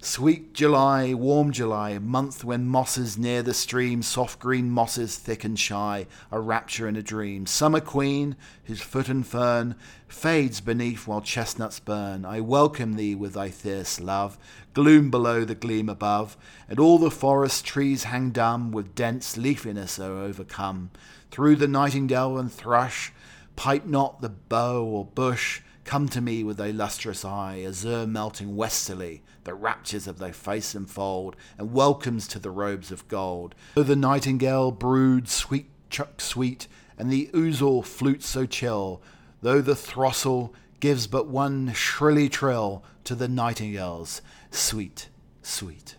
Sweet 0.00 0.54
July, 0.54 1.12
warm 1.12 1.50
July, 1.50 1.98
month 1.98 2.44
when 2.44 2.68
mosses 2.68 3.18
near 3.18 3.42
the 3.42 3.52
stream, 3.52 4.00
soft 4.00 4.38
green 4.38 4.70
mosses 4.70 5.16
thick 5.16 5.42
and 5.42 5.58
shy, 5.58 6.06
a 6.30 6.38
rapture 6.38 6.86
and 6.86 6.96
a 6.96 7.02
dream. 7.02 7.46
Summer 7.46 7.80
queen, 7.80 8.36
whose 8.66 8.80
foot 8.80 9.08
and 9.08 9.26
fern 9.26 9.74
fades 10.06 10.60
beneath 10.60 11.08
while 11.08 11.20
chestnuts 11.20 11.80
burn. 11.80 12.24
I 12.24 12.40
welcome 12.40 12.92
thee 12.92 13.16
with 13.16 13.34
thy 13.34 13.50
fierce 13.50 13.98
love, 13.98 14.38
gloom 14.72 15.10
below 15.10 15.44
the 15.44 15.56
gleam 15.56 15.88
above, 15.88 16.36
and 16.68 16.78
all 16.78 16.98
the 16.98 17.10
forest 17.10 17.64
trees 17.64 18.04
hang 18.04 18.30
dumb, 18.30 18.70
with 18.70 18.94
dense 18.94 19.36
leafiness 19.36 19.98
are 19.98 20.16
overcome. 20.16 20.90
Through 21.32 21.56
the 21.56 21.66
nightingale 21.66 22.38
and 22.38 22.52
thrush, 22.52 23.12
pipe 23.56 23.84
not 23.84 24.20
the 24.20 24.28
bough 24.28 24.84
or 24.84 25.06
bush, 25.06 25.60
Come 25.88 26.10
to 26.10 26.20
me 26.20 26.44
with 26.44 26.58
thy 26.58 26.70
lustrous 26.70 27.24
eye, 27.24 27.64
azure 27.66 28.06
melting 28.06 28.56
westerly, 28.56 29.22
the 29.48 29.54
raptures 29.54 30.06
of 30.06 30.18
thy 30.18 30.30
face 30.30 30.74
enfold, 30.74 31.34
and 31.56 31.72
welcomes 31.72 32.28
to 32.28 32.38
the 32.38 32.50
robes 32.50 32.92
of 32.92 33.08
gold. 33.08 33.54
Though 33.76 33.82
the 33.82 33.96
nightingale 33.96 34.70
broods 34.70 35.32
sweet 35.32 35.70
chuck 35.88 36.20
sweet, 36.20 36.68
and 36.98 37.10
the 37.10 37.30
ouzel 37.32 37.82
flutes 37.82 38.26
so 38.26 38.44
chill, 38.44 39.00
though 39.40 39.62
the 39.62 39.74
throstle 39.74 40.54
gives 40.80 41.06
but 41.06 41.28
one 41.28 41.72
shrilly 41.72 42.28
trill 42.28 42.84
to 43.04 43.14
the 43.14 43.26
nightingale's 43.26 44.20
sweet, 44.50 45.08
sweet. 45.40 45.96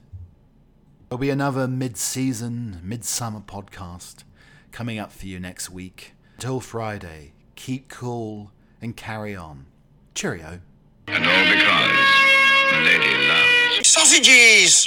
There'll 1.10 1.20
be 1.20 1.32
another 1.32 1.68
mid-season, 1.68 2.82
midsummer 2.84 3.39
podcast 3.41 4.26
coming 4.72 5.00
up 5.00 5.12
for 5.12 5.26
you 5.26 5.39
next 5.39 5.72
week. 5.72 6.14
Until 6.36 6.60
Friday, 6.60 7.34
keep 7.56 7.89
cool 7.89 8.52
and 8.80 8.95
carry 8.95 9.36
on. 9.36 9.66
Cheerio. 10.14 10.60
And 11.08 11.26
all 11.26 11.56
because. 11.56 12.18
Sausages! 13.84 14.78